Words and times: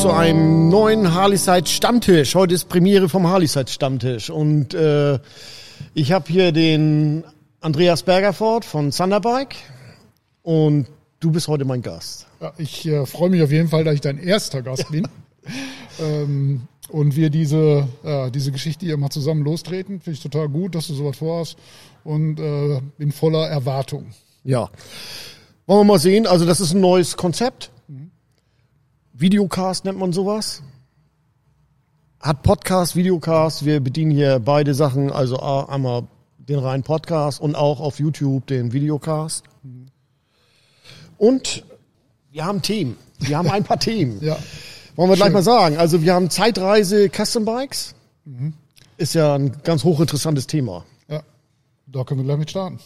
zu 0.00 0.10
einem 0.10 0.70
neuen 0.70 1.12
Harleyside 1.12 1.66
Stammtisch. 1.66 2.34
Heute 2.34 2.54
ist 2.54 2.70
Premiere 2.70 3.10
vom 3.10 3.26
Harleyside 3.26 3.70
Stammtisch 3.70 4.30
und 4.30 4.72
äh, 4.72 5.18
ich 5.92 6.10
habe 6.12 6.24
hier 6.26 6.52
den 6.52 7.22
Andreas 7.60 8.02
Bergerford 8.04 8.64
von 8.64 8.92
Thunderbike 8.92 9.56
und 10.42 10.86
du 11.20 11.30
bist 11.30 11.48
heute 11.48 11.66
mein 11.66 11.82
Gast. 11.82 12.26
Ja, 12.40 12.54
ich 12.56 12.86
äh, 12.86 13.04
freue 13.04 13.28
mich 13.28 13.42
auf 13.42 13.52
jeden 13.52 13.68
Fall, 13.68 13.84
dass 13.84 13.92
ich 13.92 14.00
dein 14.00 14.16
erster 14.16 14.62
Gast 14.62 14.90
bin. 14.90 15.06
ähm, 16.00 16.62
und 16.88 17.14
wir 17.14 17.28
diese, 17.28 17.86
äh, 18.02 18.30
diese 18.30 18.52
Geschichte 18.52 18.86
hier 18.86 18.96
mal 18.96 19.10
zusammen 19.10 19.44
lostreten. 19.44 20.00
Finde 20.00 20.16
ich 20.16 20.22
total 20.22 20.48
gut, 20.48 20.76
dass 20.76 20.86
du 20.86 20.94
sowas 20.94 21.18
vorhast 21.18 21.58
und 22.04 22.40
äh, 22.40 22.80
bin 22.96 23.12
voller 23.12 23.48
Erwartung. 23.48 24.06
Ja. 24.44 24.70
Wollen 25.66 25.80
wir 25.80 25.84
mal 25.84 25.98
sehen, 25.98 26.26
also 26.26 26.46
das 26.46 26.58
ist 26.58 26.72
ein 26.72 26.80
neues 26.80 27.18
Konzept. 27.18 27.70
Videocast 29.20 29.84
nennt 29.84 29.98
man 29.98 30.14
sowas. 30.14 30.62
Hat 32.20 32.42
Podcast, 32.42 32.96
Videocast. 32.96 33.66
Wir 33.66 33.80
bedienen 33.80 34.12
hier 34.12 34.38
beide 34.38 34.72
Sachen, 34.72 35.12
also 35.12 35.38
einmal 35.40 36.04
den 36.38 36.58
reinen 36.58 36.82
Podcast 36.84 37.38
und 37.38 37.54
auch 37.54 37.80
auf 37.80 37.98
YouTube 37.98 38.46
den 38.46 38.72
Videocast. 38.72 39.44
Und 41.18 41.64
wir 42.30 42.46
haben 42.46 42.62
Themen. 42.62 42.96
Wir 43.18 43.36
haben 43.36 43.50
ein 43.50 43.62
paar 43.62 43.78
Themen. 43.78 44.24
Ja. 44.24 44.38
Wollen 44.96 45.10
wir 45.10 45.16
gleich 45.16 45.26
Schön. 45.26 45.32
mal 45.34 45.42
sagen. 45.42 45.76
Also 45.76 46.00
wir 46.00 46.14
haben 46.14 46.30
Zeitreise 46.30 47.10
Custom 47.10 47.44
Bikes. 47.44 47.94
Ist 48.96 49.14
ja 49.14 49.34
ein 49.34 49.54
ganz 49.64 49.84
hochinteressantes 49.84 50.46
Thema. 50.46 50.86
Ja, 51.10 51.22
da 51.86 52.04
können 52.04 52.20
wir 52.20 52.24
gleich 52.24 52.38
mit 52.38 52.50
starten. 52.50 52.80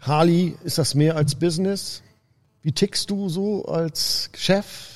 Harley, 0.00 0.56
ist 0.64 0.78
das 0.78 0.96
mehr 0.96 1.14
als 1.14 1.36
Business? 1.36 2.02
Wie 2.60 2.72
tickst 2.72 3.08
du 3.08 3.28
so 3.28 3.66
als 3.66 4.30
Chef 4.34 4.89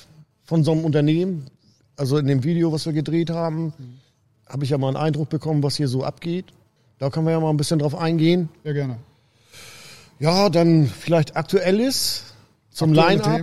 von 0.45 0.63
so 0.63 0.71
einem 0.71 0.85
Unternehmen? 0.85 1.47
Also 1.97 2.17
in 2.17 2.27
dem 2.27 2.43
Video, 2.43 2.71
was 2.71 2.85
wir 2.85 2.93
gedreht 2.93 3.29
haben, 3.29 3.73
habe 4.47 4.63
ich 4.63 4.69
ja 4.69 4.77
mal 4.77 4.89
einen 4.89 4.97
Eindruck 4.97 5.29
bekommen, 5.29 5.63
was 5.63 5.75
hier 5.75 5.87
so 5.87 6.03
abgeht. 6.03 6.45
Da 6.99 7.09
können 7.09 7.25
wir 7.25 7.31
ja 7.31 7.39
mal 7.39 7.49
ein 7.49 7.57
bisschen 7.57 7.79
drauf 7.79 7.95
eingehen. 7.95 8.49
Ja, 8.63 8.73
gerne. 8.73 8.97
Ja, 10.19 10.49
dann 10.49 10.87
vielleicht 10.87 11.35
Aktuelles 11.35 12.23
zum 12.69 12.93
Line-Up, 12.93 13.41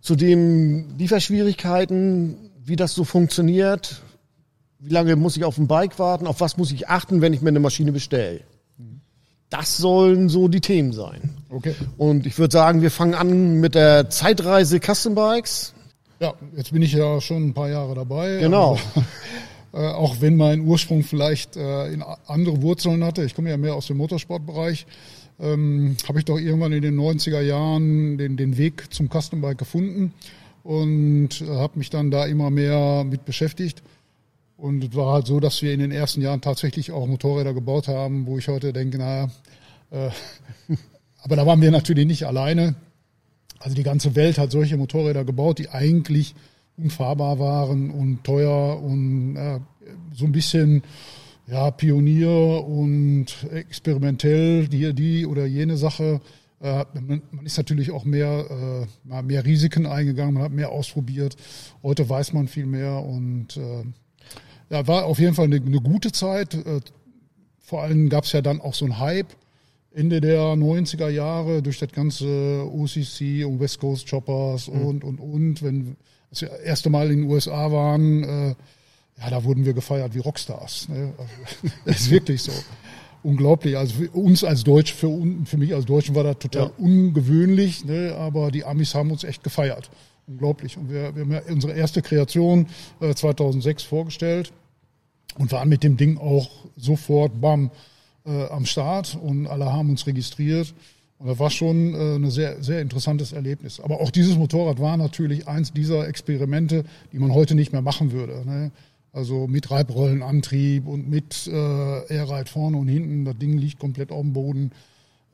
zu 0.00 0.16
den 0.16 0.98
Lieferschwierigkeiten, 0.98 2.50
wie 2.64 2.76
das 2.76 2.94
so 2.94 3.04
funktioniert. 3.04 4.02
Wie 4.80 4.92
lange 4.92 5.14
muss 5.14 5.36
ich 5.36 5.44
auf 5.44 5.58
ein 5.58 5.68
Bike 5.68 5.98
warten? 5.98 6.26
Auf 6.26 6.40
was 6.40 6.56
muss 6.56 6.72
ich 6.72 6.88
achten, 6.88 7.20
wenn 7.20 7.32
ich 7.32 7.40
mir 7.40 7.50
eine 7.50 7.60
Maschine 7.60 7.92
bestelle? 7.92 8.40
Das 9.48 9.76
sollen 9.76 10.28
so 10.28 10.48
die 10.48 10.60
Themen 10.60 10.92
sein. 10.92 11.34
Okay. 11.50 11.74
Und 11.98 12.26
ich 12.26 12.38
würde 12.38 12.52
sagen, 12.52 12.82
wir 12.82 12.90
fangen 12.90 13.14
an 13.14 13.60
mit 13.60 13.74
der 13.74 14.10
Zeitreise 14.10 14.80
Custom 14.80 15.14
Bikes. 15.14 15.74
Ja, 16.22 16.34
jetzt 16.56 16.72
bin 16.72 16.82
ich 16.82 16.92
ja 16.92 17.20
schon 17.20 17.48
ein 17.48 17.52
paar 17.52 17.68
Jahre 17.68 17.96
dabei. 17.96 18.38
Genau. 18.38 18.78
Aber, 19.72 19.82
äh, 19.84 19.92
auch 19.92 20.20
wenn 20.20 20.36
mein 20.36 20.60
Ursprung 20.60 21.02
vielleicht 21.02 21.56
äh, 21.56 21.92
in 21.92 22.00
andere 22.28 22.62
Wurzeln 22.62 23.02
hatte, 23.02 23.24
ich 23.24 23.34
komme 23.34 23.50
ja 23.50 23.56
mehr 23.56 23.74
aus 23.74 23.88
dem 23.88 23.96
Motorsportbereich, 23.96 24.86
ähm, 25.40 25.96
habe 26.06 26.20
ich 26.20 26.24
doch 26.24 26.38
irgendwann 26.38 26.70
in 26.70 26.82
den 26.82 26.96
90er 26.96 27.40
Jahren 27.40 28.18
den, 28.18 28.36
den 28.36 28.56
Weg 28.56 28.94
zum 28.94 29.08
Custom 29.10 29.40
Bike 29.40 29.58
gefunden 29.58 30.14
und 30.62 31.40
äh, 31.40 31.48
habe 31.48 31.76
mich 31.80 31.90
dann 31.90 32.12
da 32.12 32.24
immer 32.26 32.50
mehr 32.50 33.02
mit 33.02 33.24
beschäftigt. 33.24 33.82
Und 34.56 34.84
es 34.84 34.94
war 34.94 35.14
halt 35.14 35.26
so, 35.26 35.40
dass 35.40 35.60
wir 35.60 35.72
in 35.72 35.80
den 35.80 35.90
ersten 35.90 36.22
Jahren 36.22 36.40
tatsächlich 36.40 36.92
auch 36.92 37.08
Motorräder 37.08 37.52
gebaut 37.52 37.88
haben, 37.88 38.26
wo 38.28 38.38
ich 38.38 38.46
heute 38.46 38.72
denke, 38.72 38.98
naja, 38.98 39.28
äh, 39.90 40.10
aber 41.24 41.34
da 41.34 41.44
waren 41.46 41.60
wir 41.60 41.72
natürlich 41.72 42.06
nicht 42.06 42.28
alleine. 42.28 42.76
Also 43.62 43.76
die 43.76 43.82
ganze 43.82 44.16
Welt 44.16 44.38
hat 44.38 44.50
solche 44.50 44.76
Motorräder 44.76 45.24
gebaut, 45.24 45.58
die 45.58 45.68
eigentlich 45.68 46.34
unfahrbar 46.76 47.38
waren 47.38 47.90
und 47.90 48.24
teuer 48.24 48.82
und 48.82 49.36
äh, 49.36 49.60
so 50.12 50.24
ein 50.24 50.32
bisschen 50.32 50.82
ja, 51.46 51.70
Pionier 51.70 52.64
und 52.66 53.26
experimentell, 53.52 54.68
die, 54.68 54.92
die 54.94 55.26
oder 55.26 55.46
jene 55.46 55.76
Sache. 55.76 56.20
Äh, 56.60 56.84
man, 56.94 57.22
ist 57.44 57.58
natürlich 57.58 57.90
auch 57.90 58.04
mehr, 58.04 58.86
äh, 59.08 59.22
mehr 59.22 59.44
Risiken 59.44 59.86
eingegangen, 59.86 60.34
man 60.34 60.44
hat 60.44 60.52
mehr 60.52 60.70
ausprobiert. 60.70 61.36
Heute 61.82 62.08
weiß 62.08 62.32
man 62.32 62.48
viel 62.48 62.66
mehr 62.66 63.02
und 63.04 63.56
äh, 63.56 63.84
ja, 64.70 64.86
war 64.86 65.04
auf 65.04 65.18
jeden 65.18 65.34
Fall 65.34 65.46
eine, 65.46 65.56
eine 65.56 65.80
gute 65.80 66.10
Zeit. 66.10 66.54
Äh, 66.54 66.80
vor 67.60 67.82
allem 67.82 68.08
gab 68.08 68.24
es 68.24 68.32
ja 68.32 68.42
dann 68.42 68.60
auch 68.60 68.74
so 68.74 68.84
einen 68.84 68.98
Hype 68.98 69.36
Ende 69.94 70.20
der 70.20 70.40
90er 70.54 71.08
Jahre 71.08 71.62
durch 71.62 71.78
das 71.78 71.92
ganze 71.92 72.66
OCC 72.70 73.44
und 73.46 73.60
West 73.60 73.78
Coast 73.80 74.08
Choppers 74.08 74.68
und, 74.68 75.04
und, 75.04 75.18
und. 75.18 75.62
Wenn 75.62 75.96
als 76.30 76.42
wir 76.42 76.48
das 76.48 76.60
erste 76.60 76.90
Mal 76.90 77.10
in 77.10 77.22
den 77.22 77.30
USA 77.30 77.70
waren, 77.70 78.24
äh, 78.24 78.54
ja, 79.20 79.30
da 79.30 79.44
wurden 79.44 79.64
wir 79.64 79.74
gefeiert 79.74 80.14
wie 80.14 80.20
Rockstars. 80.20 80.88
Ne? 80.88 81.12
Also, 81.18 81.74
das 81.84 82.00
ist 82.00 82.10
wirklich 82.10 82.42
so. 82.42 82.52
Unglaublich. 83.22 83.76
Also 83.76 83.94
für 83.94 84.10
uns 84.10 84.42
als 84.42 84.64
Deutsch, 84.64 84.92
für, 84.92 85.10
für 85.44 85.56
mich 85.56 85.74
als 85.74 85.84
Deutschen 85.84 86.14
war 86.14 86.24
das 86.24 86.38
total 86.38 86.66
Ja. 86.68 86.72
ungewöhnlich, 86.78 87.84
ne? 87.84 88.14
aber 88.18 88.50
die 88.50 88.64
Amis 88.64 88.94
haben 88.94 89.10
uns 89.10 89.22
echt 89.24 89.44
gefeiert. 89.44 89.90
Unglaublich. 90.26 90.76
Und 90.76 90.90
wir, 90.90 91.14
wir 91.14 91.22
haben 91.22 91.32
ja 91.32 91.42
unsere 91.48 91.74
erste 91.74 92.02
Kreation 92.02 92.66
äh, 93.00 93.14
2006 93.14 93.82
vorgestellt 93.84 94.52
und 95.38 95.52
waren 95.52 95.68
mit 95.68 95.84
dem 95.84 95.96
Ding 95.96 96.18
auch 96.18 96.50
sofort 96.76 97.40
bam 97.40 97.70
äh, 98.24 98.46
am 98.46 98.66
Start 98.66 99.18
und 99.20 99.46
alle 99.46 99.72
haben 99.72 99.90
uns 99.90 100.06
registriert. 100.06 100.74
Und 101.18 101.28
das 101.28 101.38
war 101.38 101.50
schon 101.50 101.94
äh, 101.94 102.16
ein 102.16 102.30
sehr, 102.30 102.62
sehr 102.62 102.80
interessantes 102.80 103.32
Erlebnis. 103.32 103.78
Aber 103.78 104.00
auch 104.00 104.10
dieses 104.10 104.36
Motorrad 104.36 104.80
war 104.80 104.96
natürlich 104.96 105.46
eins 105.46 105.72
dieser 105.72 106.08
Experimente, 106.08 106.84
die 107.12 107.18
man 107.20 107.32
heute 107.32 107.54
nicht 107.54 107.72
mehr 107.72 107.82
machen 107.82 108.10
würde. 108.10 108.42
Ne? 108.44 108.72
Also 109.12 109.46
mit 109.46 109.70
Reibrollenantrieb 109.70 110.86
und 110.86 111.08
mit 111.08 111.46
äh, 111.46 111.52
Airride 111.52 112.50
vorne 112.50 112.76
und 112.76 112.88
hinten. 112.88 113.24
Das 113.24 113.38
Ding 113.38 113.56
liegt 113.56 113.78
komplett 113.78 114.10
auf 114.10 114.22
dem 114.22 114.32
Boden. 114.32 114.72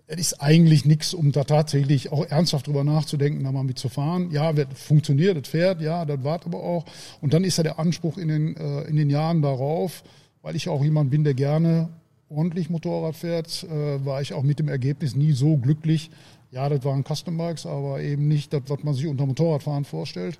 Es 0.07 0.19
ist 0.19 0.43
eigentlich 0.43 0.85
nichts, 0.85 1.15
um 1.15 1.33
da 1.33 1.45
tatsächlich 1.45 2.13
auch 2.13 2.27
ernsthaft 2.27 2.67
drüber 2.67 2.85
nachzudenken, 2.85 3.45
da 3.45 3.53
mal 3.53 3.63
mit 3.63 3.79
zu 3.79 3.89
fahren. 3.89 4.31
Ja, 4.31 4.57
wird 4.57 4.77
funktioniert, 4.77 5.39
das 5.39 5.49
fährt, 5.49 5.81
ja, 5.81 6.05
das 6.05 6.25
wart 6.25 6.45
aber 6.45 6.63
auch. 6.63 6.85
Und 7.21 7.33
dann 7.33 7.45
ist 7.45 7.57
ja 7.59 7.63
der 7.63 7.79
Anspruch 7.79 8.19
in 8.19 8.29
den, 8.29 8.57
äh, 8.57 8.83
in 8.83 8.97
den 8.97 9.09
Jahren 9.09 9.41
darauf, 9.41 10.03
weil 10.43 10.57
ich 10.57 10.69
auch 10.69 10.83
jemand 10.83 11.11
bin, 11.11 11.25
der 11.25 11.35
gerne 11.35 11.89
ordentlich 12.29 12.71
Motorrad 12.71 13.17
fährt, 13.17 13.65
äh, 13.65 14.05
war 14.05 14.21
ich 14.21 14.35
auch 14.35 14.43
mit 14.43 14.59
dem 14.59 14.69
Ergebnis 14.69 15.17
nie 15.17 15.33
so 15.33 15.57
glücklich. 15.57 16.11
Ja, 16.51 16.69
das 16.69 16.85
waren 16.85 17.05
Custom 17.05 17.37
Bikes, 17.37 17.67
aber 17.67 18.01
eben 18.01 18.29
nicht 18.29 18.53
das, 18.53 18.63
was 18.69 18.83
man 18.83 18.95
sich 18.95 19.07
unter 19.07 19.27
Motorradfahren 19.27 19.85
vorstellt. 19.85 20.39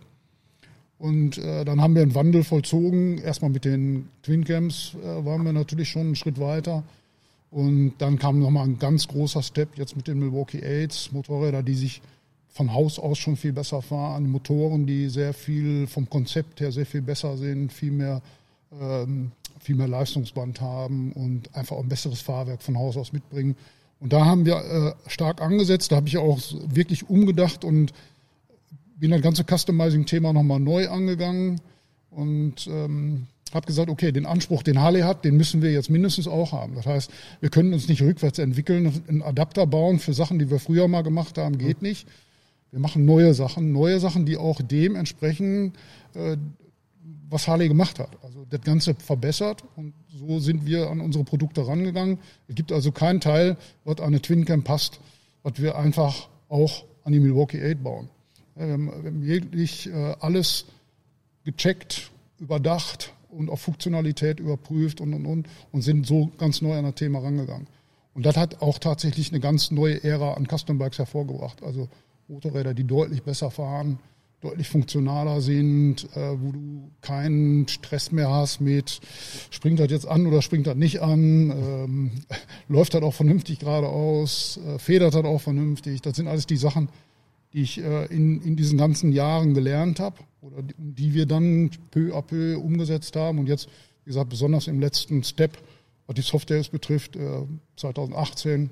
Und 0.99 1.39
äh, 1.39 1.65
dann 1.65 1.81
haben 1.81 1.95
wir 1.95 2.03
einen 2.03 2.15
Wandel 2.15 2.43
vollzogen. 2.43 3.19
Erstmal 3.19 3.51
mit 3.51 3.65
den 3.65 4.09
Twin 4.23 4.45
Cams 4.45 4.97
äh, 5.03 5.25
waren 5.25 5.45
wir 5.45 5.53
natürlich 5.53 5.89
schon 5.89 6.03
einen 6.03 6.17
Schritt 6.17 6.41
weiter. 6.41 6.83
Und 7.51 7.95
dann 7.99 8.19
kam 8.19 8.41
nochmal 8.41 8.67
ein 8.67 8.79
ganz 8.79 9.09
großer 9.09 9.43
Step 9.43 9.79
jetzt 9.79 9.97
mit 9.97 10.09
den 10.09 10.19
Milwaukee 10.19 10.63
Aids, 10.63 11.13
Motorräder, 11.13 11.63
die 11.63 11.75
sich 11.75 12.03
von 12.49 12.75
Haus 12.75 12.99
aus 12.99 13.19
schon 13.19 13.37
viel 13.37 13.53
besser 13.53 13.81
fahren, 13.83 14.29
Motoren, 14.31 14.87
die 14.87 15.09
sehr 15.09 15.33
viel 15.33 15.87
vom 15.87 16.11
Konzept 16.11 16.61
her 16.61 16.73
sehr 16.73 16.87
viel 16.87 17.03
besser 17.03 17.37
sind, 17.37 17.73
viel 17.73 17.93
mehr, 17.93 18.21
ähm, 18.81 19.31
viel 19.61 19.77
mehr 19.77 19.89
Leistungsband 19.89 20.61
haben 20.61 21.13
und 21.13 21.55
einfach 21.55 21.77
auch 21.77 21.83
ein 21.83 21.89
besseres 21.89 22.21
Fahrwerk 22.21 22.63
von 22.63 22.79
Haus 22.79 22.97
aus 22.97 23.13
mitbringen. 23.13 23.57
Und 24.01 24.13
da 24.13 24.25
haben 24.25 24.47
wir 24.47 24.57
äh, 24.57 25.11
stark 25.11 25.43
angesetzt, 25.43 25.91
da 25.93 25.97
habe 25.97 26.09
ich 26.09 26.19
auch 26.19 26.39
wirklich 26.69 27.09
umgedacht 27.09 27.65
und 27.65 27.93
bin 28.97 29.11
das 29.11 29.23
ganze 29.23 29.45
Customizing-Thema 29.45 30.33
nochmal 30.33 30.61
neu 30.61 30.89
angegangen 30.89 31.61
und 32.11 32.67
ähm, 32.69 33.27
habe 33.55 33.67
gesagt, 33.67 33.91
okay, 33.91 34.13
den 34.13 34.27
Anspruch, 34.27 34.63
den 34.63 34.81
Harley 34.81 35.01
hat, 35.01 35.25
den 35.25 35.37
müssen 35.37 35.63
wir 35.63 35.73
jetzt 35.73 35.91
mindestens 35.91 36.29
auch 36.29 36.53
haben. 36.53 36.75
Das 36.75 36.87
heißt, 36.87 37.11
wir 37.41 37.49
können 37.49 37.73
uns 37.73 37.89
nicht 37.89 38.03
rückwärts 38.03 38.39
entwickeln, 38.39 39.03
einen 39.09 39.23
Adapter 39.23 39.67
bauen 39.67 39.99
für 39.99 40.13
Sachen, 40.13 40.39
die 40.39 40.51
wir 40.51 40.59
früher 40.59 40.89
mal 40.89 41.03
gemacht 41.03 41.39
haben, 41.39 41.59
geht 41.59 41.83
nicht. 41.83 42.07
Wir 42.71 42.81
machen 42.81 43.05
neue 43.05 43.33
Sachen, 43.35 43.73
neue 43.73 43.99
Sachen, 43.99 44.27
die 44.27 44.37
auch 44.37 44.61
dem 44.61 44.95
entsprechen, 44.95 45.73
äh, 46.15 46.37
was 47.31 47.49
Harley 47.49 47.69
gemacht 47.69 47.99
hat. 47.99 48.11
Also 48.23 48.45
das 48.49 48.61
Ganze 48.63 48.95
verbessert 48.95 49.65
und 49.77 49.95
so 50.09 50.39
sind 50.41 50.67
wir 50.67 50.91
an 50.91 51.01
unsere 51.01 51.25
Produkte 51.25 51.67
rangegangen. 51.67 52.19
Es 52.49 52.55
gibt 52.55 52.73
also 52.73 52.93
keinen 52.93 53.21
Teil, 53.21 53.57
was 53.85 53.99
an 53.99 54.07
eine 54.07 54.23
Twin 54.23 54.45
Cam 54.45 54.63
passt, 54.65 55.01
was 55.43 55.61
wir 55.61 55.77
einfach 55.77 56.29
auch 56.49 56.85
an 57.05 57.13
die 57.13 57.21
Milwaukee 57.21 57.63
8 57.63 57.83
bauen. 57.83 58.09
Wir 58.57 58.73
haben, 58.73 58.91
wir 59.23 59.35
jeglich 59.35 59.89
äh, 59.89 60.15
alles 60.21 60.67
gecheckt, 61.45 62.11
überdacht 62.39 63.13
und 63.31 63.51
auf 63.51 63.61
Funktionalität 63.61 64.41
überprüft 64.41 65.01
und, 65.01 65.15
und, 65.15 65.27
und 65.27 65.49
und 65.73 65.83
sind 65.83 66.07
so 66.07 66.31
ganz 66.39 66.63
neu 66.63 66.77
an 66.77 66.85
das 66.85 66.95
Thema 66.95 67.21
rangegangen. 67.21 67.67
Und 68.15 68.27
das 68.27 68.37
hat 68.37 68.63
auch 68.63 68.79
tatsächlich 68.79 69.31
eine 69.31 69.41
ganz 69.41 69.71
neue 69.71 70.03
Ära 70.03 70.35
an 70.35 70.47
Custom 70.47 70.79
Bikes 70.79 70.99
hervorgebracht. 70.99 71.63
Also 71.63 71.89
Motorräder, 72.27 72.75
die 72.75 72.85
deutlich 72.85 73.23
besser 73.23 73.51
fahren, 73.51 73.99
deutlich 74.41 74.69
funktionaler 74.69 75.41
sind, 75.41 76.09
äh, 76.15 76.41
wo 76.41 76.53
du 76.53 76.91
keinen 77.01 77.67
Stress 77.67 78.13
mehr 78.13 78.31
hast 78.31 78.61
mit, 78.61 79.01
springt 79.51 79.81
das 79.81 79.91
jetzt 79.91 80.07
an 80.07 80.27
oder 80.27 80.43
springt 80.43 80.67
das 80.67 80.77
nicht 80.77 81.01
an, 81.01 81.51
ähm, 81.51 82.11
läuft 82.69 82.95
das 82.95 83.03
auch 83.03 83.15
vernünftig 83.15 83.61
geradeaus, 83.61 84.61
äh, 84.65 84.79
federt 84.79 85.15
das 85.15 85.25
auch 85.25 85.41
vernünftig. 85.41 86.03
Das 86.03 86.17
sind 86.17 86.29
alles 86.29 86.47
die 86.47 86.57
Sachen, 86.57 86.89
die 87.53 87.63
ich 87.63 87.79
äh, 87.79 88.07
in, 88.07 88.41
in 88.43 88.55
diesen 88.55 88.79
ganzen 88.79 89.13
Jahren 89.13 89.55
gelernt 89.55 89.99
habe 89.99 90.17
oder 90.41 90.63
die, 90.63 90.75
die 90.79 91.15
wir 91.15 91.27
dann 91.27 91.71
peu 91.91 92.15
à 92.15 92.23
peu 92.23 92.59
umgesetzt 92.59 93.17
haben. 93.17 93.39
Und 93.39 93.49
jetzt, 93.49 93.69
wie 94.05 94.11
gesagt, 94.11 94.29
besonders 94.29 94.69
im 94.69 94.79
letzten 94.79 95.25
Step, 95.25 95.59
was 96.07 96.15
die 96.15 96.23
Softwares 96.23 96.69
betrifft, 96.69 97.17
äh, 97.17 97.43
2018 97.77 98.71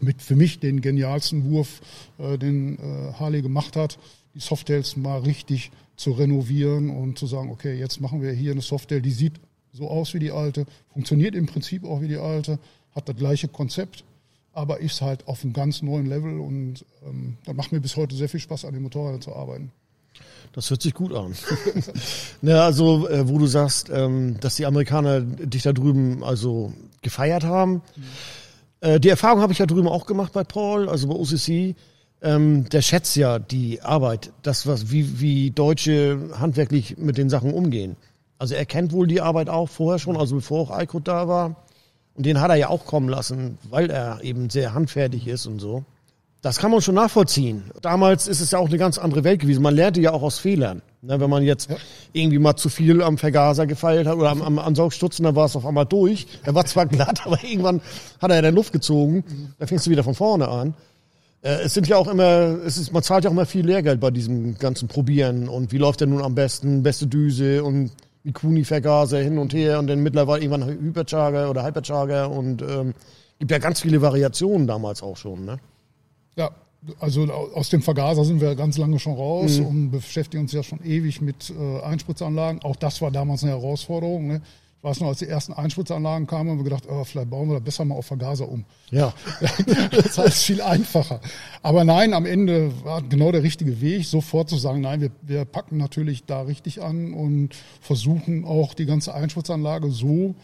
mit 0.00 0.20
für 0.20 0.36
mich 0.36 0.58
den 0.58 0.80
genialsten 0.80 1.44
Wurf, 1.50 1.80
äh, 2.18 2.36
den 2.36 2.78
äh, 2.78 3.12
Harley 3.14 3.40
gemacht 3.40 3.76
hat, 3.76 3.98
die 4.34 4.40
Softwares 4.40 4.96
mal 4.96 5.20
richtig 5.20 5.70
zu 5.96 6.12
renovieren 6.12 6.90
und 6.90 7.18
zu 7.18 7.26
sagen, 7.26 7.50
okay, 7.50 7.78
jetzt 7.78 8.00
machen 8.00 8.22
wir 8.22 8.32
hier 8.32 8.52
eine 8.52 8.62
Software, 8.62 9.00
die 9.00 9.10
sieht 9.10 9.40
so 9.72 9.88
aus 9.88 10.14
wie 10.14 10.18
die 10.18 10.30
alte, 10.30 10.66
funktioniert 10.92 11.34
im 11.34 11.46
Prinzip 11.46 11.84
auch 11.84 12.00
wie 12.00 12.08
die 12.08 12.16
alte, 12.16 12.58
hat 12.94 13.08
das 13.08 13.16
gleiche 13.16 13.48
Konzept, 13.48 14.04
aber 14.52 14.80
ist 14.80 15.00
halt 15.00 15.26
auf 15.28 15.42
einem 15.42 15.52
ganz 15.52 15.82
neuen 15.82 16.06
Level 16.06 16.40
und 16.40 16.84
ähm, 17.06 17.36
da 17.44 17.52
macht 17.52 17.72
mir 17.72 17.80
bis 17.80 17.96
heute 17.96 18.14
sehr 18.16 18.28
viel 18.28 18.40
Spaß, 18.40 18.64
an 18.64 18.74
den 18.74 18.82
Motorrädern 18.82 19.22
zu 19.22 19.34
arbeiten. 19.34 19.72
Das 20.52 20.68
hört 20.68 20.82
sich 20.82 20.92
gut 20.92 21.14
an. 21.14 21.34
Na, 22.42 22.64
also, 22.64 23.08
äh, 23.08 23.26
wo 23.28 23.38
du 23.38 23.46
sagst, 23.46 23.88
ähm, 23.88 24.38
dass 24.40 24.56
die 24.56 24.66
Amerikaner 24.66 25.20
dich 25.22 25.62
da 25.62 25.72
drüben 25.72 26.22
also 26.22 26.74
gefeiert 27.00 27.44
haben. 27.44 27.74
Mhm. 27.74 28.02
Äh, 28.80 29.00
die 29.00 29.08
Erfahrung 29.08 29.40
habe 29.40 29.52
ich 29.52 29.58
ja 29.58 29.66
drüben 29.66 29.88
auch 29.88 30.04
gemacht 30.04 30.32
bei 30.34 30.44
Paul, 30.44 30.88
also 30.88 31.08
bei 31.08 31.14
OCC. 31.14 31.74
Ähm, 32.22 32.68
der 32.68 32.82
schätzt 32.82 33.16
ja 33.16 33.38
die 33.38 33.82
Arbeit, 33.82 34.32
das, 34.42 34.66
was, 34.66 34.90
wie, 34.92 35.20
wie 35.20 35.50
Deutsche 35.50 36.30
handwerklich 36.38 36.96
mit 36.96 37.18
den 37.18 37.28
Sachen 37.28 37.52
umgehen. 37.52 37.96
Also 38.38 38.54
er 38.54 38.64
kennt 38.64 38.92
wohl 38.92 39.06
die 39.06 39.20
Arbeit 39.20 39.48
auch 39.48 39.68
vorher 39.68 39.98
schon, 39.98 40.16
also 40.16 40.36
bevor 40.36 40.60
auch 40.60 40.70
Eikut 40.70 41.08
da 41.08 41.26
war. 41.26 41.56
Und 42.14 42.26
den 42.26 42.40
hat 42.40 42.50
er 42.50 42.56
ja 42.56 42.68
auch 42.68 42.86
kommen 42.86 43.08
lassen, 43.08 43.58
weil 43.68 43.90
er 43.90 44.22
eben 44.22 44.50
sehr 44.50 44.74
handfertig 44.74 45.26
ist 45.26 45.46
und 45.46 45.58
so. 45.58 45.84
Das 46.42 46.58
kann 46.58 46.72
man 46.72 46.80
schon 46.80 46.96
nachvollziehen. 46.96 47.70
Damals 47.82 48.26
ist 48.26 48.40
es 48.40 48.50
ja 48.50 48.58
auch 48.58 48.68
eine 48.68 48.78
ganz 48.78 48.98
andere 48.98 49.22
Welt 49.22 49.40
gewesen. 49.40 49.62
Man 49.62 49.76
lernte 49.76 50.00
ja 50.00 50.12
auch 50.12 50.22
aus 50.22 50.40
Fehlern. 50.40 50.82
Ne, 51.00 51.20
wenn 51.20 51.30
man 51.30 51.44
jetzt 51.44 51.70
ja. 51.70 51.76
irgendwie 52.12 52.40
mal 52.40 52.56
zu 52.56 52.68
viel 52.68 53.02
am 53.02 53.16
Vergaser 53.16 53.66
gefeilt 53.66 54.06
hat 54.06 54.16
oder 54.16 54.30
am, 54.30 54.42
am 54.42 54.58
Ansaugstutzen, 54.58 55.24
dann 55.24 55.36
war 55.36 55.46
es 55.46 55.56
auf 55.56 55.64
einmal 55.66 55.86
durch. 55.86 56.26
Er 56.42 56.54
war 56.54 56.64
zwar 56.64 56.86
glatt, 56.88 57.26
aber 57.26 57.42
irgendwann 57.44 57.80
hat 58.20 58.30
er 58.30 58.36
ja 58.36 58.42
den 58.42 58.56
Luft 58.56 58.72
gezogen. 58.72 59.24
Da 59.58 59.66
fängst 59.66 59.86
du 59.86 59.90
wieder 59.90 60.02
von 60.02 60.14
vorne 60.14 60.48
an. 60.48 60.74
Äh, 61.42 61.62
es 61.64 61.74
sind 61.74 61.88
ja 61.88 61.96
auch 61.96 62.08
immer, 62.08 62.58
es 62.64 62.78
ist, 62.78 62.92
man 62.92 63.02
zahlt 63.02 63.24
ja 63.24 63.30
auch 63.30 63.34
immer 63.34 63.46
viel 63.46 63.66
Lehrgeld 63.66 64.00
bei 64.00 64.10
diesem 64.10 64.56
ganzen 64.58 64.88
Probieren 64.88 65.48
und 65.48 65.72
wie 65.72 65.78
läuft 65.78 66.00
der 66.00 66.08
nun 66.08 66.22
am 66.22 66.34
besten, 66.34 66.82
beste 66.82 67.06
Düse 67.06 67.62
und 67.62 67.90
wie 68.24 68.32
Kuni-Vergaser 68.32 69.18
hin 69.18 69.38
und 69.38 69.52
her 69.52 69.78
und 69.78 69.88
dann 69.88 70.02
mittlerweile 70.02 70.44
irgendwann 70.44 70.68
Hypercharger 70.68 71.50
oder 71.50 71.64
Hypercharger 71.64 72.30
und 72.30 72.62
ähm, 72.62 72.94
gibt 73.40 73.50
ja 73.50 73.58
ganz 73.58 73.80
viele 73.80 74.00
Variationen 74.00 74.66
damals 74.66 75.02
auch 75.02 75.16
schon, 75.16 75.44
ne? 75.44 75.58
Ja, 76.36 76.50
also 76.98 77.24
aus 77.30 77.68
dem 77.68 77.82
Vergaser 77.82 78.24
sind 78.24 78.40
wir 78.40 78.54
ganz 78.54 78.78
lange 78.78 78.98
schon 78.98 79.14
raus 79.14 79.58
mhm. 79.58 79.66
und 79.66 79.90
beschäftigen 79.90 80.44
uns 80.44 80.52
ja 80.52 80.62
schon 80.62 80.82
ewig 80.84 81.20
mit 81.20 81.50
äh, 81.50 81.80
Einspritzanlagen. 81.80 82.62
Auch 82.62 82.76
das 82.76 83.00
war 83.02 83.10
damals 83.10 83.42
eine 83.42 83.52
Herausforderung. 83.52 84.26
Ne? 84.26 84.42
Ich 84.82 84.88
weiß 84.88 84.98
noch, 84.98 85.06
als 85.06 85.20
die 85.20 85.28
ersten 85.28 85.52
Einspritzanlagen 85.52 86.26
kamen, 86.26 86.50
haben 86.50 86.58
wir 86.58 86.64
gedacht, 86.64 86.88
oh, 86.90 87.04
vielleicht 87.04 87.30
bauen 87.30 87.48
wir 87.48 87.54
da 87.54 87.60
besser 87.60 87.84
mal 87.84 87.94
auf 87.94 88.06
Vergaser 88.06 88.48
um. 88.48 88.64
Ja. 88.90 89.14
das 89.92 90.18
heißt 90.18 90.42
viel 90.42 90.60
einfacher. 90.60 91.20
Aber 91.62 91.84
nein, 91.84 92.12
am 92.12 92.26
Ende 92.26 92.72
war 92.82 93.00
genau 93.00 93.30
der 93.30 93.44
richtige 93.44 93.80
Weg, 93.80 94.04
sofort 94.06 94.48
zu 94.48 94.56
sagen, 94.56 94.80
nein, 94.80 95.00
wir, 95.00 95.12
wir 95.22 95.44
packen 95.44 95.76
natürlich 95.76 96.24
da 96.24 96.42
richtig 96.42 96.82
an 96.82 97.14
und 97.14 97.50
versuchen 97.80 98.44
auch 98.44 98.74
die 98.74 98.86
ganze 98.86 99.14
Einspritzanlage 99.14 99.88
so 99.92 100.34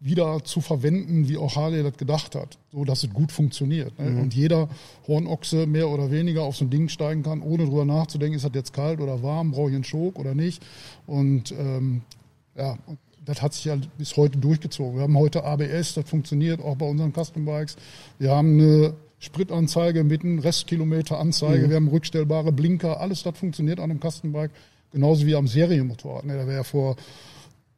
wieder 0.00 0.42
zu 0.42 0.62
verwenden, 0.62 1.28
wie 1.28 1.36
auch 1.36 1.56
Harley 1.56 1.82
das 1.82 1.98
gedacht 1.98 2.34
hat, 2.34 2.56
so 2.72 2.86
dass 2.86 3.04
es 3.04 3.10
gut 3.10 3.30
funktioniert. 3.30 3.98
Ne? 3.98 4.12
Mhm. 4.12 4.20
Und 4.22 4.34
jeder 4.34 4.70
Hornochse 5.06 5.66
mehr 5.66 5.90
oder 5.90 6.10
weniger 6.10 6.44
auf 6.44 6.56
so 6.56 6.64
ein 6.64 6.70
Ding 6.70 6.88
steigen 6.88 7.22
kann, 7.22 7.42
ohne 7.42 7.66
drüber 7.66 7.84
nachzudenken, 7.84 8.36
ist 8.36 8.44
das 8.46 8.52
jetzt 8.54 8.72
kalt 8.72 9.02
oder 9.02 9.22
warm, 9.22 9.50
brauche 9.50 9.68
ich 9.68 9.74
einen 9.74 9.84
Schok 9.84 10.18
oder 10.18 10.34
nicht. 10.34 10.62
Und 11.06 11.52
ähm, 11.52 12.00
ja, 12.56 12.78
das 13.24 13.42
hat 13.42 13.54
sich 13.54 13.66
ja 13.66 13.76
bis 13.98 14.16
heute 14.16 14.38
durchgezogen. 14.38 14.96
Wir 14.96 15.02
haben 15.02 15.18
heute 15.18 15.44
ABS, 15.44 15.94
das 15.94 16.08
funktioniert 16.08 16.60
auch 16.60 16.76
bei 16.76 16.86
unseren 16.86 17.12
Custom 17.12 17.44
Bikes. 17.44 17.76
Wir 18.18 18.30
haben 18.30 18.58
eine 18.58 18.94
Spritanzeige 19.18 20.02
mit 20.02 20.22
einem 20.24 20.40
Restkilometeranzeige, 20.40 21.66
mhm. 21.66 21.70
wir 21.70 21.76
haben 21.76 21.88
rückstellbare 21.88 22.52
Blinker, 22.52 23.00
alles 23.00 23.22
das 23.22 23.38
funktioniert 23.38 23.78
an 23.78 23.90
einem 23.90 24.00
Custom 24.00 24.32
Bike, 24.32 24.50
genauso 24.90 25.26
wie 25.26 25.36
am 25.36 25.46
Serienmotorrad. 25.46 26.24
Ne? 26.24 26.36
Da 26.36 26.46
wäre 26.46 26.64
vor 26.64 26.96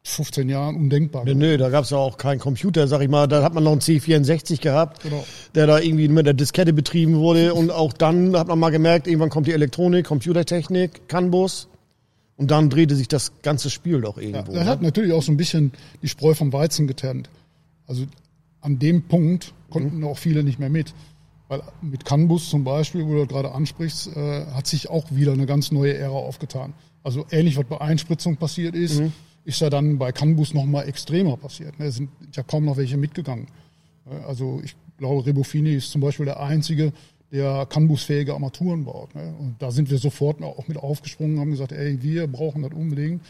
15 0.05 0.49
Jahren 0.49 0.75
undenkbar. 0.75 1.25
Nö, 1.25 1.33
nö 1.33 1.57
da 1.57 1.69
gab 1.69 1.83
es 1.83 1.89
ja 1.89 1.97
auch 1.97 2.17
keinen 2.17 2.39
Computer, 2.39 2.87
sag 2.87 3.01
ich 3.01 3.09
mal. 3.09 3.27
Da 3.27 3.43
hat 3.43 3.53
man 3.53 3.63
noch 3.63 3.71
einen 3.71 3.81
C64 3.81 4.61
gehabt, 4.61 5.01
genau. 5.03 5.25
der 5.55 5.65
da 5.67 5.79
irgendwie 5.79 6.07
mit 6.07 6.27
der 6.27 6.35
Diskette 6.35 6.73
betrieben 6.73 7.15
wurde. 7.15 7.55
Und 7.55 7.71
auch 7.71 7.91
dann 7.91 8.37
hat 8.37 8.47
man 8.47 8.59
mal 8.59 8.69
gemerkt, 8.69 9.07
irgendwann 9.07 9.31
kommt 9.31 9.47
die 9.47 9.53
Elektronik, 9.53 10.05
Computertechnik, 10.05 11.07
CAN-Bus. 11.07 11.67
Und 12.37 12.51
dann 12.51 12.69
drehte 12.69 12.95
sich 12.95 13.07
das 13.07 13.41
ganze 13.41 13.69
Spiel 13.69 14.01
doch 14.01 14.17
irgendwo. 14.17 14.51
Ja, 14.51 14.59
er 14.59 14.65
hat 14.65 14.81
natürlich 14.81 15.13
auch 15.13 15.23
so 15.23 15.31
ein 15.31 15.37
bisschen 15.37 15.71
die 16.01 16.09
Spreu 16.09 16.33
vom 16.33 16.51
Weizen 16.51 16.85
getrennt. 16.87 17.29
Also 17.87 18.05
an 18.61 18.77
dem 18.79 19.03
Punkt 19.03 19.53
konnten 19.69 19.99
mhm. 19.99 20.05
auch 20.05 20.17
viele 20.17 20.43
nicht 20.43 20.59
mehr 20.59 20.69
mit. 20.69 20.93
Weil 21.47 21.61
mit 21.81 22.03
CAN-Bus 22.03 22.49
zum 22.49 22.63
Beispiel, 22.63 23.05
wo 23.05 23.13
du 23.13 23.27
gerade 23.27 23.51
ansprichst, 23.51 24.15
äh, 24.15 24.45
hat 24.47 24.67
sich 24.67 24.89
auch 24.89 25.05
wieder 25.11 25.33
eine 25.33 25.45
ganz 25.45 25.71
neue 25.71 25.95
Ära 25.95 26.15
aufgetan. 26.15 26.73
Also 27.03 27.25
ähnlich, 27.29 27.55
was 27.55 27.65
bei 27.65 27.79
Einspritzung 27.79 28.37
passiert 28.37 28.75
ist. 28.75 28.99
Mhm 28.99 29.13
ist 29.45 29.61
ja 29.61 29.69
dann 29.69 29.97
bei 29.97 30.11
Canbus 30.11 30.53
noch 30.53 30.65
mal 30.65 30.83
extremer 30.83 31.37
passiert. 31.37 31.79
Ne? 31.79 31.85
Es 31.85 31.95
sind 31.95 32.09
ja 32.33 32.43
kaum 32.43 32.65
noch 32.65 32.77
welche 32.77 32.97
mitgegangen. 32.97 33.47
Also 34.27 34.59
ich 34.63 34.75
glaube, 34.97 35.25
Rebofini 35.25 35.75
ist 35.75 35.91
zum 35.91 36.01
Beispiel 36.01 36.25
der 36.25 36.39
Einzige, 36.39 36.91
der 37.31 37.65
Canbus-fähige 37.65 38.33
Armaturen 38.33 38.85
baut. 38.85 39.15
Ne? 39.15 39.35
Und 39.39 39.55
da 39.59 39.71
sind 39.71 39.89
wir 39.89 39.97
sofort 39.97 40.41
auch 40.41 40.67
mit 40.67 40.77
aufgesprungen, 40.77 41.39
haben 41.39 41.51
gesagt, 41.51 41.71
ey, 41.71 42.01
wir 42.01 42.27
brauchen 42.27 42.61
das 42.61 42.73
unbedingt. 42.73 43.21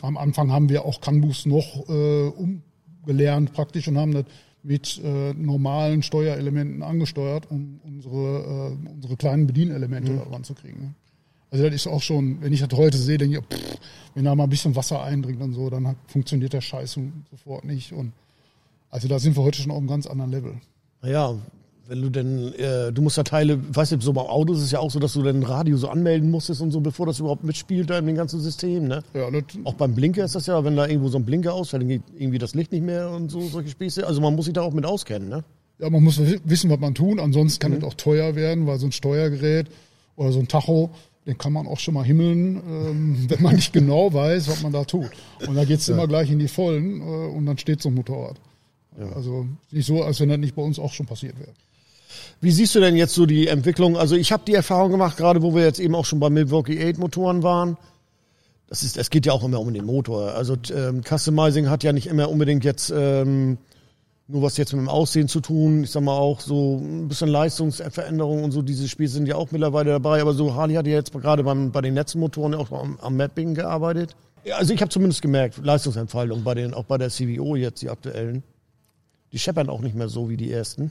Am 0.00 0.16
Anfang 0.16 0.50
haben 0.50 0.68
wir 0.68 0.84
auch 0.84 1.00
Canbus 1.00 1.46
noch 1.46 1.88
äh, 1.88 2.28
umgelernt 2.28 3.52
praktisch 3.52 3.86
und 3.88 3.96
haben 3.96 4.12
das 4.12 4.24
mit 4.62 5.00
äh, 5.04 5.34
normalen 5.34 6.02
Steuerelementen 6.02 6.82
angesteuert, 6.82 7.50
um 7.50 7.80
unsere, 7.84 8.76
äh, 8.82 8.90
unsere 8.90 9.16
kleinen 9.16 9.46
Bedienelemente 9.46 10.12
mhm. 10.12 10.18
da 10.18 10.22
ranzukriegen. 10.24 10.80
Ne? 10.80 10.94
Also 11.50 11.64
das 11.64 11.74
ist 11.74 11.86
auch 11.86 12.02
schon, 12.02 12.40
wenn 12.40 12.52
ich 12.52 12.66
das 12.66 12.76
heute 12.76 12.98
sehe, 12.98 13.18
denke 13.18 13.38
ich, 13.38 13.44
pff, 13.44 13.78
wenn 14.14 14.24
da 14.24 14.34
mal 14.34 14.44
ein 14.44 14.50
bisschen 14.50 14.74
Wasser 14.74 15.02
eindringt 15.02 15.40
und 15.40 15.52
so, 15.52 15.70
dann 15.70 15.94
funktioniert 16.06 16.52
der 16.52 16.62
Scheiß 16.62 16.98
sofort 17.30 17.64
nicht. 17.64 17.92
Und 17.92 18.12
also 18.90 19.06
da 19.06 19.18
sind 19.18 19.36
wir 19.36 19.44
heute 19.44 19.60
schon 19.60 19.70
auf 19.70 19.78
einem 19.78 19.86
ganz 19.86 20.06
anderen 20.06 20.32
Level. 20.32 20.60
Ja, 21.02 21.36
wenn 21.86 22.00
du 22.00 22.08
denn, 22.08 22.54
äh, 22.54 22.92
du 22.92 23.02
musst 23.02 23.16
ja 23.16 23.22
Teile, 23.22 23.58
weißt 23.74 23.92
du, 23.92 24.00
so 24.00 24.12
bei 24.12 24.22
Autos 24.22 24.58
ist 24.58 24.64
es 24.64 24.70
ja 24.70 24.78
auch 24.78 24.90
so, 24.90 24.98
dass 24.98 25.12
du 25.12 25.22
dein 25.22 25.42
Radio 25.42 25.76
so 25.76 25.88
anmelden 25.88 26.30
musstest 26.30 26.60
und 26.60 26.70
so, 26.70 26.80
bevor 26.80 27.06
das 27.06 27.18
überhaupt 27.20 27.44
mitspielt 27.44 27.90
da 27.90 27.98
in 27.98 28.06
dem 28.06 28.16
ganzen 28.16 28.40
System, 28.40 28.88
ne? 28.88 29.02
Ja, 29.12 29.28
auch 29.64 29.74
beim 29.74 29.94
Blinker 29.94 30.24
ist 30.24 30.34
das 30.34 30.46
ja, 30.46 30.64
wenn 30.64 30.76
da 30.76 30.86
irgendwo 30.86 31.08
so 31.08 31.18
ein 31.18 31.24
Blinker 31.24 31.52
ausfällt, 31.52 31.82
dann 31.82 31.88
geht 31.88 32.02
irgendwie 32.16 32.38
das 32.38 32.54
Licht 32.54 32.72
nicht 32.72 32.84
mehr 32.84 33.10
und 33.10 33.30
so, 33.30 33.40
solche 33.42 33.70
Späße. 33.70 34.06
Also 34.06 34.20
man 34.20 34.34
muss 34.34 34.46
sich 34.46 34.54
da 34.54 34.62
auch 34.62 34.72
mit 34.72 34.86
auskennen, 34.86 35.28
ne? 35.28 35.44
Ja, 35.78 35.90
man 35.90 36.02
muss 36.02 36.20
wissen, 36.44 36.70
was 36.70 36.78
man 36.78 36.94
tun, 36.94 37.18
ansonsten 37.18 37.60
kann 37.60 37.72
mhm. 37.72 37.78
es 37.78 37.84
auch 37.84 37.94
teuer 37.94 38.36
werden, 38.36 38.66
weil 38.66 38.78
so 38.78 38.86
ein 38.86 38.92
Steuergerät 38.92 39.66
oder 40.16 40.32
so 40.32 40.38
ein 40.38 40.48
Tacho, 40.48 40.90
den 41.26 41.36
kann 41.36 41.52
man 41.52 41.66
auch 41.66 41.80
schon 41.80 41.94
mal 41.94 42.04
himmeln, 42.04 42.62
ähm, 42.66 43.16
wenn 43.28 43.42
man 43.42 43.56
nicht 43.56 43.72
genau 43.72 44.12
weiß, 44.12 44.48
was 44.48 44.62
man 44.62 44.72
da 44.72 44.84
tut. 44.84 45.10
Und 45.46 45.54
da 45.54 45.64
geht's 45.64 45.86
ja. 45.88 45.94
immer 45.94 46.06
gleich 46.06 46.30
in 46.30 46.38
die 46.38 46.48
Vollen 46.48 47.00
äh, 47.00 47.04
und 47.04 47.44
dann 47.44 47.58
steht 47.58 47.82
so 47.82 47.90
ein 47.90 47.94
Motorrad. 47.94 48.40
Ja. 48.98 49.10
Also 49.12 49.46
nicht 49.70 49.86
so, 49.86 50.02
als 50.02 50.20
wenn 50.20 50.28
das 50.28 50.38
nicht 50.38 50.54
bei 50.54 50.62
uns 50.62 50.78
auch 50.78 50.92
schon 50.92 51.06
passiert 51.06 51.38
wäre. 51.38 51.52
Wie 52.40 52.50
siehst 52.50 52.74
du 52.74 52.80
denn 52.80 52.96
jetzt 52.96 53.14
so 53.14 53.26
die 53.26 53.48
Entwicklung? 53.48 53.96
Also 53.96 54.16
ich 54.16 54.32
habe 54.32 54.44
die 54.46 54.54
Erfahrung 54.54 54.90
gemacht, 54.90 55.16
gerade 55.16 55.42
wo 55.42 55.54
wir 55.54 55.64
jetzt 55.64 55.80
eben 55.80 55.94
auch 55.94 56.04
schon 56.04 56.20
bei 56.20 56.30
Milwaukee 56.30 56.90
8 56.90 56.98
Motoren 56.98 57.42
waren. 57.42 57.76
Das 58.68 58.82
ist, 58.82 58.96
es 58.96 59.10
geht 59.10 59.26
ja 59.26 59.32
auch 59.32 59.44
immer 59.44 59.60
um 59.60 59.72
den 59.72 59.84
Motor. 59.84 60.34
Also 60.34 60.56
ähm, 60.74 61.02
Customizing 61.02 61.68
hat 61.68 61.84
ja 61.84 61.92
nicht 61.92 62.06
immer 62.06 62.30
unbedingt 62.30 62.64
jetzt 62.64 62.92
ähm, 62.94 63.58
nur 64.26 64.42
was 64.42 64.56
jetzt 64.56 64.72
mit 64.72 64.80
dem 64.80 64.88
Aussehen 64.88 65.28
zu 65.28 65.40
tun. 65.40 65.84
Ich 65.84 65.90
sag 65.90 66.02
mal 66.02 66.16
auch 66.16 66.40
so 66.40 66.78
ein 66.78 67.08
bisschen 67.08 67.28
Leistungsveränderung 67.28 68.42
und 68.42 68.52
so. 68.52 68.62
Diese 68.62 68.88
Spiele 68.88 69.08
sind 69.08 69.26
ja 69.26 69.36
auch 69.36 69.50
mittlerweile 69.50 69.90
dabei. 69.90 70.20
Aber 70.22 70.32
so 70.32 70.54
Harley 70.54 70.74
hat 70.74 70.86
ja 70.86 70.94
jetzt 70.94 71.12
gerade 71.12 71.44
beim, 71.44 71.72
bei 71.72 71.82
den 71.82 71.94
Netzmotoren 71.94 72.54
auch 72.54 72.72
am, 72.72 72.98
am 73.00 73.16
Mapping 73.16 73.54
gearbeitet. 73.54 74.16
Ja, 74.44 74.56
also 74.56 74.74
ich 74.74 74.80
habe 74.80 74.90
zumindest 74.90 75.22
gemerkt, 75.22 75.58
Leistungsentfaltung 75.62 76.42
bei 76.42 76.54
den, 76.54 76.74
auch 76.74 76.84
bei 76.84 76.98
der 76.98 77.10
CVO 77.10 77.56
jetzt, 77.56 77.82
die 77.82 77.90
aktuellen. 77.90 78.42
Die 79.32 79.38
scheppern 79.38 79.68
auch 79.68 79.80
nicht 79.80 79.94
mehr 79.94 80.08
so 80.08 80.28
wie 80.28 80.36
die 80.36 80.50
ersten. 80.50 80.90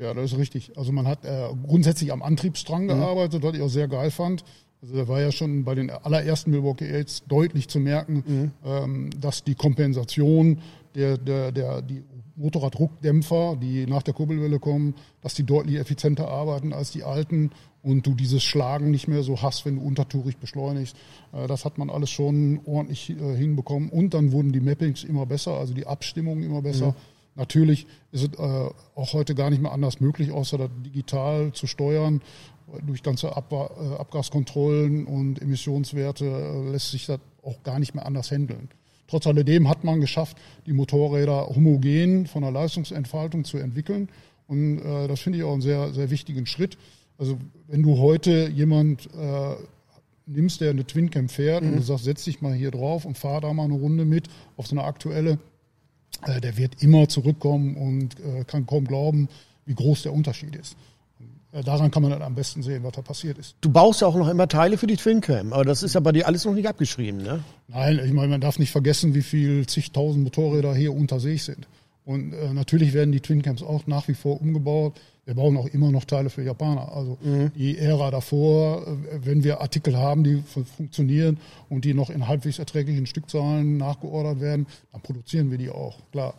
Ja, 0.00 0.14
das 0.14 0.32
ist 0.32 0.38
richtig. 0.38 0.72
Also 0.76 0.92
man 0.92 1.06
hat 1.06 1.24
äh, 1.26 1.48
grundsätzlich 1.66 2.10
am 2.10 2.22
Antriebsstrang 2.22 2.84
mhm. 2.84 2.88
gearbeitet, 2.88 3.42
was 3.42 3.54
ich 3.54 3.60
auch 3.60 3.68
sehr 3.68 3.86
geil 3.86 4.10
fand. 4.10 4.44
Also 4.80 4.96
da 4.96 5.08
war 5.08 5.20
ja 5.20 5.30
schon 5.30 5.64
bei 5.64 5.74
den 5.74 5.90
allerersten 5.90 6.50
Milwaukee 6.50 6.90
Aids 6.90 7.22
deutlich 7.28 7.68
zu 7.68 7.78
merken, 7.80 8.24
mhm. 8.26 8.50
ähm, 8.64 9.10
dass 9.20 9.44
die 9.44 9.54
Kompensation 9.54 10.60
der, 10.94 11.18
der, 11.18 11.52
der, 11.52 11.82
die 11.82 12.02
Motorraddruckdämpfer, 12.36 13.58
die 13.60 13.86
nach 13.86 14.02
der 14.02 14.14
Kurbelwelle 14.14 14.58
kommen, 14.58 14.94
dass 15.20 15.34
die 15.34 15.44
deutlich 15.44 15.76
effizienter 15.76 16.28
arbeiten 16.28 16.72
als 16.72 16.92
die 16.92 17.02
alten 17.02 17.50
und 17.82 18.06
du 18.06 18.14
dieses 18.14 18.42
Schlagen 18.42 18.90
nicht 18.90 19.06
mehr 19.06 19.22
so 19.22 19.42
hast, 19.42 19.66
wenn 19.66 19.76
du 19.76 19.82
untertourig 19.82 20.38
beschleunigst. 20.38 20.96
Äh, 21.34 21.46
das 21.46 21.66
hat 21.66 21.76
man 21.76 21.90
alles 21.90 22.08
schon 22.08 22.60
ordentlich 22.64 23.10
äh, 23.10 23.36
hinbekommen. 23.36 23.90
Und 23.90 24.14
dann 24.14 24.32
wurden 24.32 24.50
die 24.52 24.60
Mappings 24.60 25.04
immer 25.04 25.26
besser, 25.26 25.58
also 25.58 25.74
die 25.74 25.86
Abstimmungen 25.86 26.42
immer 26.42 26.62
besser. 26.62 26.88
Mhm. 26.88 27.19
Natürlich 27.40 27.86
ist 28.12 28.34
es 28.34 28.38
äh, 28.38 28.70
auch 28.94 29.14
heute 29.14 29.34
gar 29.34 29.48
nicht 29.48 29.62
mehr 29.62 29.72
anders 29.72 29.98
möglich, 29.98 30.30
außer 30.30 30.58
das 30.58 30.68
digital 30.84 31.52
zu 31.54 31.66
steuern. 31.66 32.20
Durch 32.86 33.02
ganze 33.02 33.34
Ab 33.34 33.50
äh, 33.50 33.94
Abgaskontrollen 33.94 35.06
und 35.06 35.40
Emissionswerte 35.40 36.26
äh, 36.26 36.70
lässt 36.70 36.90
sich 36.90 37.06
das 37.06 37.18
auch 37.42 37.62
gar 37.62 37.78
nicht 37.78 37.94
mehr 37.94 38.04
anders 38.04 38.30
handeln. 38.30 38.68
Trotz 39.08 39.26
alledem 39.26 39.70
hat 39.70 39.84
man 39.84 40.02
geschafft, 40.02 40.36
die 40.66 40.74
Motorräder 40.74 41.46
homogen 41.48 42.26
von 42.26 42.42
der 42.42 42.52
Leistungsentfaltung 42.52 43.44
zu 43.44 43.56
entwickeln. 43.56 44.10
Und 44.46 44.80
äh, 44.80 45.08
das 45.08 45.20
finde 45.20 45.38
ich 45.38 45.44
auch 45.44 45.54
einen 45.54 45.62
sehr, 45.62 45.94
sehr 45.94 46.10
wichtigen 46.10 46.44
Schritt. 46.44 46.76
Also 47.16 47.38
wenn 47.68 47.82
du 47.82 47.96
heute 47.96 48.50
jemand 48.50 49.06
äh, 49.14 49.54
nimmst, 50.26 50.60
der 50.60 50.70
eine 50.70 50.84
Twincam 50.84 51.30
fährt 51.30 51.62
mhm. 51.62 51.70
und 51.70 51.76
du 51.78 51.82
sagst, 51.84 52.04
setz 52.04 52.24
dich 52.24 52.42
mal 52.42 52.52
hier 52.52 52.70
drauf 52.70 53.06
und 53.06 53.16
fahr 53.16 53.40
da 53.40 53.50
mal 53.54 53.64
eine 53.64 53.74
Runde 53.74 54.04
mit 54.04 54.28
auf 54.58 54.66
so 54.66 54.76
eine 54.76 54.84
aktuelle, 54.84 55.38
äh, 56.26 56.40
der 56.40 56.56
wird 56.56 56.82
immer 56.82 57.08
zurückkommen 57.08 57.76
und 57.76 58.20
äh, 58.20 58.44
kann 58.44 58.66
kaum 58.66 58.84
glauben, 58.84 59.28
wie 59.66 59.74
groß 59.74 60.02
der 60.02 60.12
Unterschied 60.12 60.56
ist. 60.56 60.76
Äh, 61.52 61.62
daran 61.62 61.90
kann 61.90 62.02
man 62.02 62.12
dann 62.12 62.22
am 62.22 62.34
besten 62.34 62.62
sehen, 62.62 62.82
was 62.82 62.92
da 62.92 63.02
passiert 63.02 63.38
ist. 63.38 63.56
Du 63.60 63.70
baust 63.70 64.00
ja 64.00 64.06
auch 64.06 64.16
noch 64.16 64.28
immer 64.28 64.48
Teile 64.48 64.78
für 64.78 64.86
die 64.86 64.96
Twincam, 64.96 65.52
aber 65.52 65.64
das 65.64 65.82
ist 65.82 65.94
ja 65.94 66.00
bei 66.00 66.12
dir 66.12 66.26
alles 66.26 66.44
noch 66.44 66.54
nicht 66.54 66.68
abgeschrieben, 66.68 67.22
ne? 67.22 67.42
Nein, 67.68 68.00
ich 68.04 68.12
meine, 68.12 68.28
man 68.28 68.40
darf 68.40 68.58
nicht 68.58 68.70
vergessen, 68.70 69.14
wie 69.14 69.22
viel 69.22 69.66
zigtausend 69.66 70.24
Motorräder 70.24 70.74
hier 70.74 70.94
unter 70.94 71.20
sich 71.20 71.44
sind. 71.44 71.66
Und 72.04 72.32
äh, 72.32 72.52
natürlich 72.52 72.92
werden 72.92 73.12
die 73.12 73.20
Twincams 73.20 73.62
auch 73.62 73.86
nach 73.86 74.08
wie 74.08 74.14
vor 74.14 74.40
umgebaut. 74.40 74.94
Wir 75.30 75.36
bauen 75.36 75.56
auch 75.56 75.66
immer 75.66 75.92
noch 75.92 76.06
Teile 76.06 76.28
für 76.28 76.42
Japaner. 76.42 76.90
Also 76.92 77.16
mhm. 77.22 77.52
die 77.54 77.78
Ära 77.78 78.10
davor, 78.10 78.84
äh, 78.84 79.24
wenn 79.24 79.44
wir 79.44 79.60
Artikel 79.60 79.96
haben, 79.96 80.24
die 80.24 80.42
funktionieren 80.76 81.38
und 81.68 81.84
die 81.84 81.94
noch 81.94 82.10
in 82.10 82.26
halbwegs 82.26 82.58
erträglichen 82.58 83.06
Stückzahlen 83.06 83.76
nachgeordert 83.76 84.40
werden, 84.40 84.66
dann 84.90 85.02
produzieren 85.02 85.52
wir 85.52 85.58
die 85.58 85.70
auch, 85.70 85.98
klar. 86.10 86.34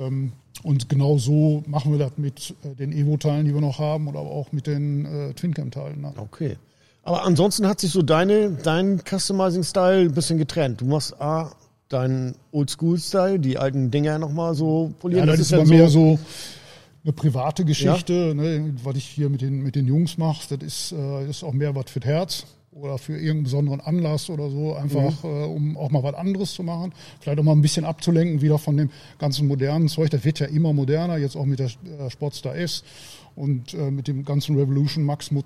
Ähm, 0.00 0.32
und 0.64 0.88
genau 0.88 1.16
so 1.16 1.62
machen 1.68 1.92
wir 1.92 2.00
das 2.00 2.10
mit 2.16 2.56
äh, 2.64 2.74
den 2.74 2.90
Evo-Teilen, 2.90 3.46
die 3.46 3.54
wir 3.54 3.60
noch 3.60 3.78
haben, 3.78 4.08
oder 4.08 4.18
auch 4.18 4.50
mit 4.50 4.66
den 4.66 5.04
äh, 5.04 5.32
Twincam-Teilen. 5.34 6.00
Ne? 6.00 6.12
Okay. 6.16 6.56
Aber 7.04 7.22
ansonsten 7.22 7.68
hat 7.68 7.78
sich 7.78 7.92
so 7.92 8.02
deine, 8.02 8.50
dein 8.50 9.00
Customizing-Style 9.08 10.08
ein 10.08 10.12
bisschen 10.12 10.38
getrennt. 10.38 10.80
Du 10.80 10.86
machst 10.86 11.20
A, 11.20 11.52
deinen 11.88 12.34
Oldschool-Style, 12.50 13.38
die 13.38 13.58
alten 13.58 13.92
Dinger 13.92 14.18
nochmal 14.18 14.56
so 14.56 14.92
polieren. 14.98 15.28
Ja, 15.28 15.36
das, 15.36 15.38
das 15.38 15.52
ist, 15.52 15.52
ist 15.52 15.70
ja 15.70 15.76
mehr 15.76 15.88
so 15.88 16.18
eine 17.04 17.12
private 17.12 17.64
Geschichte, 17.64 18.28
ja. 18.28 18.34
ne, 18.34 18.74
was 18.82 18.96
ich 18.96 19.04
hier 19.04 19.28
mit 19.28 19.42
den, 19.42 19.62
mit 19.62 19.76
den 19.76 19.86
Jungs 19.86 20.16
mache. 20.16 20.56
Das 20.56 20.66
ist, 20.66 20.92
äh, 20.92 21.28
ist 21.28 21.44
auch 21.44 21.52
mehr 21.52 21.74
was 21.74 21.90
fürs 21.90 22.04
Herz 22.04 22.46
oder 22.74 22.98
für 22.98 23.12
irgendeinen 23.12 23.44
besonderen 23.44 23.80
Anlass 23.80 24.30
oder 24.30 24.50
so, 24.50 24.74
einfach 24.74 25.22
mhm. 25.22 25.30
äh, 25.30 25.44
um 25.44 25.76
auch 25.76 25.90
mal 25.90 26.02
was 26.02 26.14
anderes 26.14 26.54
zu 26.54 26.62
machen. 26.62 26.92
Vielleicht 27.20 27.38
auch 27.38 27.44
mal 27.44 27.52
ein 27.52 27.62
bisschen 27.62 27.84
abzulenken 27.84 28.40
wieder 28.40 28.58
von 28.58 28.76
dem 28.76 28.90
ganzen 29.18 29.46
modernen 29.46 29.88
Zeug. 29.88 30.10
Das 30.10 30.24
wird 30.24 30.40
ja 30.40 30.46
immer 30.46 30.72
moderner, 30.72 31.18
jetzt 31.18 31.36
auch 31.36 31.44
mit 31.44 31.58
der 31.58 31.66
äh, 31.66 32.10
Sportstar 32.10 32.56
S 32.56 32.82
und 33.36 33.74
äh, 33.74 33.90
mit 33.90 34.08
dem 34.08 34.24
ganzen 34.24 34.56
Revolution 34.56 35.04
Max 35.04 35.30
äh, 35.30 35.42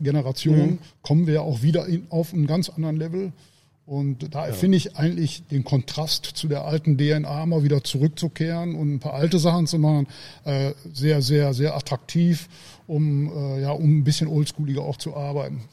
Generation 0.00 0.56
mhm. 0.56 0.78
kommen 1.02 1.26
wir 1.26 1.42
auch 1.42 1.62
wieder 1.62 1.86
in, 1.86 2.06
auf 2.10 2.34
einen 2.34 2.46
ganz 2.46 2.68
anderen 2.68 2.96
Level. 2.96 3.32
Und 3.86 4.34
da 4.34 4.48
ja. 4.48 4.52
finde 4.52 4.76
ich 4.76 4.96
eigentlich 4.96 5.44
den 5.46 5.62
Kontrast 5.62 6.24
zu 6.26 6.48
der 6.48 6.64
alten 6.64 6.98
DNA 6.98 7.46
mal 7.46 7.62
wieder 7.62 7.84
zurückzukehren 7.84 8.74
und 8.74 8.94
ein 8.94 8.98
paar 8.98 9.14
alte 9.14 9.38
Sachen 9.38 9.68
zu 9.68 9.78
machen, 9.78 10.08
äh, 10.44 10.72
sehr, 10.92 11.22
sehr, 11.22 11.54
sehr 11.54 11.76
attraktiv, 11.76 12.48
um, 12.88 13.30
äh, 13.32 13.62
ja, 13.62 13.70
um 13.70 13.98
ein 13.98 14.04
bisschen 14.04 14.26
oldschooliger 14.26 14.82
auch 14.82 14.96
zu 14.96 15.16
arbeiten. 15.16 15.68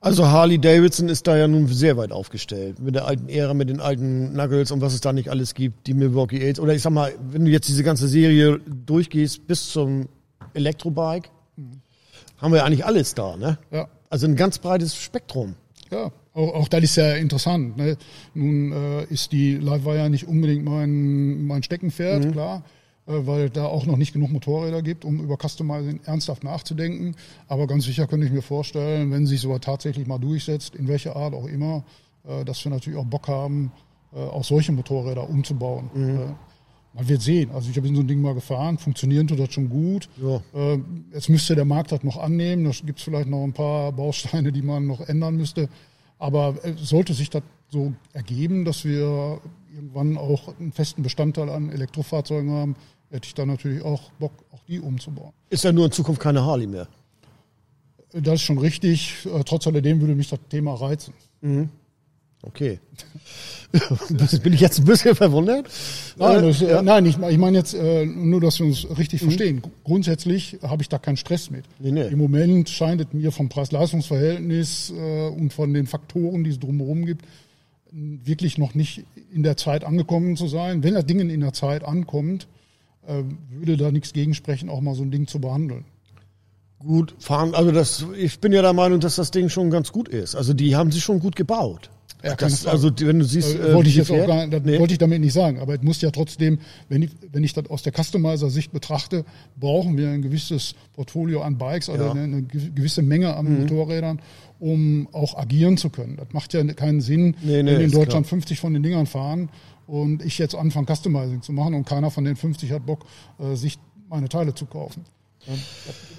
Also 0.00 0.26
Harley 0.26 0.58
Davidson 0.58 1.08
ist 1.08 1.26
da 1.26 1.36
ja 1.38 1.48
nun 1.48 1.66
sehr 1.66 1.96
weit 1.96 2.12
aufgestellt. 2.12 2.78
Mit 2.78 2.94
der 2.94 3.06
alten 3.06 3.30
Ära, 3.30 3.54
mit 3.54 3.70
den 3.70 3.80
alten 3.80 4.34
Knuckles 4.34 4.70
und 4.70 4.82
was 4.82 4.92
es 4.92 5.00
da 5.00 5.14
nicht 5.14 5.30
alles 5.30 5.54
gibt, 5.54 5.86
die 5.86 5.94
Milwaukee 5.94 6.38
Aids. 6.38 6.60
Oder 6.60 6.74
ich 6.74 6.82
sag 6.82 6.92
mal, 6.92 7.14
wenn 7.30 7.46
du 7.46 7.50
jetzt 7.50 7.68
diese 7.68 7.82
ganze 7.82 8.06
Serie 8.06 8.60
durchgehst 8.66 9.46
bis 9.46 9.70
zum 9.70 10.10
Elektrobike, 10.52 11.30
mhm. 11.56 11.80
haben 12.36 12.52
wir 12.52 12.58
ja 12.58 12.64
eigentlich 12.64 12.84
alles 12.84 13.14
da, 13.14 13.38
ne? 13.38 13.56
Ja. 13.70 13.88
Also 14.10 14.26
ein 14.26 14.36
ganz 14.36 14.58
breites 14.58 14.94
Spektrum. 14.94 15.54
Ja, 15.90 16.10
auch, 16.34 16.54
auch 16.54 16.68
das 16.68 16.82
ist 16.82 16.96
ja 16.96 17.14
interessant. 17.14 17.76
Ne? 17.76 17.96
Nun 18.34 18.72
äh, 18.72 19.04
ist 19.04 19.32
die 19.32 19.54
Livewire 19.54 20.10
nicht 20.10 20.26
unbedingt 20.26 20.64
mein, 20.64 21.46
mein 21.46 21.62
Steckenpferd, 21.62 22.24
mhm. 22.24 22.32
klar, 22.32 22.62
äh, 23.06 23.12
weil 23.26 23.50
da 23.50 23.66
auch 23.66 23.86
noch 23.86 23.96
nicht 23.96 24.12
genug 24.12 24.30
Motorräder 24.30 24.82
gibt, 24.82 25.04
um 25.04 25.20
über 25.20 25.36
Customizing 25.36 26.00
ernsthaft 26.04 26.44
nachzudenken. 26.44 27.14
Aber 27.48 27.66
ganz 27.66 27.84
sicher 27.84 28.06
könnte 28.06 28.26
ich 28.26 28.32
mir 28.32 28.42
vorstellen, 28.42 29.10
wenn 29.12 29.26
sich 29.26 29.40
sowas 29.40 29.60
tatsächlich 29.62 30.06
mal 30.06 30.18
durchsetzt, 30.18 30.74
in 30.74 30.88
welcher 30.88 31.16
Art 31.16 31.34
auch 31.34 31.46
immer, 31.46 31.84
äh, 32.26 32.44
dass 32.44 32.64
wir 32.64 32.70
natürlich 32.70 32.98
auch 32.98 33.06
Bock 33.06 33.28
haben, 33.28 33.72
äh, 34.12 34.18
auch 34.18 34.44
solche 34.44 34.72
Motorräder 34.72 35.28
umzubauen. 35.28 35.90
Mhm. 35.94 36.34
Man 36.96 37.08
wird 37.08 37.20
sehen. 37.20 37.50
Also 37.52 37.68
ich 37.70 37.76
habe 37.76 37.86
in 37.86 37.94
so 37.94 38.00
ein 38.00 38.08
Ding 38.08 38.22
mal 38.22 38.34
gefahren, 38.34 38.78
funktioniert 38.78 39.28
tut 39.28 39.38
das 39.38 39.52
schon 39.52 39.68
gut. 39.68 40.08
Ja. 40.16 40.42
Äh, 40.54 40.80
jetzt 41.12 41.28
müsste 41.28 41.54
der 41.54 41.66
Markt 41.66 41.92
das 41.92 42.02
noch 42.02 42.16
annehmen. 42.16 42.64
Da 42.64 42.70
gibt 42.84 42.98
es 42.98 43.04
vielleicht 43.04 43.28
noch 43.28 43.44
ein 43.44 43.52
paar 43.52 43.92
Bausteine, 43.92 44.50
die 44.50 44.62
man 44.62 44.86
noch 44.86 45.06
ändern 45.06 45.36
müsste. 45.36 45.68
Aber 46.18 46.56
äh, 46.64 46.72
sollte 46.76 47.12
sich 47.12 47.28
das 47.28 47.42
so 47.68 47.92
ergeben, 48.14 48.64
dass 48.64 48.84
wir 48.86 49.40
irgendwann 49.74 50.16
auch 50.16 50.58
einen 50.58 50.72
festen 50.72 51.02
Bestandteil 51.02 51.50
an 51.50 51.70
Elektrofahrzeugen 51.70 52.50
haben, 52.50 52.76
hätte 53.10 53.26
ich 53.26 53.34
da 53.34 53.44
natürlich 53.44 53.84
auch 53.84 54.10
Bock, 54.18 54.32
auch 54.52 54.62
die 54.66 54.80
umzubauen. 54.80 55.32
Ist 55.50 55.64
ja 55.64 55.72
nur 55.72 55.84
in 55.84 55.92
Zukunft 55.92 56.20
keine 56.20 56.42
Harley 56.42 56.66
mehr. 56.66 56.88
Das 58.12 58.34
ist 58.34 58.42
schon 58.42 58.58
richtig. 58.58 59.26
Äh, 59.26 59.42
trotz 59.44 59.66
alledem 59.66 60.00
würde 60.00 60.14
mich 60.14 60.30
das 60.30 60.40
Thema 60.48 60.74
reizen. 60.74 61.12
Mhm. 61.42 61.68
Okay. 62.46 62.78
Bin 64.42 64.52
ich 64.52 64.60
jetzt 64.60 64.78
ein 64.78 64.84
bisschen 64.84 65.14
verwundert? 65.14 65.68
Nein, 66.16 66.42
das, 66.42 66.62
äh, 66.62 66.70
ja. 66.70 66.82
nein 66.82 67.04
ich, 67.04 67.18
ich 67.18 67.38
meine 67.38 67.58
jetzt 67.58 67.74
äh, 67.74 68.06
nur, 68.06 68.40
dass 68.40 68.58
wir 68.60 68.66
uns 68.66 68.86
richtig 68.96 69.22
mhm. 69.22 69.26
verstehen. 69.26 69.62
Grundsätzlich 69.84 70.58
habe 70.62 70.82
ich 70.82 70.88
da 70.88 70.98
keinen 70.98 71.16
Stress 71.16 71.50
mit. 71.50 71.64
Nee, 71.78 71.90
nee. 71.90 72.06
Im 72.06 72.18
Moment 72.18 72.70
scheint 72.70 73.00
es 73.00 73.08
mir 73.12 73.32
vom 73.32 73.48
Preis-Leistungs-Verhältnis 73.48 74.92
äh, 74.96 75.28
und 75.28 75.52
von 75.52 75.74
den 75.74 75.86
Faktoren, 75.86 76.44
die 76.44 76.50
es 76.50 76.60
drumherum 76.60 77.04
gibt, 77.04 77.26
wirklich 77.90 78.58
noch 78.58 78.74
nicht 78.74 79.04
in 79.32 79.42
der 79.42 79.56
Zeit 79.56 79.84
angekommen 79.84 80.36
zu 80.36 80.46
sein. 80.46 80.82
Wenn 80.82 80.94
das 80.94 81.06
Ding 81.06 81.18
in 81.18 81.40
der 81.40 81.52
Zeit 81.52 81.84
ankommt, 81.84 82.46
äh, 83.06 83.22
würde 83.50 83.76
da 83.76 83.90
nichts 83.90 84.12
gegensprechen, 84.12 84.68
auch 84.68 84.80
mal 84.80 84.94
so 84.94 85.02
ein 85.02 85.10
Ding 85.10 85.26
zu 85.26 85.40
behandeln. 85.40 85.84
Gut, 86.78 87.14
fahren, 87.18 87.54
also 87.54 87.72
das, 87.72 88.04
ich 88.16 88.38
bin 88.38 88.52
ja 88.52 88.60
der 88.62 88.74
Meinung, 88.74 89.00
dass 89.00 89.16
das 89.16 89.30
Ding 89.30 89.48
schon 89.48 89.70
ganz 89.70 89.92
gut 89.92 90.08
ist. 90.08 90.34
Also 90.34 90.52
die 90.52 90.76
haben 90.76 90.92
sich 90.92 91.02
schon 91.02 91.20
gut 91.20 91.34
gebaut. 91.34 91.90
Ja, 92.22 92.34
das, 92.34 92.66
also 92.66 92.90
wenn 93.00 93.18
du 93.18 93.24
siehst, 93.24 93.54
äh, 93.54 93.74
wollte 93.74 93.88
ich 93.88 93.96
jetzt 93.96 94.10
auch 94.10 94.26
gar, 94.26 94.46
das 94.46 94.62
nee. 94.64 94.78
wollte 94.78 94.92
ich 94.94 94.98
damit 94.98 95.20
nicht 95.20 95.32
sagen, 95.32 95.58
aber 95.58 95.74
es 95.74 95.82
muss 95.82 96.00
ja 96.00 96.10
trotzdem, 96.10 96.58
wenn 96.88 97.02
ich, 97.02 97.10
wenn 97.32 97.44
ich 97.44 97.52
das 97.52 97.68
aus 97.68 97.82
der 97.82 97.92
Customizer-Sicht 97.92 98.72
betrachte, 98.72 99.24
brauchen 99.60 99.96
wir 99.96 100.10
ein 100.10 100.22
gewisses 100.22 100.74
Portfolio 100.94 101.42
an 101.42 101.58
Bikes 101.58 101.88
oder 101.88 102.06
ja. 102.06 102.10
eine, 102.12 102.22
eine, 102.22 102.42
gewisse 102.42 103.02
Menge 103.02 103.36
an 103.36 103.46
mhm. 103.46 103.60
Motorrädern, 103.60 104.20
um 104.58 105.08
auch 105.12 105.36
agieren 105.36 105.76
zu 105.76 105.90
können. 105.90 106.16
Das 106.16 106.28
macht 106.32 106.54
ja 106.54 106.64
keinen 106.64 107.00
Sinn, 107.00 107.36
nee, 107.42 107.62
nee, 107.62 107.72
wenn 107.72 107.80
in 107.82 107.90
Deutschland 107.90 108.26
klar. 108.26 108.40
50 108.40 108.60
von 108.60 108.72
den 108.72 108.82
Dingern 108.82 109.06
fahren 109.06 109.50
und 109.86 110.24
ich 110.24 110.38
jetzt 110.38 110.54
anfange 110.54 110.86
Customizing 110.92 111.42
zu 111.42 111.52
machen 111.52 111.74
und 111.74 111.86
keiner 111.86 112.10
von 112.10 112.24
den 112.24 112.36
50 112.36 112.72
hat 112.72 112.86
Bock, 112.86 113.04
äh, 113.38 113.54
sich 113.54 113.78
meine 114.08 114.28
Teile 114.28 114.54
zu 114.54 114.66
kaufen. 114.66 115.04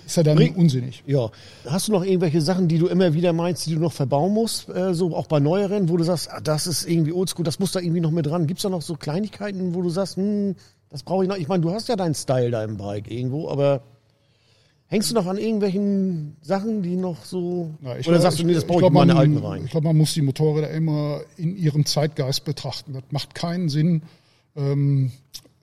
Ist 0.05 0.15
ja 0.15 0.23
dann 0.23 0.37
Bring, 0.37 0.55
unsinnig. 0.55 1.03
Ja. 1.05 1.29
Hast 1.65 1.89
du 1.89 1.91
noch 1.91 2.03
irgendwelche 2.03 2.39
Sachen, 2.41 2.67
die 2.67 2.77
du 2.77 2.87
immer 2.87 3.13
wieder 3.13 3.33
meinst, 3.33 3.65
die 3.65 3.73
du 3.73 3.81
noch 3.81 3.91
verbauen 3.91 4.33
musst, 4.33 4.69
äh, 4.69 4.93
so 4.93 5.13
auch 5.15 5.27
bei 5.27 5.39
neueren, 5.39 5.89
wo 5.89 5.97
du 5.97 6.03
sagst, 6.03 6.31
ah, 6.31 6.39
das 6.39 6.65
ist 6.65 6.87
irgendwie 6.87 7.11
oldschool, 7.11 7.43
das 7.43 7.59
muss 7.59 7.73
da 7.73 7.81
irgendwie 7.81 7.99
noch 7.99 8.11
mit 8.11 8.25
dran. 8.25 8.47
Gibt 8.47 8.59
es 8.59 8.63
da 8.63 8.69
noch 8.69 8.81
so 8.81 8.95
Kleinigkeiten, 8.95 9.75
wo 9.75 9.81
du 9.81 9.89
sagst, 9.89 10.15
hm, 10.15 10.55
das 10.89 11.03
brauche 11.03 11.23
ich 11.23 11.29
noch? 11.29 11.35
Ich 11.35 11.49
meine, 11.49 11.61
du 11.61 11.71
hast 11.71 11.89
ja 11.89 11.97
deinen 11.97 12.15
Style 12.15 12.51
da 12.51 12.63
im 12.63 12.77
Bike 12.77 13.11
irgendwo, 13.11 13.49
aber 13.49 13.81
hängst 14.87 15.11
du 15.11 15.15
noch 15.15 15.25
an 15.25 15.37
irgendwelchen 15.37 16.37
Sachen, 16.41 16.81
die 16.81 16.95
noch 16.95 17.25
so. 17.25 17.71
Ja, 17.81 17.91
oder 17.91 18.01
glaub, 18.01 18.21
sagst 18.21 18.39
du, 18.39 18.45
nee, 18.45 18.53
das 18.53 18.65
brauche 18.65 18.81
ich, 18.81 18.87
ich 18.87 18.93
meine 18.93 19.15
alten 19.15 19.37
rein? 19.37 19.65
Ich 19.65 19.71
glaube, 19.71 19.87
man 19.87 19.97
muss 19.97 20.13
die 20.13 20.21
Motorräder 20.21 20.69
immer 20.69 21.21
in 21.35 21.57
ihrem 21.57 21.85
Zeitgeist 21.85 22.45
betrachten. 22.45 22.93
Das 22.93 23.03
macht 23.11 23.35
keinen 23.35 23.67
Sinn. 23.67 24.03
Ähm, 24.55 25.11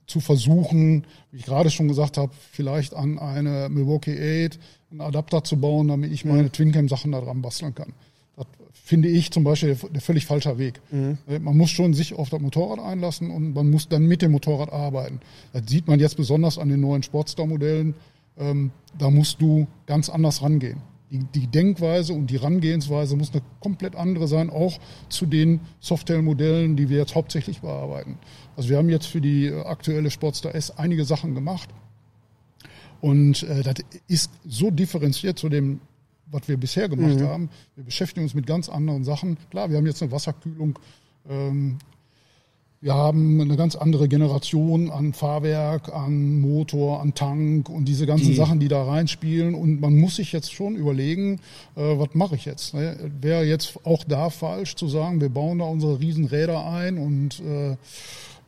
zu 0.06 0.20
versuchen, 0.20 1.06
wie 1.30 1.38
ich 1.38 1.44
gerade 1.44 1.70
schon 1.70 1.88
gesagt 1.88 2.18
habe, 2.18 2.32
vielleicht 2.52 2.94
an 2.94 3.18
eine 3.18 3.68
Milwaukee 3.70 4.46
8 4.46 4.58
einen 4.90 5.00
Adapter 5.00 5.44
zu 5.44 5.58
bauen, 5.58 5.88
damit 5.88 6.12
ich 6.12 6.25
meine 6.25 6.44
mhm. 6.44 6.52
Twincam-Sachen 6.52 7.12
da 7.12 7.20
dran 7.20 7.42
basteln 7.42 7.75
kann. 7.75 7.92
Das 8.37 8.46
finde 8.73 9.08
ich 9.08 9.30
zum 9.30 9.44
Beispiel 9.44 9.75
der, 9.75 9.90
der 9.90 10.00
völlig 10.00 10.26
falsche 10.26 10.58
Weg. 10.58 10.80
Mhm. 10.90 11.18
Äh, 11.26 11.38
man 11.38 11.56
muss 11.56 11.70
schon 11.70 11.94
sich 11.94 12.14
auf 12.14 12.30
das 12.30 12.40
Motorrad 12.40 12.78
einlassen 12.78 13.30
und 13.30 13.54
man 13.54 13.70
muss 13.70 13.88
dann 13.88 14.06
mit 14.06 14.23
dem 14.23 14.32
Motorrad 14.32 14.73
arbeiten. 14.73 15.20
Das 15.52 15.62
sieht 15.66 15.88
man 15.88 16.00
jetzt 16.00 16.16
besonders 16.16 16.58
an 16.58 16.68
den 16.68 16.80
neuen 16.80 17.02
Sportstar-Modellen. 17.02 17.94
Ähm, 18.38 18.70
da 18.99 19.11
musst 19.11 19.40
du 19.40 19.66
ganz 19.87 20.08
anders 20.08 20.42
rangehen. 20.42 20.80
Die, 21.14 21.21
die, 21.33 21.47
Denkweise 21.47 22.12
und 22.12 22.26
die 22.26 22.37
Rangehensweise 22.37 23.14
muss 23.14 23.30
eine 23.30 23.42
komplett 23.61 23.94
andere 23.94 24.26
sein, 24.26 24.50
auch 24.50 24.80
zu 25.09 25.26
den 25.26 25.61
Softail-Modellen, 25.78 26.75
die 26.75 26.88
wir 26.88 26.99
jetzt 26.99 27.14
hauptsächlich 27.14 27.61
bearbeiten. 27.61 28.18
Also 28.56 28.68
wir 28.68 28.78
haben 28.78 28.88
jetzt 28.88 29.06
für 29.06 29.21
die 29.21 29.49
aktuelle 29.52 30.11
Sportster 30.11 30.56
S 30.56 30.73
einige 30.73 31.04
Sachen 31.04 31.37
gemacht. 31.37 31.68
Und 33.00 33.44
äh, 33.44 33.62
das 33.62 33.75
ist 34.09 34.33
so 34.44 34.73
differenziert 34.73 35.38
zu 35.38 35.49
dem, 35.49 35.80
was 36.26 36.49
wir 36.49 36.56
bisher 36.56 36.88
gemacht 36.88 37.21
mhm. 37.21 37.28
haben. 37.28 37.50
Wir 37.76 37.85
beschäftigen 37.85 38.25
uns 38.25 38.35
mit 38.35 38.49
ganz 38.49 38.68
anderen 38.68 39.04
Sachen. 39.04 39.37
Klar, 39.50 39.71
wir 39.71 39.76
haben 39.76 39.87
jetzt 39.87 40.02
eine 40.02 40.11
Wasserkühlung. 40.11 40.76
Ähm, 41.28 41.78
Wir 42.85 42.93
haben 42.93 43.41
eine 43.41 43.57
ganz 43.57 43.76
andere 43.76 44.09
Generation 44.09 44.91
an 44.91 45.14
Fahrwerk, 45.14 45.91
an 45.91 46.43
Motor, 46.43 47.00
an 47.00 47.14
Tank 47.14 47.71
und 47.71 47.87
diese 47.87 48.05
ganzen 48.05 48.33
die. 48.33 48.35
Sachen, 48.35 48.61
die 48.61 48.69
da 48.69 48.85
reinspielen. 48.85 49.55
Und 49.55 49.81
man 49.81 49.97
muss 49.97 50.17
sich 50.17 50.33
jetzt 50.33 50.53
schon 50.53 50.76
überlegen, 50.76 51.41
äh, 51.76 51.81
was 51.81 52.11
mache 52.12 52.35
ich 52.35 52.45
jetzt? 52.45 52.75
Ne? 52.75 53.11
Wäre 53.23 53.43
jetzt 53.43 53.79
auch 53.85 54.05
da 54.05 54.29
falsch 54.29 54.75
zu 54.75 54.87
sagen, 54.87 55.23
wir 55.23 55.31
bauen 55.31 55.61
da 55.61 55.64
unsere 55.64 55.99
Riesenräder 55.99 56.62
ein 56.67 56.99
und 56.99 57.41
äh, 57.41 57.79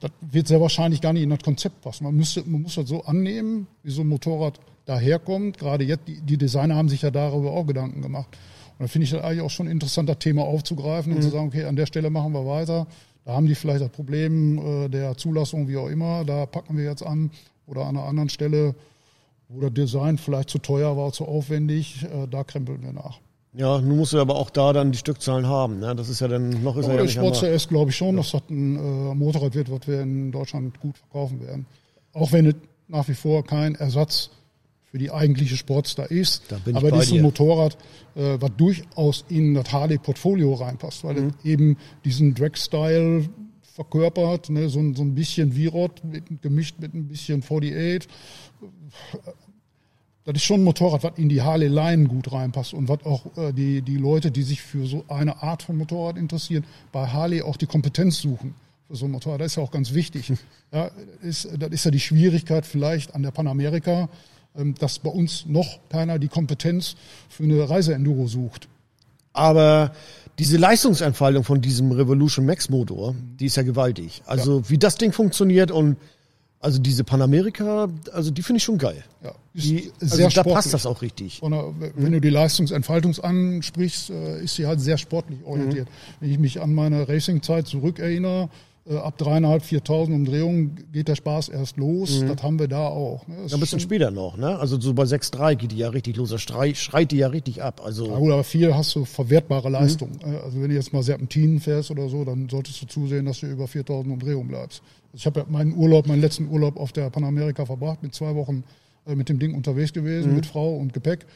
das 0.00 0.10
wird 0.20 0.48
sehr 0.48 0.60
wahrscheinlich 0.60 1.00
gar 1.00 1.14
nicht 1.14 1.22
in 1.22 1.30
das 1.30 1.42
Konzept 1.42 1.80
passen. 1.80 2.04
Man, 2.04 2.14
müsste, 2.14 2.44
man 2.44 2.60
muss 2.60 2.74
das 2.74 2.90
so 2.90 3.04
annehmen, 3.04 3.68
wie 3.84 3.90
so 3.90 4.02
ein 4.02 4.08
Motorrad 4.08 4.60
daherkommt. 4.84 5.56
Gerade 5.56 5.84
jetzt, 5.84 6.06
die, 6.08 6.20
die 6.20 6.36
Designer 6.36 6.76
haben 6.76 6.90
sich 6.90 7.00
ja 7.00 7.10
darüber 7.10 7.52
auch 7.52 7.66
Gedanken 7.66 8.02
gemacht. 8.02 8.28
Und 8.78 8.84
da 8.84 8.88
finde 8.88 9.04
ich 9.04 9.12
das 9.12 9.22
eigentlich 9.22 9.40
auch 9.40 9.48
schon 9.48 9.66
ein 9.66 9.72
interessanter 9.72 10.18
Thema 10.18 10.42
aufzugreifen 10.42 11.12
und 11.12 11.20
mhm. 11.20 11.22
zu 11.22 11.30
sagen, 11.30 11.46
okay, 11.46 11.64
an 11.64 11.76
der 11.76 11.86
Stelle 11.86 12.10
machen 12.10 12.34
wir 12.34 12.44
weiter. 12.44 12.86
Da 13.26 13.32
haben 13.32 13.46
die 13.46 13.56
vielleicht 13.56 13.82
das 13.82 13.90
Problem 13.90 14.58
äh, 14.58 14.88
der 14.88 15.16
Zulassung, 15.16 15.66
wie 15.66 15.76
auch 15.76 15.88
immer. 15.88 16.24
Da 16.24 16.46
packen 16.46 16.76
wir 16.76 16.84
jetzt 16.84 17.02
an. 17.02 17.32
Oder 17.66 17.82
an 17.82 17.96
einer 17.96 18.06
anderen 18.06 18.28
Stelle, 18.28 18.76
wo 19.48 19.60
das 19.60 19.74
Design 19.74 20.16
vielleicht 20.16 20.48
zu 20.48 20.58
teuer 20.58 20.96
war, 20.96 21.12
zu 21.12 21.24
aufwendig, 21.24 22.04
äh, 22.04 22.28
da 22.28 22.44
krempeln 22.44 22.82
wir 22.84 22.92
nach. 22.92 23.18
Ja, 23.52 23.80
nun 23.80 23.96
musst 23.96 24.12
du 24.12 24.20
aber 24.20 24.36
auch 24.36 24.48
da 24.50 24.72
dann 24.72 24.92
die 24.92 24.98
Stückzahlen 24.98 25.48
haben. 25.48 25.80
Ne? 25.80 25.96
Das 25.96 26.08
ist 26.08 26.20
ja 26.20 26.28
dann 26.28 26.62
noch 26.62 26.76
ist 26.76 26.84
aber 26.84 26.94
ja 26.94 27.02
der 27.02 27.08
Sport 27.08 27.40
CS 27.40 27.66
glaube 27.66 27.90
ich 27.90 27.96
schon, 27.96 28.10
ja. 28.10 28.18
dass 28.18 28.30
das 28.30 28.42
ein 28.48 28.76
äh, 28.76 29.14
Motorrad 29.14 29.56
wird, 29.56 29.72
was 29.72 29.88
wir 29.88 30.02
in 30.02 30.30
Deutschland 30.30 30.78
gut 30.78 30.96
verkaufen 30.96 31.40
werden. 31.40 31.66
Auch 32.12 32.30
wenn 32.30 32.46
es 32.46 32.54
nach 32.86 33.08
wie 33.08 33.14
vor 33.14 33.44
kein 33.44 33.74
Ersatz 33.74 34.30
für 34.96 35.00
die 35.00 35.10
eigentliche 35.10 35.58
Sportstar 35.58 36.10
ist. 36.10 36.44
Da 36.48 36.56
bin 36.56 36.74
aber 36.74 36.90
das 36.90 37.08
ist 37.08 37.12
ein 37.12 37.20
Motorrad, 37.20 37.76
äh, 38.14 38.38
was 38.40 38.50
durchaus 38.56 39.26
in 39.28 39.52
das 39.52 39.70
Harley-Portfolio 39.70 40.54
reinpasst, 40.54 41.04
weil 41.04 41.20
mhm. 41.20 41.34
eben 41.44 41.76
diesen 42.02 42.34
Drag-Style 42.34 43.28
verkörpert, 43.74 44.48
ne, 44.48 44.70
so, 44.70 44.80
so 44.94 45.02
ein 45.02 45.14
bisschen 45.14 45.52
V-Rod 45.52 46.00
gemischt 46.40 46.76
mit 46.80 46.94
ein 46.94 47.08
bisschen 47.08 47.42
48 47.42 48.08
das 50.24 50.36
ist 50.36 50.44
schon 50.44 50.62
ein 50.62 50.64
Motorrad, 50.64 51.04
was 51.04 51.18
in 51.18 51.28
die 51.28 51.42
Harley-Line 51.42 52.08
gut 52.08 52.32
reinpasst 52.32 52.72
und 52.72 52.88
was 52.88 53.04
auch 53.04 53.36
äh, 53.36 53.52
die, 53.52 53.82
die 53.82 53.98
Leute, 53.98 54.30
die 54.30 54.44
sich 54.44 54.62
für 54.62 54.86
so 54.86 55.04
eine 55.08 55.42
Art 55.42 55.62
von 55.62 55.76
Motorrad 55.76 56.16
interessieren, 56.16 56.64
bei 56.90 57.06
Harley 57.06 57.42
auch 57.42 57.58
die 57.58 57.66
Kompetenz 57.66 58.22
suchen 58.22 58.54
für 58.88 58.96
so 58.96 59.04
ein 59.04 59.10
Motorrad. 59.10 59.40
Das 59.40 59.48
ist 59.48 59.56
ja 59.56 59.62
auch 59.62 59.70
ganz 59.70 59.92
wichtig. 59.92 60.32
Ja, 60.72 60.90
ist, 61.22 61.48
das 61.58 61.70
ist 61.70 61.84
ja 61.84 61.90
die 61.90 62.00
Schwierigkeit 62.00 62.64
vielleicht 62.64 63.14
an 63.14 63.22
der 63.22 63.30
Panamerika, 63.30 64.08
dass 64.78 64.98
bei 64.98 65.10
uns 65.10 65.46
noch 65.46 65.78
keiner 65.88 66.18
die 66.18 66.28
Kompetenz 66.28 66.96
für 67.28 67.44
eine 67.44 67.68
Reiseenduro 67.68 68.26
sucht. 68.26 68.68
Aber 69.32 69.92
diese 70.38 70.56
Leistungsentfaltung 70.56 71.44
von 71.44 71.60
diesem 71.60 71.92
Revolution 71.92 72.46
Max 72.46 72.68
Motor, 72.68 73.14
die 73.40 73.46
ist 73.46 73.56
ja 73.56 73.62
gewaltig. 73.62 74.22
Also 74.26 74.58
ja. 74.58 74.70
wie 74.70 74.78
das 74.78 74.96
Ding 74.96 75.12
funktioniert 75.12 75.70
und 75.70 75.96
also 76.60 76.78
diese 76.78 77.04
Panamerika, 77.04 77.88
also 78.12 78.30
die 78.30 78.42
finde 78.42 78.58
ich 78.58 78.64
schon 78.64 78.78
geil. 78.78 79.04
Ja, 79.22 79.32
die, 79.54 79.92
also 80.00 80.28
da 80.28 80.42
passt 80.42 80.72
das 80.74 80.86
auch 80.86 81.02
richtig. 81.02 81.42
Und, 81.42 81.52
äh, 81.52 81.92
wenn 81.94 82.08
mhm. 82.08 82.12
du 82.12 82.20
die 82.22 82.30
Leistungsentfaltung 82.30 83.16
ansprichst, 83.18 84.10
äh, 84.10 84.42
ist 84.42 84.56
sie 84.56 84.66
halt 84.66 84.80
sehr 84.80 84.98
sportlich 84.98 85.44
orientiert. 85.44 85.86
Mhm. 85.86 86.14
Wenn 86.20 86.30
ich 86.30 86.38
mich 86.38 86.60
an 86.60 86.74
meine 86.74 87.08
Racingzeit 87.08 87.66
zurückerinnere, 87.66 88.48
ab 88.94 89.18
dreieinhalb, 89.18 89.64
viertausend 89.64 90.14
Umdrehungen 90.14 90.86
geht 90.92 91.08
der 91.08 91.16
Spaß 91.16 91.48
erst 91.48 91.76
los. 91.76 92.20
Mhm. 92.20 92.28
Das 92.28 92.42
haben 92.42 92.58
wir 92.58 92.68
da 92.68 92.86
auch. 92.86 93.26
Ne? 93.26 93.36
Ja, 93.46 93.56
ein 93.56 93.60
bisschen 93.60 93.80
später 93.80 94.10
noch, 94.10 94.36
ne? 94.36 94.58
Also 94.58 94.80
so 94.80 94.94
bei 94.94 95.02
6,3 95.02 95.56
geht 95.56 95.72
die 95.72 95.78
ja 95.78 95.88
richtig 95.88 96.16
los. 96.16 96.30
Da 96.30 96.38
schreit, 96.38 96.76
schreit 96.76 97.10
die 97.10 97.16
ja 97.16 97.28
richtig 97.28 97.62
ab. 97.62 97.80
Also 97.84 98.06
ja, 98.06 98.16
gut, 98.16 98.30
aber 98.30 98.44
viel 98.44 98.74
hast 98.74 98.94
du 98.94 99.04
verwertbare 99.04 99.68
Leistung. 99.68 100.10
Mhm. 100.24 100.36
Also 100.44 100.62
wenn 100.62 100.68
du 100.68 100.76
jetzt 100.76 100.92
mal 100.92 101.02
Serpentinen 101.02 101.58
fährst 101.58 101.90
oder 101.90 102.08
so, 102.08 102.24
dann 102.24 102.48
solltest 102.48 102.80
du 102.82 102.86
zusehen, 102.86 103.26
dass 103.26 103.40
du 103.40 103.46
über 103.46 103.66
4000 103.66 104.12
Umdrehungen 104.12 104.48
bleibst. 104.48 104.82
Also 105.12 105.16
ich 105.16 105.26
habe 105.26 105.40
ja 105.40 105.46
meinen 105.48 105.74
Urlaub, 105.74 106.06
meinen 106.06 106.20
letzten 106.20 106.48
Urlaub 106.48 106.76
auf 106.76 106.92
der 106.92 107.10
Panamerika 107.10 107.66
verbracht, 107.66 108.02
mit 108.02 108.14
zwei 108.14 108.34
Wochen 108.36 108.62
äh, 109.06 109.16
mit 109.16 109.28
dem 109.28 109.38
Ding 109.38 109.54
unterwegs 109.54 109.92
gewesen, 109.92 110.30
mhm. 110.30 110.36
mit 110.36 110.46
Frau 110.46 110.76
und 110.76 110.92
Gepäck. 110.92 111.26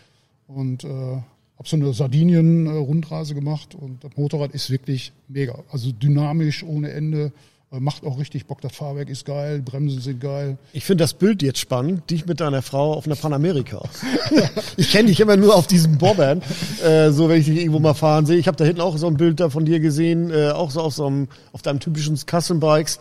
Und 0.47 0.85
äh, 0.85 1.19
habe 1.61 1.69
so 1.69 1.76
eine 1.76 1.93
Sardinien-Rundreise 1.93 3.35
gemacht 3.35 3.75
und 3.75 4.02
das 4.02 4.12
Motorrad 4.17 4.52
ist 4.52 4.71
wirklich 4.71 5.12
mega. 5.29 5.59
Also 5.70 5.92
dynamisch 5.92 6.62
ohne 6.62 6.90
Ende. 6.90 7.33
Äh, 7.70 7.81
macht 7.81 8.03
auch 8.05 8.18
richtig 8.18 8.46
Bock, 8.46 8.62
das 8.62 8.75
Fahrwerk 8.75 9.11
ist 9.11 9.27
geil, 9.27 9.61
Bremsen 9.61 10.01
sind 10.01 10.20
geil. 10.20 10.57
Ich 10.73 10.87
finde 10.87 11.05
das 11.05 11.12
Bild 11.12 11.42
jetzt 11.42 11.59
spannend, 11.59 12.11
dich 12.11 12.25
mit 12.25 12.40
deiner 12.40 12.62
Frau 12.62 12.94
auf 12.94 13.05
einer 13.05 13.14
Panamerika. 13.14 13.83
ich 14.79 14.90
kenne 14.90 15.09
dich 15.09 15.20
immer 15.20 15.37
nur 15.37 15.55
auf 15.55 15.66
diesem 15.66 15.99
Bobbern, 15.99 16.40
äh, 16.83 17.11
so 17.11 17.29
wenn 17.29 17.38
ich 17.38 17.46
dich 17.46 17.59
irgendwo 17.59 17.79
mal 17.79 17.92
fahren 17.92 18.25
sehe. 18.25 18.38
Ich 18.38 18.49
habe 18.49 18.57
da 18.57 18.64
hinten 18.64 18.81
auch 18.81 18.96
so 18.96 19.07
ein 19.07 19.18
Bild 19.18 19.38
da 19.38 19.51
von 19.51 19.66
dir 19.66 19.81
gesehen, 19.81 20.31
äh, 20.31 20.53
auch 20.53 20.70
so 20.70 20.81
auf 20.81 20.94
so 20.94 21.07
einem, 21.07 21.29
auf 21.53 21.61
deinem 21.61 21.79
typischen 21.79 22.16
Custom 22.16 22.59
Bikes. 22.59 23.01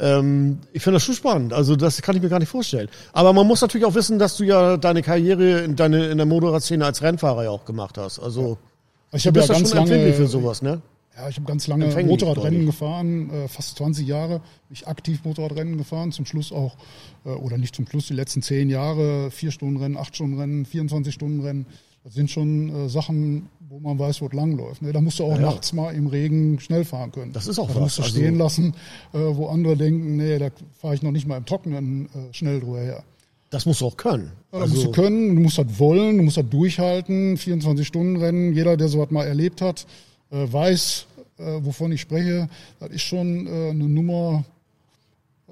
Ähm, 0.00 0.58
ich 0.72 0.82
finde 0.82 0.96
das 0.96 1.04
schon 1.04 1.14
spannend. 1.14 1.52
Also 1.52 1.76
das 1.76 2.00
kann 2.02 2.16
ich 2.16 2.22
mir 2.22 2.28
gar 2.28 2.38
nicht 2.38 2.48
vorstellen. 2.48 2.88
Aber 3.12 3.32
man 3.32 3.46
muss 3.46 3.60
natürlich 3.60 3.86
auch 3.86 3.94
wissen, 3.94 4.18
dass 4.18 4.36
du 4.36 4.44
ja 4.44 4.76
deine 4.76 5.02
Karriere 5.02 5.60
in, 5.60 5.76
deine, 5.76 6.06
in 6.06 6.16
der 6.16 6.26
Motorradszene 6.26 6.84
als 6.84 7.02
Rennfahrer 7.02 7.44
ja 7.44 7.50
auch 7.50 7.64
gemacht 7.64 7.98
hast. 7.98 8.18
Also 8.18 8.58
ich 9.12 9.26
habe 9.26 9.40
ja 9.40 9.46
ganz 9.46 9.74
lange 9.74 10.12
für 10.12 10.26
sowas, 10.26 10.62
ne? 10.62 10.80
Ja, 11.16 11.28
ich 11.28 11.36
habe 11.36 11.46
ganz 11.46 11.66
lange 11.66 11.86
Motorradrennen 12.04 12.64
gefahren, 12.66 13.30
äh, 13.30 13.48
fast 13.48 13.76
20 13.76 14.06
Jahre. 14.06 14.40
Ich 14.70 14.86
aktiv 14.86 15.20
Motorradrennen 15.24 15.76
gefahren, 15.76 16.12
zum 16.12 16.24
Schluss 16.24 16.52
auch, 16.52 16.76
äh, 17.26 17.30
oder 17.30 17.58
nicht 17.58 17.74
zum 17.74 17.86
Schluss, 17.86 18.06
die 18.06 18.14
letzten 18.14 18.42
zehn 18.42 18.70
Jahre, 18.70 19.30
vier 19.30 19.50
Stunden 19.50 19.76
Rennen, 19.76 19.96
acht 19.96 20.14
Stunden 20.14 20.38
Rennen, 20.38 20.64
24 20.64 21.12
Stunden 21.12 21.40
Rennen. 21.40 21.66
Das 22.04 22.14
sind 22.14 22.30
schon 22.30 22.74
äh, 22.74 22.88
Sachen, 22.88 23.48
wo 23.68 23.78
man 23.78 23.98
weiß, 23.98 24.22
wo 24.22 24.26
es 24.26 24.32
langläuft. 24.32 24.82
Ne? 24.82 24.92
Da 24.92 25.00
musst 25.00 25.18
du 25.18 25.24
auch 25.24 25.34
ja, 25.34 25.40
nachts 25.40 25.72
mal 25.72 25.94
im 25.94 26.06
Regen 26.06 26.58
schnell 26.60 26.84
fahren 26.84 27.12
können. 27.12 27.32
Das 27.32 27.46
ist 27.46 27.58
auch 27.58 27.68
da 27.68 27.74
was. 27.74 27.82
musst 27.82 27.98
du 27.98 28.02
also 28.02 28.16
stehen 28.16 28.38
lassen, 28.38 28.74
äh, 29.12 29.18
wo 29.18 29.48
andere 29.48 29.76
denken, 29.76 30.16
nee, 30.16 30.38
da 30.38 30.48
fahre 30.78 30.94
ich 30.94 31.02
noch 31.02 31.12
nicht 31.12 31.26
mal 31.26 31.36
im 31.36 31.44
Trockenen 31.44 32.06
äh, 32.06 32.32
schnell 32.32 32.60
drüber 32.60 32.80
her. 32.80 33.04
Das 33.50 33.66
musst 33.66 33.80
du 33.80 33.86
auch 33.86 33.96
können. 33.96 34.30
Also 34.52 34.74
musst 34.74 34.86
du 34.86 34.92
können, 34.92 35.34
du 35.34 35.42
musst 35.42 35.58
das 35.58 35.78
wollen, 35.78 36.18
du 36.18 36.22
musst 36.22 36.36
das 36.36 36.48
durchhalten, 36.48 37.36
24 37.36 37.86
Stunden 37.86 38.16
Rennen. 38.16 38.54
Jeder, 38.54 38.76
der 38.76 38.88
sowas 38.88 39.10
mal 39.10 39.26
erlebt 39.26 39.60
hat, 39.60 39.86
äh, 40.30 40.46
weiß, 40.50 41.06
äh, 41.38 41.58
wovon 41.62 41.92
ich 41.92 42.00
spreche. 42.00 42.48
Das 42.78 42.90
ist 42.90 43.02
schon 43.02 43.46
äh, 43.46 43.70
eine 43.70 43.88
Nummer, 43.88 44.44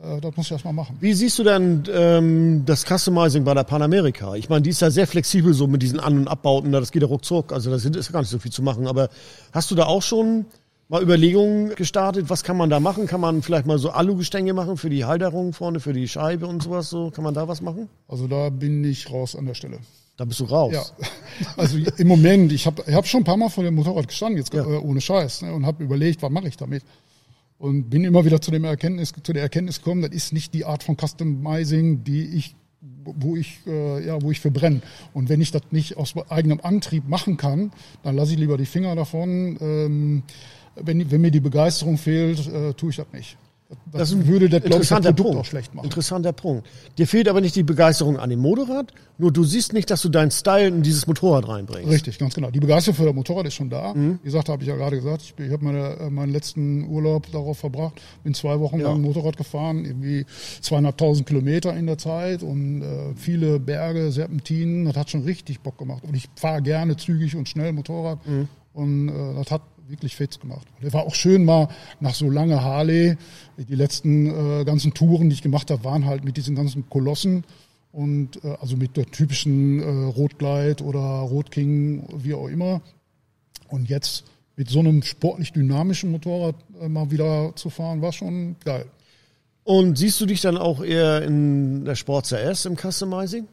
das 0.03 0.37
muss 0.37 0.47
ich 0.47 0.53
erstmal 0.53 0.75
machen. 0.75 0.97
Wie 1.01 1.13
siehst 1.13 1.39
du 1.39 1.45
denn 1.45 1.83
ähm, 1.93 2.63
das 2.65 2.85
Customizing 2.85 3.45
bei 3.45 3.55
der 3.55 3.65
Panamerika? 3.65 4.35
Ich 4.35 4.49
meine, 4.49 4.63
die 4.63 4.71
ist 4.71 4.81
ja 4.81 4.91
sehr 4.91 5.07
flexibel 5.07 5.53
so 5.55 5.67
mit 5.67 5.83
diesen 5.83 6.01
An- 6.01 6.19
und 6.19 6.29
Abbauten, 6.29 6.73
das 6.73 6.93
geht 6.93 7.03
ja 7.03 7.09
ruckzuck, 7.09 7.53
also 7.53 7.71
da 7.71 7.77
ist 7.77 7.85
ja 7.85 8.13
gar 8.13 8.21
nicht 8.21 8.31
so 8.31 8.39
viel 8.39 8.53
zu 8.53 8.63
machen. 8.63 8.87
Aber 8.87 9.09
hast 9.53 9.71
du 9.71 9.75
da 9.75 9.87
auch 9.87 10.03
schon 10.03 10.47
mal 10.89 11.03
Überlegungen 11.03 11.75
gestartet, 11.75 12.31
was 12.31 12.45
kann 12.45 12.57
man 12.57 12.71
da 12.71 12.81
machen? 12.81 13.07
Kann 13.07 13.21
man 13.21 13.43
vielleicht 13.43 13.67
mal 13.67 13.79
so 13.79 13.91
Alugestänge 13.91 14.53
machen 14.55 14.77
für 14.77 14.91
die 14.91 15.05
Halterung 15.05 15.53
vorne, 15.53 15.81
für 15.81 15.93
die 15.93 16.09
Scheibe 16.09 16.47
und 16.47 16.63
sowas 16.63 16.91
so? 16.91 17.11
Kann 17.11 17.25
man 17.25 17.35
da 17.35 17.49
was 17.49 17.61
machen? 17.61 17.89
Also 18.07 18.27
da 18.27 18.51
bin 18.51 18.85
ich 18.85 19.11
raus 19.11 19.37
an 19.37 19.47
der 19.47 19.55
Stelle. 19.55 19.79
Da 20.17 20.25
bist 20.25 20.41
du 20.41 20.45
raus. 20.45 20.73
Ja, 20.73 20.83
also 21.57 21.79
im 21.79 22.09
Moment, 22.09 22.53
ich 22.53 22.67
habe 22.67 22.83
ich 22.87 22.95
hab 22.95 23.07
schon 23.07 23.21
ein 23.21 23.25
paar 23.25 23.37
Mal 23.37 23.49
vor 23.49 23.65
dem 23.65 23.75
Motorrad 23.75 24.09
gestanden, 24.09 24.39
jetzt 24.39 24.53
ja. 24.53 24.65
äh, 24.65 24.79
ohne 24.79 25.01
Scheiß, 25.01 25.43
ne, 25.43 25.55
und 25.55 25.65
habe 25.65 25.85
überlegt, 25.85 26.23
was 26.23 26.31
mache 26.31 26.49
ich 26.49 26.57
damit. 26.57 26.83
Und 27.59 27.90
bin 27.90 28.05
immer 28.05 28.25
wieder 28.25 28.40
zu, 28.40 28.53
dem 28.53 28.64
Erkenntnis, 28.64 29.12
zu 29.23 29.33
der 29.33 29.42
Erkenntnis 29.42 29.79
gekommen, 29.79 30.03
das 30.03 30.12
ist 30.12 30.33
nicht 30.33 30.55
die 30.55 30.64
Art 30.64 30.85
von 30.85 30.97
Customizing, 30.97 32.05
die 32.05 32.25
ich, 32.37 32.55
wo 32.81 33.35
ich, 33.35 33.59
äh, 33.66 34.07
ja, 34.07 34.23
wo 34.23 34.31
ich 34.31 34.38
für 34.38 34.53
brenne. 34.53 34.81
Und 35.12 35.29
wenn 35.29 35.40
ich 35.40 35.51
das 35.51 35.62
nicht 35.73 35.97
aus 35.97 36.14
eigenem 36.29 36.61
Antrieb 36.62 37.09
machen 37.09 37.37
kann, 37.37 37.73
dann 38.05 38.14
lasse 38.14 38.33
ich 38.33 38.38
lieber 38.38 38.57
die 38.57 38.66
Finger 38.66 38.94
davon. 38.94 39.59
Ähm, 39.61 40.23
wenn, 40.77 41.11
wenn 41.11 41.21
mir 41.21 41.33
die 41.33 41.40
Begeisterung 41.40 41.99
fehlt, 41.99 42.47
äh, 42.47 42.75
tue 42.75 42.90
ich 42.90 42.97
das 42.97 43.07
nicht. 43.12 43.37
Das, 43.69 44.11
das 44.11 44.27
würde 44.27 44.49
das, 44.49 44.63
glaube 44.63 44.83
ich, 44.83 44.89
das 44.89 45.01
Produkt 45.01 45.23
Punkt. 45.23 45.39
auch 45.41 45.45
schlecht 45.45 45.75
machen. 45.75 45.85
Interessanter 45.85 46.33
Punkt. 46.33 46.67
Dir 46.97 47.07
fehlt 47.07 47.29
aber 47.29 47.43
nicht 47.43 47.55
die 47.55 47.63
Begeisterung 47.63 48.19
an 48.19 48.31
dem 48.31 48.41
Motorrad, 48.41 48.95
nur 49.19 49.31
du 49.31 49.45
siehst 49.45 49.75
nicht, 49.75 49.91
dass 49.91 50.01
du 50.01 50.09
deinen 50.09 50.31
Style 50.31 50.69
in 50.69 50.83
dieses 50.83 51.07
Motorrad 51.07 51.47
reinbringst. 51.47 51.91
Richtig, 51.91 52.19
ganz 52.19 52.35
genau. 52.35 52.51
Die 52.51 52.61
Begeisterung 52.61 52.97
für 52.97 53.05
das 53.05 53.15
Motorrad 53.15 53.47
ist 53.47 53.55
schon 53.55 53.69
da. 53.69 53.93
Mhm. 53.93 54.21
Wie 54.23 54.25
gesagt, 54.25 54.49
habe 54.49 54.63
ich 54.63 54.69
ja 54.69 54.77
gerade 54.77 54.97
gesagt, 54.97 55.21
ich, 55.23 55.45
ich 55.45 55.53
habe 55.53 55.63
meine, 55.63 55.99
äh, 55.99 56.09
meinen 56.09 56.33
letzten 56.33 56.89
Urlaub 56.89 57.31
darauf 57.31 57.59
verbracht, 57.59 58.01
bin 58.25 58.33
zwei 58.33 58.59
Wochen 58.59 58.81
ja. 58.81 58.89
lang 58.89 59.03
Motorrad 59.03 59.37
gefahren, 59.37 59.85
irgendwie 59.85 60.25
zweieinhalbtausend 60.63 61.27
Kilometer 61.27 61.77
in 61.77 61.87
der 61.87 61.99
Zeit 61.99 62.43
und 62.43 62.81
äh, 62.81 63.15
viele 63.17 63.61
Berge, 63.61 64.13
Serpentinen. 64.13 64.87
Das 64.87 64.97
hat 64.97 65.11
schon 65.11 65.25
richtig 65.25 65.61
Bock 65.61 65.77
gemacht. 65.77 66.05
Und 66.05 66.15
ich 66.15 66.31
fahre 66.37 66.63
gerne 66.63 66.97
zügig 66.97 67.37
und 67.37 67.51
schnell 67.51 67.73
Motorrad. 67.73 68.27
Mhm. 68.27 68.49
Und 68.73 69.09
äh, 69.11 69.35
das 69.35 69.51
hat 69.51 69.61
wirklich 69.88 70.16
fit 70.16 70.40
gemacht. 70.40 70.66
Und 70.81 70.92
war 70.92 71.05
auch 71.05 71.14
schön 71.14 71.44
mal 71.44 71.68
nach 72.01 72.14
so 72.14 72.31
lange 72.31 72.62
Harley. 72.62 73.16
Die 73.57 73.74
letzten 73.74 74.61
äh, 74.61 74.64
ganzen 74.64 74.94
Touren, 74.94 75.31
die 75.31 75.35
ich 75.35 75.42
gemacht 75.42 75.70
habe, 75.70 75.85
waren 75.85 76.07
halt 76.07 76.24
mit 76.24 76.37
diesen 76.37 76.55
ganzen 76.55 76.88
Kolossen 76.88 77.44
und 77.92 78.44
äh, 78.44 78.57
also 78.61 78.77
mit 78.77 78.96
der 78.96 79.07
typischen 79.07 79.81
äh, 79.81 80.05
Rotgleit 80.07 80.83
oder 80.83 81.01
Rotking, 81.01 82.05
wie 82.18 82.35
auch 82.35 82.48
immer. 82.48 82.81
Und 83.68 83.88
jetzt 83.88 84.24
mit 84.57 84.68
so 84.68 84.81
einem 84.81 85.03
sportlich 85.03 85.53
dynamischen 85.53 86.11
Motorrad 86.11 86.57
äh, 86.81 86.88
mal 86.88 87.11
wieder 87.11 87.53
zu 87.55 87.70
fahren, 87.70 88.03
war 88.03 88.12
schon 88.12 88.57
geil. 88.64 88.87
Und 89.64 89.98
siehst 89.98 90.20
du 90.20 90.27
dich 90.27 90.40
dann 90.40 90.57
auch 90.57 90.83
eher 90.83 91.22
in 91.22 91.85
der 91.85 91.94
Sport 91.94 92.27
CS 92.27 92.64
im 92.64 92.77
Customizing? 92.77 93.46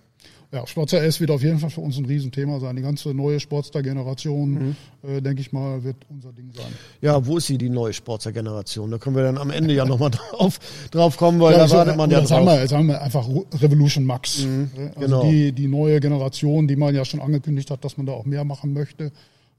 Ja, 0.51 0.65
Sportster 0.65 1.03
S 1.03 1.19
wird 1.19 1.31
auf 1.31 1.41
jeden 1.41 1.60
Fall 1.60 1.69
für 1.69 1.81
uns 1.81 1.97
ein 1.97 2.05
Riesenthema 2.05 2.60
sein. 2.60 2.75
Die 2.75 2.81
ganze 2.81 3.13
neue 3.13 3.39
Sportster-Generation, 3.39 4.51
mhm. 4.51 4.75
äh, 5.03 5.21
denke 5.21 5.41
ich 5.41 5.51
mal, 5.51 5.84
wird 5.84 5.97
unser 6.10 6.31
Ding 6.31 6.51
sein. 6.53 6.71
Ja, 7.01 7.25
wo 7.25 7.38
ist 7.38 7.47
sie, 7.47 7.58
die 7.58 7.69
neue 7.69 7.93
Sportster-Generation? 7.93 8.91
Da 8.91 8.97
können 8.97 9.15
wir 9.15 9.23
dann 9.23 9.38
am 9.38 9.49
Ende 9.49 9.73
ja 9.73 9.86
nochmal 9.86 10.12
drauf, 10.12 10.60
drauf 10.91 11.17
kommen, 11.17 11.39
weil 11.39 11.53
ja, 11.53 11.60
da 11.60 11.67
so, 11.67 11.75
wartet 11.77 11.97
man 11.97 12.10
ja 12.10 12.19
drauf. 12.19 12.29
Sagen 12.29 12.45
wir, 12.45 12.67
sagen 12.67 12.88
wir 12.88 13.01
einfach 13.01 13.27
Revolution 13.60 14.05
Max. 14.05 14.45
Mhm, 14.45 14.69
also 14.95 14.99
genau. 14.99 15.29
die, 15.29 15.51
die 15.51 15.67
neue 15.67 15.99
Generation, 15.99 16.67
die 16.67 16.75
man 16.75 16.95
ja 16.95 17.05
schon 17.05 17.21
angekündigt 17.21 17.71
hat, 17.71 17.84
dass 17.84 17.97
man 17.97 18.05
da 18.05 18.13
auch 18.13 18.25
mehr 18.25 18.43
machen 18.43 18.73
möchte. 18.73 19.12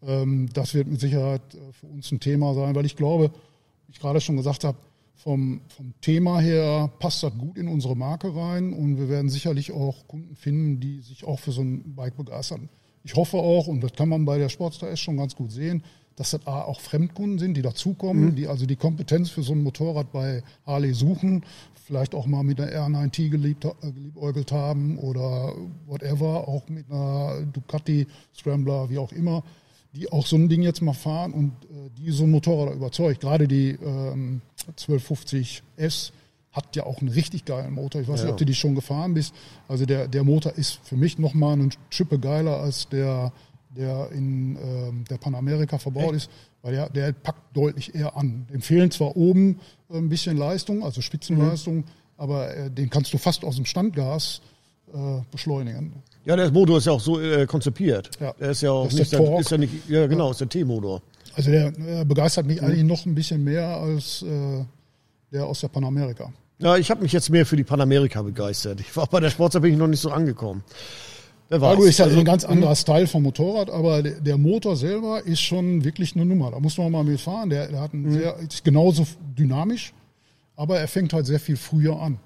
Ähm, 0.06 0.48
das 0.52 0.74
wird 0.74 0.88
mit 0.88 1.00
Sicherheit 1.00 1.42
äh, 1.54 1.72
für 1.72 1.86
uns 1.86 2.10
ein 2.12 2.20
Thema 2.20 2.54
sein, 2.54 2.74
weil 2.74 2.86
ich 2.86 2.96
glaube, 2.96 3.30
wie 3.86 3.92
ich 3.92 4.00
gerade 4.00 4.20
schon 4.20 4.36
gesagt 4.36 4.64
habe, 4.64 4.78
vom, 5.16 5.60
vom 5.68 5.94
Thema 6.00 6.40
her 6.40 6.90
passt 6.98 7.22
das 7.22 7.36
gut 7.36 7.56
in 7.56 7.68
unsere 7.68 7.96
Marke 7.96 8.34
rein 8.34 8.72
und 8.72 8.98
wir 8.98 9.08
werden 9.08 9.28
sicherlich 9.28 9.72
auch 9.72 10.06
Kunden 10.06 10.36
finden, 10.36 10.78
die 10.78 11.00
sich 11.00 11.24
auch 11.24 11.40
für 11.40 11.52
so 11.52 11.62
ein 11.62 11.94
Bike 11.94 12.16
begeistern. 12.16 12.68
Ich 13.02 13.14
hoffe 13.14 13.38
auch, 13.38 13.66
und 13.66 13.82
das 13.82 13.92
kann 13.92 14.08
man 14.08 14.24
bei 14.24 14.38
der 14.38 14.48
Sportstar 14.48 14.90
S 14.90 15.00
schon 15.00 15.16
ganz 15.16 15.34
gut 15.34 15.52
sehen, 15.52 15.82
dass 16.16 16.30
das 16.30 16.46
auch 16.46 16.80
Fremdkunden 16.80 17.38
sind, 17.38 17.56
die 17.56 17.62
dazukommen, 17.62 18.26
mhm. 18.26 18.34
die 18.34 18.46
also 18.46 18.66
die 18.66 18.76
Kompetenz 18.76 19.30
für 19.30 19.42
so 19.42 19.52
ein 19.52 19.62
Motorrad 19.62 20.12
bei 20.12 20.42
Harley 20.66 20.92
suchen, 20.92 21.44
vielleicht 21.74 22.14
auch 22.14 22.26
mal 22.26 22.42
mit 22.42 22.60
einer 22.60 22.72
R9T 22.72 23.28
geliebt, 23.30 23.64
äh, 23.64 23.92
geliebäugelt 23.92 24.50
haben 24.50 24.98
oder 24.98 25.54
whatever, 25.86 26.48
auch 26.48 26.68
mit 26.68 26.90
einer 26.90 27.42
Ducati 27.52 28.06
Scrambler, 28.34 28.90
wie 28.90 28.98
auch 28.98 29.12
immer 29.12 29.44
die 29.96 30.12
auch 30.12 30.26
so 30.26 30.36
ein 30.36 30.48
Ding 30.48 30.62
jetzt 30.62 30.82
mal 30.82 30.92
fahren 30.92 31.32
und 31.32 31.52
äh, 31.64 31.90
die 31.98 32.10
so 32.10 32.24
ein 32.24 32.30
Motorrad 32.30 32.74
überzeugt. 32.74 33.20
Gerade 33.20 33.48
die 33.48 33.70
ähm, 33.70 34.42
1250S 34.78 36.12
hat 36.52 36.76
ja 36.76 36.84
auch 36.84 37.00
einen 37.00 37.08
richtig 37.08 37.44
geilen 37.44 37.74
Motor. 37.74 38.00
Ich 38.00 38.08
weiß 38.08 38.20
ja. 38.20 38.24
nicht, 38.26 38.32
ob 38.32 38.38
du 38.38 38.44
die 38.44 38.54
schon 38.54 38.74
gefahren 38.74 39.14
bist. 39.14 39.34
Also 39.68 39.86
der, 39.86 40.08
der 40.08 40.24
Motor 40.24 40.52
ist 40.52 40.80
für 40.84 40.96
mich 40.96 41.18
nochmal 41.18 41.54
eine 41.54 41.68
Schippe 41.90 42.18
geiler 42.18 42.58
als 42.58 42.88
der, 42.88 43.32
der 43.70 44.10
in 44.12 44.56
ähm, 44.56 45.04
der 45.08 45.18
Panamerika 45.18 45.78
verbaut 45.78 46.14
Echt? 46.14 46.28
ist, 46.28 46.30
weil 46.62 46.72
der, 46.72 46.90
der 46.90 47.12
packt 47.12 47.56
deutlich 47.56 47.94
eher 47.94 48.16
an. 48.16 48.46
Dem 48.52 48.62
fehlen 48.62 48.90
zwar 48.90 49.16
oben 49.16 49.60
äh, 49.90 49.98
ein 49.98 50.08
bisschen 50.08 50.36
Leistung, 50.36 50.82
also 50.82 51.00
Spitzenleistung, 51.00 51.76
mhm. 51.76 51.84
aber 52.16 52.54
äh, 52.54 52.70
den 52.70 52.90
kannst 52.90 53.12
du 53.12 53.18
fast 53.18 53.44
aus 53.44 53.56
dem 53.56 53.66
Standgas 53.66 54.40
äh, 54.92 55.20
beschleunigen. 55.30 55.92
Ja, 56.26 56.34
der 56.34 56.50
Motor 56.50 56.78
ist 56.78 56.86
ja 56.86 56.92
auch 56.92 57.00
so 57.00 57.20
äh, 57.20 57.46
konzipiert. 57.46 58.10
Ja. 58.20 58.32
Der 58.32 58.50
ist 58.50 58.60
ja 58.60 58.72
auch 58.72 58.90
nicht, 58.90 59.12
der, 59.12 59.38
ist 59.38 59.50
ja 59.50 59.58
nicht, 59.58 59.88
ja 59.88 60.06
genau, 60.08 60.32
ist 60.32 60.40
der 60.40 60.48
T-Motor. 60.48 61.00
Also 61.34 61.52
der 61.52 61.72
äh, 61.78 62.04
begeistert 62.04 62.46
mich 62.46 62.60
mhm. 62.60 62.66
eigentlich 62.66 62.84
noch 62.84 63.06
ein 63.06 63.14
bisschen 63.14 63.44
mehr 63.44 63.76
als 63.76 64.22
äh, 64.22 64.64
der 65.32 65.46
aus 65.46 65.60
der 65.60 65.68
Panamerika. 65.68 66.32
Ja, 66.58 66.76
ich 66.76 66.90
habe 66.90 67.02
mich 67.02 67.12
jetzt 67.12 67.30
mehr 67.30 67.46
für 67.46 67.56
die 67.56 67.62
Panamerika 67.62 68.22
begeistert. 68.22 68.80
Ich 68.80 68.96
war 68.96 69.06
bei 69.06 69.20
der 69.20 69.30
Sportster 69.30 69.60
bin 69.60 69.72
ich 69.72 69.78
noch 69.78 69.86
nicht 69.86 70.00
so 70.00 70.10
angekommen. 70.10 70.64
Wer 71.48 71.60
weiß. 71.60 71.78
ist 71.84 71.98
ja 71.98 72.08
so 72.08 72.18
ein 72.18 72.24
ganz 72.24 72.44
anderer 72.44 72.74
Style 72.74 73.06
vom 73.06 73.22
Motorrad, 73.22 73.70
aber 73.70 74.02
der, 74.02 74.20
der, 74.20 74.36
Motor 74.36 74.74
selber 74.74 75.24
ist 75.24 75.40
schon 75.40 75.84
wirklich 75.84 76.16
eine 76.16 76.24
Nummer. 76.24 76.50
Da 76.50 76.58
muss 76.58 76.76
man 76.76 76.90
mal 76.90 77.04
mitfahren. 77.04 77.50
Der, 77.50 77.68
der 77.68 77.80
hat 77.80 77.94
einen 77.94 78.02
mhm. 78.02 78.12
sehr, 78.14 78.36
ist 78.38 78.64
genauso 78.64 79.06
dynamisch, 79.38 79.92
aber 80.56 80.80
er 80.80 80.88
fängt 80.88 81.12
halt 81.12 81.26
sehr 81.26 81.38
viel 81.38 81.56
früher 81.56 82.00
an. 82.00 82.18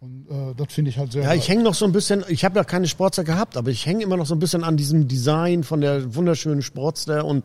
Und 0.00 0.26
äh, 0.30 0.54
das 0.56 0.72
finde 0.72 0.90
ich 0.90 0.98
halt 0.98 1.12
sehr. 1.12 1.24
Ja, 1.24 1.34
ich 1.34 1.48
hänge 1.48 1.62
noch 1.62 1.74
so 1.74 1.84
ein 1.84 1.92
bisschen, 1.92 2.24
ich 2.28 2.44
habe 2.44 2.56
ja 2.56 2.64
keine 2.64 2.86
Sportster 2.86 3.24
gehabt, 3.24 3.56
aber 3.56 3.70
ich 3.70 3.84
hänge 3.84 4.02
immer 4.04 4.16
noch 4.16 4.26
so 4.26 4.34
ein 4.34 4.38
bisschen 4.38 4.62
an 4.62 4.76
diesem 4.76 5.08
Design 5.08 5.64
von 5.64 5.80
der 5.80 6.14
wunderschönen 6.14 6.62
Sportster 6.62 7.24
und 7.24 7.44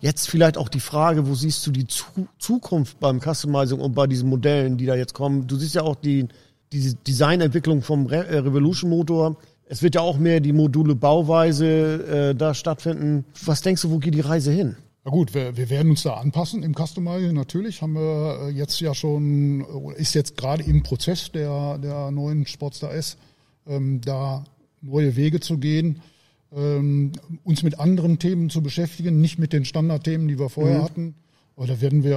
jetzt 0.00 0.28
vielleicht 0.28 0.58
auch 0.58 0.68
die 0.68 0.80
Frage, 0.80 1.26
wo 1.26 1.34
siehst 1.34 1.66
du 1.66 1.70
die 1.70 1.86
Zukunft 2.38 3.00
beim 3.00 3.20
Customizing 3.20 3.80
und 3.80 3.94
bei 3.94 4.06
diesen 4.06 4.28
Modellen, 4.28 4.76
die 4.76 4.86
da 4.86 4.94
jetzt 4.94 5.14
kommen? 5.14 5.46
Du 5.46 5.56
siehst 5.56 5.74
ja 5.74 5.82
auch 5.82 5.96
die, 5.96 6.28
diese 6.70 6.94
Designentwicklung 6.94 7.82
vom 7.82 8.06
Re 8.06 8.26
äh, 8.26 8.38
Revolution 8.38 8.90
Motor. 8.90 9.36
Es 9.66 9.82
wird 9.82 9.94
ja 9.96 10.02
auch 10.02 10.18
mehr 10.18 10.40
die 10.40 10.52
Module 10.52 10.94
Bauweise 10.94 12.30
äh, 12.30 12.34
da 12.34 12.54
stattfinden. 12.54 13.24
Was 13.44 13.62
denkst 13.62 13.82
du, 13.82 13.90
wo 13.90 13.98
geht 13.98 14.14
die 14.14 14.20
Reise 14.20 14.52
hin? 14.52 14.76
Na 15.04 15.10
gut, 15.10 15.34
wir, 15.34 15.56
wir 15.56 15.68
werden 15.68 15.90
uns 15.90 16.04
da 16.04 16.14
anpassen 16.14 16.62
im 16.62 16.74
Customizing. 16.74 17.34
Natürlich 17.34 17.82
haben 17.82 17.94
wir 17.94 18.38
äh, 18.42 18.50
jetzt 18.50 18.80
ja 18.80 18.94
schon, 18.94 19.64
ist 19.96 20.14
jetzt 20.14 20.36
gerade 20.36 20.62
im 20.62 20.84
Prozess 20.84 21.32
der, 21.32 21.78
der 21.78 22.12
neuen 22.12 22.46
Sportster 22.46 22.92
S, 22.92 23.16
ähm, 23.66 24.00
da 24.00 24.44
neue 24.80 25.16
Wege 25.16 25.40
zu 25.40 25.58
gehen, 25.58 26.02
ähm, 26.54 27.12
uns 27.42 27.64
mit 27.64 27.80
anderen 27.80 28.20
Themen 28.20 28.48
zu 28.48 28.62
beschäftigen, 28.62 29.20
nicht 29.20 29.40
mit 29.40 29.52
den 29.52 29.64
Standardthemen, 29.64 30.28
die 30.28 30.38
wir 30.38 30.48
vorher 30.48 30.78
mhm. 30.78 30.84
hatten. 30.84 31.14
Aber 31.56 31.66
da 31.66 31.80
werden 31.80 32.04
wir 32.04 32.16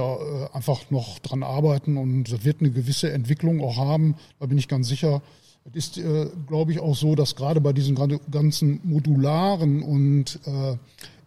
äh, 0.52 0.56
einfach 0.56 0.88
noch 0.90 1.18
dran 1.18 1.42
arbeiten 1.42 1.96
und 1.96 2.32
das 2.32 2.44
wird 2.44 2.60
eine 2.60 2.70
gewisse 2.70 3.10
Entwicklung 3.10 3.60
auch 3.60 3.78
haben. 3.78 4.14
Da 4.38 4.46
bin 4.46 4.58
ich 4.58 4.68
ganz 4.68 4.88
sicher. 4.88 5.22
Es 5.64 5.74
ist, 5.74 5.98
äh, 5.98 6.28
glaube 6.46 6.70
ich, 6.70 6.78
auch 6.78 6.94
so, 6.94 7.16
dass 7.16 7.34
gerade 7.34 7.60
bei 7.60 7.72
diesen 7.72 7.96
ganzen 8.30 8.80
modularen 8.84 9.82
und 9.82 10.38
äh, 10.46 10.76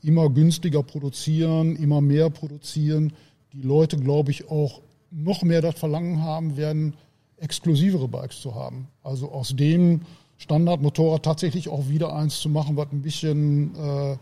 immer 0.01 0.29
günstiger 0.29 0.83
produzieren, 0.83 1.75
immer 1.75 2.01
mehr 2.01 2.29
produzieren. 2.29 3.13
Die 3.53 3.61
Leute, 3.61 3.97
glaube 3.97 4.31
ich, 4.31 4.49
auch 4.49 4.81
noch 5.11 5.43
mehr 5.43 5.61
das 5.61 5.75
Verlangen 5.75 6.21
haben 6.21 6.57
werden, 6.57 6.93
exklusivere 7.37 8.07
Bikes 8.07 8.41
zu 8.41 8.55
haben. 8.55 8.87
Also 9.03 9.31
aus 9.31 9.55
dem 9.55 10.01
Standardmotorrad 10.37 11.23
tatsächlich 11.23 11.69
auch 11.69 11.89
wieder 11.89 12.15
eins 12.15 12.39
zu 12.39 12.49
machen, 12.49 12.77
was 12.77 12.87
ein 12.91 13.01
bisschen 13.01 13.75
äh, 13.75 14.17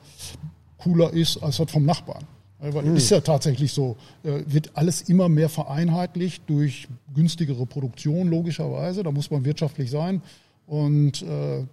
cooler 0.78 1.14
ist 1.14 1.38
als 1.44 1.58
das 1.58 1.72
vom 1.72 1.86
Nachbarn. 1.86 2.26
Weil 2.60 2.86
mhm. 2.86 2.96
ist 2.96 3.12
ja 3.12 3.22
tatsächlich 3.22 3.72
so, 3.72 3.98
äh, 4.24 4.42
wird 4.48 4.72
alles 4.76 5.02
immer 5.02 5.30
mehr 5.30 5.50
vereinheitlicht 5.50 6.44
durch 6.48 6.88
günstigere 7.14 7.68
Produktion, 7.68 8.30
logischerweise. 8.30 9.04
Da 9.04 9.12
muss 9.12 9.30
man 9.30 9.46
wirtschaftlich 9.46 9.92
sein. 9.92 10.24
Und 10.66 11.22
äh, 11.22 11.66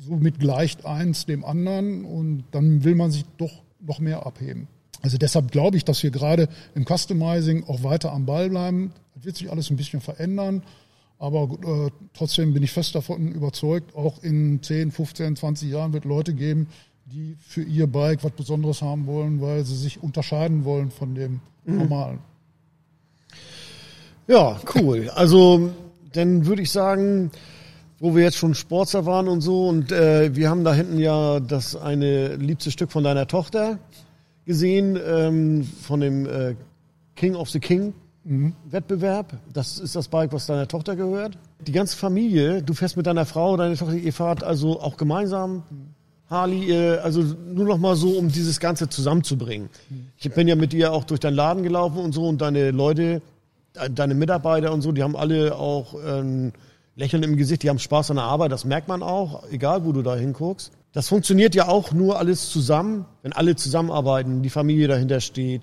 somit 0.00 0.38
gleicht 0.38 0.86
eins 0.86 1.26
dem 1.26 1.44
anderen 1.44 2.04
und 2.04 2.44
dann 2.50 2.84
will 2.84 2.94
man 2.94 3.10
sich 3.10 3.24
doch 3.36 3.62
noch 3.80 4.00
mehr 4.00 4.26
abheben. 4.26 4.66
Also 5.02 5.18
deshalb 5.18 5.50
glaube 5.50 5.76
ich, 5.76 5.84
dass 5.84 6.02
wir 6.02 6.10
gerade 6.10 6.48
im 6.74 6.84
Customizing 6.84 7.64
auch 7.64 7.82
weiter 7.82 8.12
am 8.12 8.26
Ball 8.26 8.50
bleiben. 8.50 8.92
Das 9.14 9.24
wird 9.24 9.36
sich 9.36 9.50
alles 9.50 9.70
ein 9.70 9.76
bisschen 9.76 10.00
verändern. 10.00 10.62
Aber 11.18 11.50
äh, 11.66 11.90
trotzdem 12.14 12.54
bin 12.54 12.62
ich 12.62 12.72
fest 12.72 12.94
davon 12.94 13.32
überzeugt, 13.32 13.94
auch 13.94 14.22
in 14.22 14.62
10, 14.62 14.90
15, 14.90 15.36
20 15.36 15.70
Jahren 15.70 15.92
wird 15.92 16.06
Leute 16.06 16.32
geben, 16.32 16.68
die 17.04 17.36
für 17.40 17.62
ihr 17.62 17.86
Bike 17.86 18.24
was 18.24 18.32
Besonderes 18.32 18.80
haben 18.80 19.06
wollen, 19.06 19.40
weil 19.42 19.64
sie 19.64 19.76
sich 19.76 20.02
unterscheiden 20.02 20.64
wollen 20.64 20.90
von 20.90 21.14
dem 21.14 21.40
mhm. 21.66 21.78
normalen. 21.78 22.18
Ja, 24.28 24.60
cool. 24.74 25.10
Also 25.10 25.72
dann 26.12 26.46
würde 26.46 26.62
ich 26.62 26.70
sagen, 26.70 27.30
wo 28.00 28.16
wir 28.16 28.24
jetzt 28.24 28.38
schon 28.38 28.54
Sportler 28.54 29.06
waren 29.06 29.28
und 29.28 29.42
so. 29.42 29.68
Und 29.68 29.92
äh, 29.92 30.34
wir 30.34 30.48
haben 30.48 30.64
da 30.64 30.74
hinten 30.74 30.98
ja 30.98 31.38
das 31.38 31.76
eine 31.76 32.34
liebste 32.36 32.70
Stück 32.70 32.90
von 32.90 33.04
deiner 33.04 33.28
Tochter 33.28 33.78
gesehen, 34.46 34.98
ähm, 35.06 35.68
von 35.82 36.00
dem 36.00 36.26
äh, 36.26 36.56
King 37.14 37.36
of 37.36 37.50
the 37.50 37.60
King 37.60 37.92
mhm. 38.24 38.54
Wettbewerb. 38.70 39.34
Das 39.52 39.78
ist 39.78 39.94
das 39.94 40.08
Bike, 40.08 40.32
was 40.32 40.46
deiner 40.46 40.66
Tochter 40.66 40.96
gehört. 40.96 41.36
Die 41.66 41.72
ganze 41.72 41.96
Familie, 41.96 42.62
du 42.62 42.72
fährst 42.72 42.96
mit 42.96 43.06
deiner 43.06 43.26
Frau, 43.26 43.56
deine 43.58 43.76
Tochter, 43.76 43.94
ihr 43.94 44.12
fahrt 44.14 44.42
also 44.42 44.80
auch 44.80 44.96
gemeinsam. 44.96 45.62
Harley, 46.30 46.72
äh, 46.72 46.98
also 46.98 47.22
nur 47.22 47.66
noch 47.66 47.78
mal 47.78 47.96
so, 47.96 48.12
um 48.12 48.28
dieses 48.28 48.60
Ganze 48.60 48.88
zusammenzubringen. 48.88 49.68
Ich 50.16 50.32
bin 50.32 50.48
ja 50.48 50.56
mit 50.56 50.72
dir 50.72 50.92
auch 50.92 51.04
durch 51.04 51.20
deinen 51.20 51.34
Laden 51.34 51.62
gelaufen 51.62 51.98
und 51.98 52.12
so 52.12 52.26
und 52.26 52.40
deine 52.40 52.70
Leute, 52.70 53.20
deine 53.90 54.14
Mitarbeiter 54.14 54.72
und 54.72 54.80
so, 54.80 54.90
die 54.90 55.02
haben 55.02 55.16
alle 55.16 55.54
auch 55.54 55.94
ähm, 56.02 56.52
Lächeln 57.00 57.22
im 57.22 57.36
Gesicht, 57.36 57.62
die 57.62 57.70
haben 57.70 57.78
Spaß 57.78 58.10
an 58.10 58.16
der 58.16 58.26
Arbeit, 58.26 58.52
das 58.52 58.66
merkt 58.66 58.86
man 58.86 59.02
auch, 59.02 59.50
egal 59.50 59.86
wo 59.86 59.92
du 59.92 60.02
da 60.02 60.16
hinguckst. 60.16 60.70
Das 60.92 61.08
funktioniert 61.08 61.54
ja 61.54 61.66
auch 61.68 61.92
nur 61.92 62.18
alles 62.18 62.50
zusammen, 62.50 63.06
wenn 63.22 63.32
alle 63.32 63.56
zusammenarbeiten, 63.56 64.42
die 64.42 64.50
Familie 64.50 64.86
dahinter 64.86 65.20
steht 65.20 65.62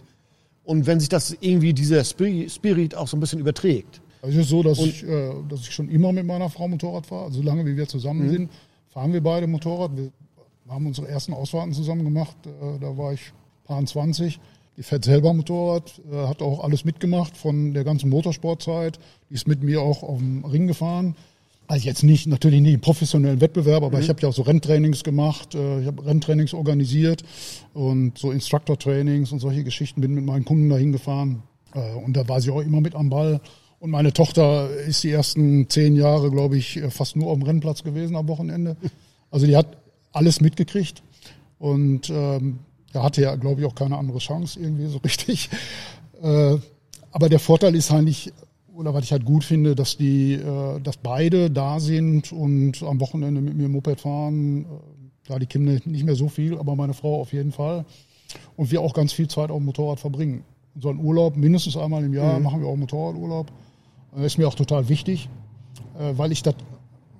und 0.63 0.87
wenn 0.87 0.99
sich 0.99 1.09
das 1.09 1.37
irgendwie 1.39 1.73
dieser 1.73 2.03
Spirit 2.03 2.95
auch 2.95 3.07
so 3.07 3.17
ein 3.17 3.19
bisschen 3.19 3.39
überträgt. 3.39 4.01
Also 4.23 4.39
es 4.39 4.45
ist 4.45 4.49
so, 4.49 4.63
dass, 4.63 4.79
ich, 4.79 5.03
äh, 5.03 5.31
dass 5.47 5.61
ich 5.61 5.71
schon 5.71 5.89
immer 5.89 6.11
mit 6.11 6.25
meiner 6.25 6.49
Frau 6.49 6.67
Motorrad 6.67 7.05
fahre. 7.05 7.25
Also 7.25 7.41
solange 7.41 7.65
wie 7.67 7.77
wir 7.77 7.87
zusammen 7.87 8.25
mhm. 8.25 8.31
sind, 8.31 8.51
fahren 8.89 9.13
wir 9.13 9.21
beide 9.21 9.45
Motorrad. 9.45 9.91
Wir 9.95 10.11
haben 10.67 10.87
unsere 10.87 11.07
ersten 11.07 11.33
Ausfahrten 11.33 11.71
zusammen 11.71 12.03
gemacht. 12.03 12.35
Äh, 12.45 12.79
da 12.79 12.97
war 12.97 13.13
ich 13.13 13.31
paar 13.63 13.85
20. 13.85 14.39
Die 14.77 14.83
fährt 14.83 15.05
selber 15.05 15.33
Motorrad, 15.33 15.99
äh, 16.11 16.27
hat 16.27 16.41
auch 16.41 16.63
alles 16.63 16.85
mitgemacht 16.85 17.35
von 17.35 17.73
der 17.73 17.83
ganzen 17.83 18.09
Motorsportzeit. 18.09 18.99
Die 19.29 19.33
ist 19.33 19.47
mit 19.47 19.63
mir 19.63 19.81
auch 19.81 20.03
auf 20.03 20.19
dem 20.19 20.45
Ring 20.45 20.67
gefahren. 20.67 21.15
Also 21.65 21.85
jetzt 21.85 22.03
nicht, 22.03 22.27
natürlich 22.27 22.61
nicht 22.61 22.75
im 22.75 22.79
professionellen 22.79 23.41
Wettbewerb, 23.41 23.83
aber 23.83 23.97
mhm. 23.97 24.03
ich 24.03 24.09
habe 24.09 24.21
ja 24.21 24.29
auch 24.29 24.33
so 24.33 24.43
Renntrainings 24.43 25.03
gemacht, 25.03 25.53
äh, 25.53 25.81
ich 25.81 25.87
habe 25.87 26.05
Renntrainings 26.05 26.53
organisiert 26.53 27.23
und 27.73 28.17
so 28.17 28.31
Instructor-Trainings 28.31 29.31
und 29.33 29.39
solche 29.39 29.63
Geschichten, 29.65 29.99
bin 29.99 30.13
mit 30.13 30.23
meinen 30.23 30.45
Kunden 30.45 30.69
dahin 30.69 30.93
gefahren 30.93 31.43
äh, 31.73 31.93
und 31.95 32.15
da 32.15 32.27
war 32.29 32.39
sie 32.39 32.51
auch 32.51 32.61
immer 32.61 32.79
mit 32.79 32.95
am 32.95 33.09
Ball. 33.09 33.41
Und 33.79 33.91
meine 33.91 34.13
Tochter 34.13 34.69
ist 34.87 35.03
die 35.03 35.11
ersten 35.11 35.69
zehn 35.69 35.95
Jahre, 35.95 36.31
glaube 36.31 36.57
ich, 36.57 36.77
äh, 36.77 36.89
fast 36.89 37.15
nur 37.15 37.27
auf 37.27 37.37
dem 37.37 37.43
Rennplatz 37.43 37.83
gewesen 37.83 38.15
am 38.15 38.27
Wochenende. 38.27 38.77
Also 39.29 39.45
die 39.45 39.57
hat 39.57 39.77
alles 40.13 40.39
mitgekriegt 40.39 41.03
und 41.59 42.09
ähm, 42.09 42.59
da 42.97 43.03
hatte 43.03 43.21
ja, 43.21 43.35
glaube 43.35 43.61
ich, 43.61 43.67
auch 43.67 43.75
keine 43.75 43.95
andere 43.95 44.17
Chance 44.17 44.59
irgendwie 44.59 44.87
so 44.87 44.97
richtig. 44.97 45.51
Äh, 46.19 46.57
aber 47.11 47.29
der 47.29 47.39
Vorteil 47.39 47.75
ist 47.75 47.91
eigentlich, 47.91 48.33
oder 48.73 48.91
was 48.91 49.03
ich 49.03 49.11
halt 49.11 49.23
gut 49.23 49.43
finde, 49.43 49.75
dass 49.75 49.97
die, 49.97 50.33
äh, 50.33 50.79
dass 50.81 50.97
beide 50.97 51.51
da 51.51 51.79
sind 51.79 52.31
und 52.31 52.81
am 52.81 52.99
Wochenende 52.99 53.39
mit 53.39 53.55
mir 53.55 53.69
Moped 53.69 54.01
fahren. 54.01 54.63
Äh, 54.63 55.29
ja, 55.29 55.37
die 55.37 55.45
Kinder 55.45 55.77
nicht 55.85 56.05
mehr 56.05 56.15
so 56.15 56.27
viel, 56.27 56.57
aber 56.57 56.75
meine 56.75 56.95
Frau 56.95 57.21
auf 57.21 57.33
jeden 57.33 57.51
Fall. 57.51 57.85
Und 58.55 58.71
wir 58.71 58.81
auch 58.81 58.95
ganz 58.95 59.13
viel 59.13 59.27
Zeit 59.27 59.51
auf 59.51 59.57
dem 59.57 59.65
Motorrad 59.65 59.99
verbringen. 59.99 60.43
Unseren 60.73 60.97
Urlaub 60.97 61.37
mindestens 61.37 61.77
einmal 61.77 62.03
im 62.03 62.15
Jahr 62.15 62.39
mhm. 62.39 62.45
machen 62.45 62.61
wir 62.61 62.67
auch 62.67 62.77
Motorradurlaub. 62.77 63.51
Das 64.15 64.25
ist 64.25 64.39
mir 64.39 64.47
auch 64.47 64.55
total 64.55 64.89
wichtig, 64.89 65.29
weil 65.93 66.31
ich 66.31 66.41
das, 66.41 66.55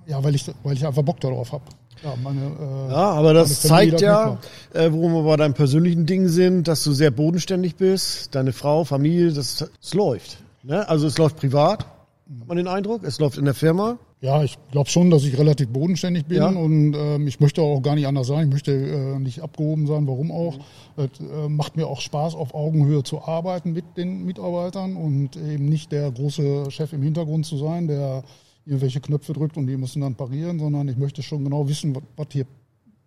ja, 0.06 0.24
weil 0.24 0.34
ich, 0.34 0.44
weil 0.64 0.74
ich 0.74 0.84
einfach 0.84 1.02
Bock 1.02 1.20
darauf 1.20 1.52
habe. 1.52 1.64
Ja, 2.02 2.14
meine, 2.22 2.40
äh, 2.40 2.92
ja, 2.92 3.10
aber 3.12 3.34
das 3.34 3.60
zeigt 3.62 4.00
ja, 4.00 4.38
äh, 4.72 4.90
worum 4.92 5.14
wir 5.14 5.22
bei 5.24 5.36
deinem 5.36 5.54
persönlichen 5.54 6.06
Ding 6.06 6.28
sind, 6.28 6.68
dass 6.68 6.84
du 6.84 6.92
sehr 6.92 7.10
bodenständig 7.10 7.76
bist, 7.76 8.34
deine 8.34 8.52
Frau, 8.52 8.84
Familie, 8.84 9.32
das, 9.32 9.68
es 9.82 9.94
läuft. 9.94 10.38
Ne? 10.62 10.88
Also 10.88 11.06
es 11.06 11.18
läuft 11.18 11.36
privat, 11.36 11.80
hat 11.84 12.46
man 12.46 12.56
den 12.56 12.68
Eindruck, 12.68 13.02
es 13.04 13.18
läuft 13.18 13.38
in 13.38 13.44
der 13.44 13.54
Firma. 13.54 13.98
Ja, 14.20 14.42
ich 14.42 14.58
glaube 14.72 14.90
schon, 14.90 15.10
dass 15.10 15.22
ich 15.22 15.38
relativ 15.38 15.68
bodenständig 15.68 16.26
bin 16.26 16.38
ja. 16.38 16.48
und 16.48 16.94
ähm, 16.94 17.28
ich 17.28 17.38
möchte 17.38 17.62
auch 17.62 17.80
gar 17.82 17.94
nicht 17.94 18.08
anders 18.08 18.26
sein. 18.26 18.48
Ich 18.48 18.52
möchte 18.52 18.72
äh, 18.72 19.18
nicht 19.20 19.42
abgehoben 19.42 19.86
sein. 19.86 20.08
Warum 20.08 20.32
auch? 20.32 20.58
Mhm. 20.58 20.62
Es 20.96 21.20
äh, 21.20 21.48
macht 21.48 21.76
mir 21.76 21.86
auch 21.86 22.00
Spaß, 22.00 22.34
auf 22.34 22.52
Augenhöhe 22.52 23.04
zu 23.04 23.22
arbeiten 23.22 23.72
mit 23.72 23.96
den 23.96 24.24
Mitarbeitern 24.24 24.96
und 24.96 25.36
eben 25.36 25.66
nicht 25.66 25.92
der 25.92 26.10
große 26.10 26.68
Chef 26.70 26.92
im 26.92 27.02
Hintergrund 27.02 27.46
zu 27.46 27.58
sein, 27.58 27.86
der 27.86 28.24
irgendwelche 28.68 29.00
Knöpfe 29.00 29.32
drückt 29.32 29.56
und 29.56 29.66
die 29.66 29.76
müssen 29.76 30.02
dann 30.02 30.14
parieren, 30.14 30.58
sondern 30.58 30.86
ich 30.88 30.96
möchte 30.96 31.22
schon 31.22 31.42
genau 31.44 31.68
wissen, 31.68 31.96
was, 31.96 32.02
was 32.16 32.26
hier 32.30 32.46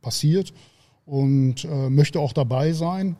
passiert 0.02 0.54
und 1.06 1.64
äh, 1.66 1.90
möchte 1.90 2.20
auch 2.20 2.34
dabei 2.34 2.74
sein. 2.74 3.16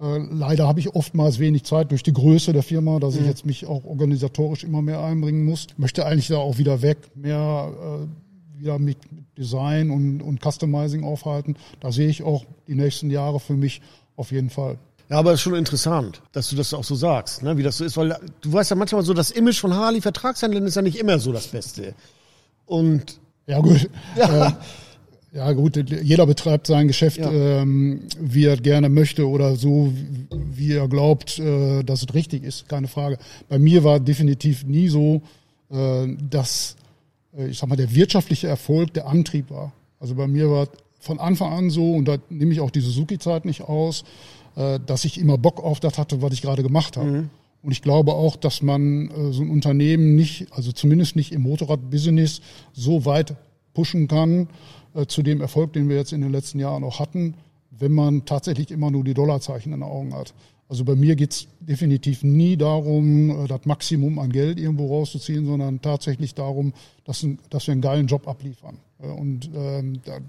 Äh, 0.00 0.18
leider 0.30 0.66
habe 0.66 0.80
ich 0.80 0.94
oftmals 0.94 1.38
wenig 1.38 1.64
Zeit 1.64 1.90
durch 1.90 2.02
die 2.02 2.12
Größe 2.12 2.52
der 2.52 2.62
Firma, 2.62 2.98
dass 2.98 3.14
mhm. 3.14 3.20
ich 3.20 3.26
jetzt 3.26 3.46
mich 3.46 3.66
auch 3.66 3.84
organisatorisch 3.84 4.64
immer 4.64 4.82
mehr 4.82 5.00
einbringen 5.00 5.44
muss. 5.44 5.66
Möchte 5.76 6.06
eigentlich 6.06 6.28
da 6.28 6.38
auch 6.38 6.58
wieder 6.58 6.82
weg, 6.82 6.98
mehr 7.14 7.70
äh, 8.02 8.60
wieder 8.60 8.78
mit 8.78 8.98
Design 9.36 9.90
und, 9.90 10.22
und 10.22 10.40
Customizing 10.42 11.04
aufhalten. 11.04 11.56
Da 11.80 11.92
sehe 11.92 12.08
ich 12.08 12.22
auch 12.22 12.44
die 12.66 12.74
nächsten 12.74 13.10
Jahre 13.10 13.40
für 13.40 13.54
mich 13.54 13.82
auf 14.16 14.32
jeden 14.32 14.50
Fall. 14.50 14.78
Ja, 15.10 15.18
aber 15.18 15.32
es 15.32 15.36
ist 15.36 15.42
schon 15.42 15.54
interessant, 15.54 16.22
dass 16.32 16.48
du 16.48 16.56
das 16.56 16.72
auch 16.72 16.84
so 16.84 16.94
sagst, 16.94 17.42
ne? 17.42 17.56
wie 17.56 17.62
das 17.62 17.76
so 17.76 17.84
ist, 17.84 17.96
weil 17.96 18.16
du 18.40 18.52
weißt 18.52 18.70
ja 18.70 18.76
manchmal 18.76 19.02
so, 19.02 19.12
das 19.12 19.30
Image 19.30 19.60
von 19.60 19.74
Harley 19.74 20.00
Vertragshändlern 20.00 20.64
ist 20.64 20.76
ja 20.76 20.82
nicht 20.82 20.96
immer 20.96 21.18
so 21.18 21.32
das 21.32 21.46
Beste. 21.48 21.94
Und 22.64 23.20
ja 23.46 23.60
gut, 23.60 23.90
ja. 24.16 24.48
Äh, 24.48 24.52
ja 25.34 25.52
gut, 25.52 25.76
jeder 25.90 26.26
betreibt 26.26 26.68
sein 26.68 26.86
Geschäft, 26.86 27.18
ja. 27.18 27.30
ähm, 27.30 28.02
wie 28.20 28.44
er 28.44 28.56
gerne 28.56 28.88
möchte 28.88 29.28
oder 29.28 29.56
so, 29.56 29.92
wie 30.30 30.72
er 30.72 30.86
glaubt, 30.86 31.40
äh, 31.40 31.82
dass 31.82 32.02
es 32.02 32.14
richtig 32.14 32.44
ist, 32.44 32.68
keine 32.68 32.86
Frage. 32.86 33.18
Bei 33.48 33.58
mir 33.58 33.82
war 33.82 33.98
definitiv 33.98 34.64
nie 34.64 34.86
so, 34.86 35.22
äh, 35.70 36.06
dass 36.30 36.76
äh, 37.36 37.48
ich 37.48 37.58
sag 37.58 37.68
mal 37.68 37.74
der 37.74 37.92
wirtschaftliche 37.92 38.46
Erfolg 38.46 38.94
der 38.94 39.08
Antrieb 39.08 39.50
war. 39.50 39.72
Also 39.98 40.14
bei 40.14 40.28
mir 40.28 40.50
war 40.50 40.68
von 41.00 41.18
Anfang 41.18 41.52
an 41.52 41.68
so 41.68 41.94
und 41.94 42.06
da 42.06 42.16
nehme 42.30 42.52
ich 42.52 42.60
auch 42.60 42.70
die 42.70 42.80
Suzuki-Zeit 42.80 43.44
nicht 43.44 43.62
aus 43.62 44.04
äh, 44.56 44.78
dass 44.84 45.04
ich 45.04 45.18
immer 45.18 45.38
Bock 45.38 45.62
auf 45.62 45.80
das 45.80 45.98
hatte, 45.98 46.22
was 46.22 46.32
ich 46.32 46.42
gerade 46.42 46.62
gemacht 46.62 46.96
habe. 46.96 47.10
Mhm. 47.10 47.30
Und 47.62 47.72
ich 47.72 47.82
glaube 47.82 48.12
auch, 48.12 48.36
dass 48.36 48.62
man 48.62 49.10
äh, 49.10 49.32
so 49.32 49.42
ein 49.42 49.50
Unternehmen 49.50 50.14
nicht, 50.14 50.52
also 50.52 50.70
zumindest 50.70 51.16
nicht 51.16 51.32
im 51.32 51.42
Motorradbusiness, 51.42 52.40
so 52.72 53.04
weit 53.04 53.34
pushen 53.72 54.06
kann 54.06 54.48
äh, 54.94 55.06
zu 55.06 55.22
dem 55.22 55.40
Erfolg, 55.40 55.72
den 55.72 55.88
wir 55.88 55.96
jetzt 55.96 56.12
in 56.12 56.20
den 56.20 56.30
letzten 56.30 56.60
Jahren 56.60 56.84
auch 56.84 57.00
hatten, 57.00 57.34
wenn 57.70 57.92
man 57.92 58.26
tatsächlich 58.26 58.70
immer 58.70 58.90
nur 58.90 59.02
die 59.02 59.14
Dollarzeichen 59.14 59.72
in 59.72 59.80
den 59.80 59.88
Augen 59.88 60.14
hat. 60.14 60.34
Also 60.68 60.84
bei 60.84 60.94
mir 60.94 61.16
geht's 61.16 61.46
definitiv 61.60 62.22
nie 62.22 62.56
darum, 62.56 63.46
das 63.48 63.66
Maximum 63.66 64.18
an 64.18 64.30
Geld 64.30 64.58
irgendwo 64.58 64.86
rauszuziehen, 64.86 65.44
sondern 65.44 65.82
tatsächlich 65.82 66.34
darum, 66.34 66.72
dass, 67.04 67.26
dass 67.50 67.66
wir 67.66 67.72
einen 67.72 67.82
geilen 67.82 68.06
Job 68.06 68.26
abliefern. 68.26 68.78
Und 68.98 69.50
ähm, 69.54 70.00
da, 70.04 70.20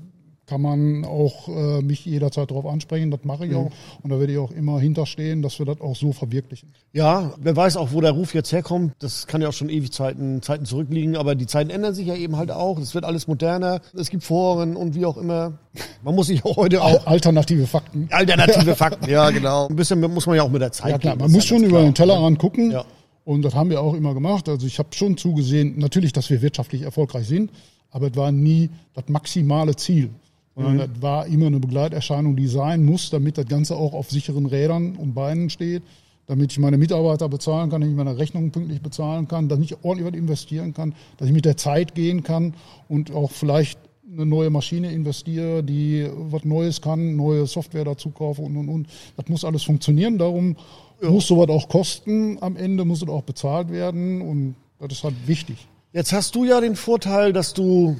kann 0.47 0.61
man 0.61 1.05
auch 1.05 1.47
äh, 1.47 1.81
mich 1.81 2.05
jederzeit 2.05 2.51
darauf 2.51 2.65
ansprechen. 2.65 3.11
Das 3.11 3.23
mache 3.23 3.45
ich 3.45 3.51
mhm. 3.51 3.57
auch. 3.57 3.71
Und 4.03 4.11
da 4.11 4.19
werde 4.19 4.33
ich 4.33 4.39
auch 4.39 4.51
immer 4.51 4.79
hinterstehen, 4.79 5.41
dass 5.41 5.57
wir 5.59 5.65
das 5.65 5.81
auch 5.81 5.95
so 5.95 6.11
verwirklichen. 6.13 6.73
Ja, 6.93 7.33
wer 7.39 7.55
weiß 7.55 7.77
auch, 7.77 7.93
wo 7.93 8.01
der 8.01 8.11
Ruf 8.11 8.33
jetzt 8.33 8.51
herkommt. 8.51 8.93
Das 8.99 9.27
kann 9.27 9.41
ja 9.41 9.49
auch 9.49 9.53
schon 9.53 9.69
ewig 9.69 9.91
Zeiten, 9.91 10.41
Zeiten 10.41 10.65
zurückliegen. 10.65 11.15
Aber 11.15 11.35
die 11.35 11.47
Zeiten 11.47 11.69
ändern 11.69 11.95
sich 11.95 12.07
ja 12.07 12.15
eben 12.15 12.37
halt 12.37 12.51
auch. 12.51 12.77
Es 12.77 12.93
wird 12.93 13.05
alles 13.05 13.27
moderner. 13.27 13.81
Es 13.97 14.09
gibt 14.09 14.23
Foren 14.23 14.75
und 14.75 14.95
wie 14.95 15.05
auch 15.05 15.17
immer. 15.17 15.57
Man 16.03 16.15
muss 16.15 16.27
sich 16.27 16.45
auch 16.45 16.57
heute 16.57 16.81
auch... 16.81 17.05
Alternative 17.15 17.65
Fakten. 17.65 18.07
Alternative 18.11 18.75
Fakten, 18.75 19.09
ja 19.09 19.29
genau. 19.31 19.67
Ein 19.67 19.75
bisschen 19.75 19.99
muss 19.99 20.27
man 20.27 20.35
ja 20.35 20.43
auch 20.43 20.49
mit 20.49 20.61
der 20.61 20.71
Zeit 20.71 20.91
Ja 20.91 20.97
klar, 20.97 21.15
man 21.15 21.31
muss 21.31 21.45
schon 21.45 21.63
über 21.63 21.81
den 21.81 21.93
Tellerrand 21.93 22.39
gucken. 22.39 22.71
Ja. 22.71 22.85
Und 23.23 23.41
das 23.41 23.55
haben 23.55 23.71
wir 23.71 23.81
auch 23.81 23.95
immer 23.95 24.13
gemacht. 24.13 24.47
Also 24.47 24.67
ich 24.67 24.77
habe 24.77 24.89
schon 24.93 25.17
zugesehen, 25.17 25.79
natürlich, 25.79 26.13
dass 26.13 26.29
wir 26.29 26.43
wirtschaftlich 26.43 26.83
erfolgreich 26.83 27.27
sind. 27.27 27.51
Aber 27.89 28.07
es 28.07 28.15
war 28.15 28.31
nie 28.31 28.69
das 28.93 29.05
maximale 29.07 29.75
Ziel 29.75 30.11
sondern 30.55 30.75
mhm. 30.75 30.79
das 30.79 31.01
war 31.01 31.27
immer 31.27 31.47
eine 31.47 31.59
Begleiterscheinung, 31.59 32.35
die 32.35 32.47
sein 32.47 32.85
muss, 32.85 33.09
damit 33.09 33.37
das 33.37 33.47
Ganze 33.47 33.75
auch 33.75 33.93
auf 33.93 34.09
sicheren 34.09 34.45
Rädern 34.45 34.95
und 34.95 35.13
Beinen 35.13 35.49
steht, 35.49 35.83
damit 36.27 36.51
ich 36.51 36.59
meine 36.59 36.77
Mitarbeiter 36.77 37.29
bezahlen 37.29 37.69
kann, 37.69 37.81
dass 37.81 37.89
ich 37.89 37.95
meine 37.95 38.17
Rechnungen 38.17 38.51
pünktlich 38.51 38.81
bezahlen 38.81 39.27
kann, 39.27 39.49
dass 39.49 39.59
ich 39.59 39.83
ordentlich 39.83 40.11
was 40.11 40.17
investieren 40.17 40.73
kann, 40.73 40.95
dass 41.17 41.27
ich 41.27 41.33
mit 41.33 41.45
der 41.45 41.57
Zeit 41.57 41.93
gehen 41.93 42.23
kann 42.23 42.53
und 42.87 43.11
auch 43.11 43.31
vielleicht 43.31 43.79
eine 44.11 44.25
neue 44.25 44.49
Maschine 44.49 44.91
investiere, 44.91 45.63
die 45.63 46.07
was 46.15 46.45
Neues 46.45 46.81
kann, 46.81 47.15
neue 47.15 47.47
Software 47.47 47.83
dazu 47.83 48.11
kaufe 48.11 48.41
und 48.41 48.55
und 48.55 48.69
und. 48.69 48.87
Das 49.17 49.27
muss 49.27 49.43
alles 49.43 49.63
funktionieren. 49.63 50.17
Darum 50.17 50.55
ja. 51.01 51.09
muss 51.09 51.27
sowas 51.27 51.49
auch 51.49 51.67
kosten. 51.67 52.37
Am 52.41 52.55
Ende 52.55 52.85
muss 52.85 53.01
es 53.01 53.09
auch 53.09 53.23
bezahlt 53.23 53.71
werden 53.71 54.21
und 54.21 54.55
das 54.79 54.93
ist 54.93 55.03
halt 55.03 55.15
wichtig. 55.25 55.67
Jetzt 55.91 56.13
hast 56.13 56.35
du 56.35 56.45
ja 56.45 56.61
den 56.61 56.75
Vorteil, 56.75 57.33
dass 57.33 57.53
du 57.53 57.97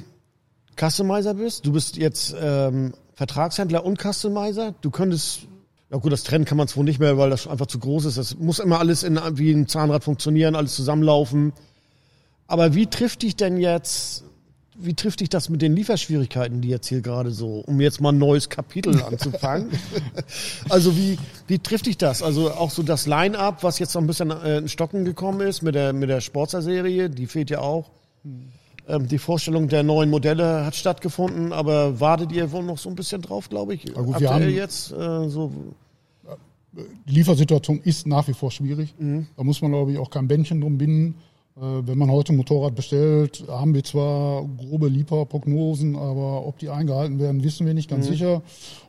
Customizer 0.76 1.34
bist. 1.34 1.66
Du 1.66 1.72
bist 1.72 1.96
jetzt 1.96 2.34
ähm, 2.38 2.92
Vertragshändler 3.14 3.84
und 3.84 3.98
Customizer. 4.00 4.74
Du 4.82 4.90
könntest, 4.90 5.40
ja 5.90 5.96
gut, 5.98 6.12
das 6.12 6.22
trennen 6.22 6.44
kann 6.44 6.58
man 6.58 6.68
zwar 6.68 6.84
nicht 6.84 7.00
mehr, 7.00 7.16
weil 7.16 7.30
das 7.30 7.46
einfach 7.46 7.66
zu 7.66 7.78
groß 7.78 8.04
ist. 8.04 8.18
Das 8.18 8.36
muss 8.36 8.58
immer 8.58 8.78
alles 8.78 9.02
in, 9.02 9.18
wie 9.32 9.52
ein 9.52 9.68
Zahnrad 9.68 10.04
funktionieren, 10.04 10.54
alles 10.54 10.74
zusammenlaufen. 10.74 11.52
Aber 12.46 12.74
wie 12.74 12.86
trifft 12.86 13.22
dich 13.22 13.34
denn 13.34 13.56
jetzt, 13.56 14.22
wie 14.78 14.94
trifft 14.94 15.20
dich 15.20 15.30
das 15.30 15.48
mit 15.48 15.62
den 15.62 15.74
Lieferschwierigkeiten, 15.74 16.60
die 16.60 16.68
jetzt 16.68 16.86
hier 16.86 17.00
gerade 17.00 17.30
so, 17.30 17.60
um 17.66 17.80
jetzt 17.80 18.02
mal 18.02 18.12
ein 18.12 18.18
neues 18.18 18.50
Kapitel 18.50 19.02
anzufangen? 19.02 19.70
also 20.68 20.94
wie, 20.96 21.18
wie 21.46 21.58
trifft 21.58 21.86
dich 21.86 21.96
das? 21.96 22.22
Also 22.22 22.52
auch 22.52 22.70
so 22.70 22.82
das 22.82 23.06
Line-Up, 23.06 23.62
was 23.62 23.78
jetzt 23.78 23.94
noch 23.94 24.02
ein 24.02 24.06
bisschen 24.06 24.30
äh, 24.30 24.58
in 24.58 24.68
Stocken 24.68 25.06
gekommen 25.06 25.40
ist 25.40 25.62
mit 25.62 25.74
der, 25.74 25.94
mit 25.94 26.10
der 26.10 26.20
Sportser-Serie, 26.20 27.08
die 27.08 27.26
fehlt 27.26 27.48
ja 27.48 27.60
auch. 27.60 27.90
Hm. 28.22 28.52
Ähm, 28.88 29.08
die 29.08 29.18
Vorstellung 29.18 29.68
der 29.68 29.82
neuen 29.82 30.10
Modelle 30.10 30.64
hat 30.64 30.76
stattgefunden, 30.76 31.52
aber 31.52 32.00
wartet 32.00 32.32
ihr 32.32 32.52
wohl 32.52 32.62
noch 32.62 32.78
so 32.78 32.88
ein 32.88 32.94
bisschen 32.94 33.22
drauf, 33.22 33.48
glaube 33.48 33.74
ich? 33.74 33.84
Ja, 33.84 34.00
gut, 34.00 34.20
wir 34.20 34.30
haben 34.30 34.48
jetzt 34.48 34.92
äh, 34.92 35.28
so 35.28 35.52
die 37.08 37.14
Liefersituation 37.14 37.80
ist 37.82 38.06
nach 38.06 38.28
wie 38.28 38.34
vor 38.34 38.50
schwierig. 38.50 38.94
Mhm. 38.98 39.26
Da 39.36 39.44
muss 39.44 39.62
man, 39.62 39.72
glaube 39.72 39.92
ich, 39.92 39.98
auch 39.98 40.10
kein 40.10 40.28
Bändchen 40.28 40.60
drum 40.60 40.78
binden. 40.78 41.16
Äh, 41.56 41.60
wenn 41.60 41.98
man 41.98 42.10
heute 42.10 42.32
ein 42.32 42.36
Motorrad 42.36 42.74
bestellt, 42.74 43.44
haben 43.48 43.74
wir 43.74 43.84
zwar 43.84 44.44
grobe 44.58 44.88
Lieferprognosen, 44.88 45.96
aber 45.96 46.46
ob 46.46 46.58
die 46.58 46.68
eingehalten 46.68 47.18
werden, 47.18 47.42
wissen 47.42 47.66
wir 47.66 47.74
nicht 47.74 47.88
ganz 47.88 48.06
mhm. 48.06 48.12
sicher. 48.12 48.42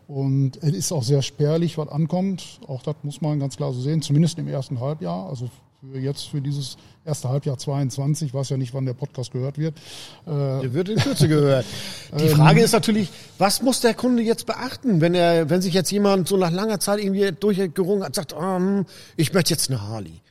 Und 0.08 0.58
es 0.64 0.72
ist 0.72 0.92
auch 0.92 1.04
sehr 1.04 1.22
spärlich, 1.22 1.78
was 1.78 1.90
ankommt. 1.90 2.60
Auch 2.68 2.82
das 2.82 2.96
muss 3.04 3.22
man 3.22 3.40
ganz 3.40 3.58
klar 3.58 3.74
so 3.74 3.82
sehen, 3.82 4.02
zumindest 4.02 4.38
im 4.40 4.48
ersten 4.48 4.80
Halbjahr. 4.80 5.28
Also 5.28 5.50
für 5.80 6.00
jetzt 6.00 6.30
für 6.30 6.42
dieses 6.42 6.78
erste 7.06 7.30
Halbjahr 7.30 7.58
22, 7.58 8.34
weiß 8.34 8.50
ja 8.50 8.58
nicht, 8.58 8.74
wann 8.74 8.86
der 8.86 8.94
Podcast 8.94 9.32
gehört 9.32 9.58
wird. 9.58 9.78
Äh, 10.26 10.32
der 10.32 10.74
wird 10.74 10.90
in 10.90 10.98
Kürze 10.98 11.28
gehört. 11.28 11.66
Die 12.18 12.24
ähm, 12.24 12.36
Frage 12.36 12.62
ist 12.62 12.72
natürlich, 12.72 13.10
was 13.38 13.62
muss 13.62 13.82
der 13.82 13.94
Kunde 13.94 14.24
jetzt 14.24 14.46
beachten, 14.46 15.02
wenn 15.02 15.14
er, 15.14 15.50
wenn 15.50 15.62
sich 15.62 15.74
jetzt 15.74 15.92
jemand 15.92 16.28
so 16.28 16.38
nach 16.38 16.52
langer 16.52 16.80
Zeit 16.80 17.00
irgendwie 17.00 17.32
durchgerungen 17.32 18.04
hat, 18.04 18.16
sagt, 18.16 18.34
oh, 18.34 18.84
ich 19.16 19.34
möchte 19.34 19.54
jetzt 19.54 19.70
eine 19.70 19.82
Harley. 19.82 20.22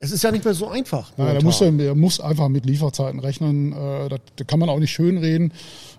Es 0.00 0.10
ist 0.10 0.22
ja 0.22 0.30
nicht 0.32 0.44
mehr 0.44 0.54
so 0.54 0.68
einfach. 0.68 1.12
Nein, 1.16 1.36
er 1.36 1.42
muss, 1.42 1.60
er 1.60 1.94
muss 1.94 2.20
einfach 2.20 2.48
mit 2.48 2.66
Lieferzeiten 2.66 3.20
rechnen. 3.20 3.72
Äh, 3.72 4.08
das 4.08 4.46
kann 4.46 4.58
man 4.58 4.68
auch 4.68 4.78
nicht 4.78 4.92
schönreden. 4.92 5.52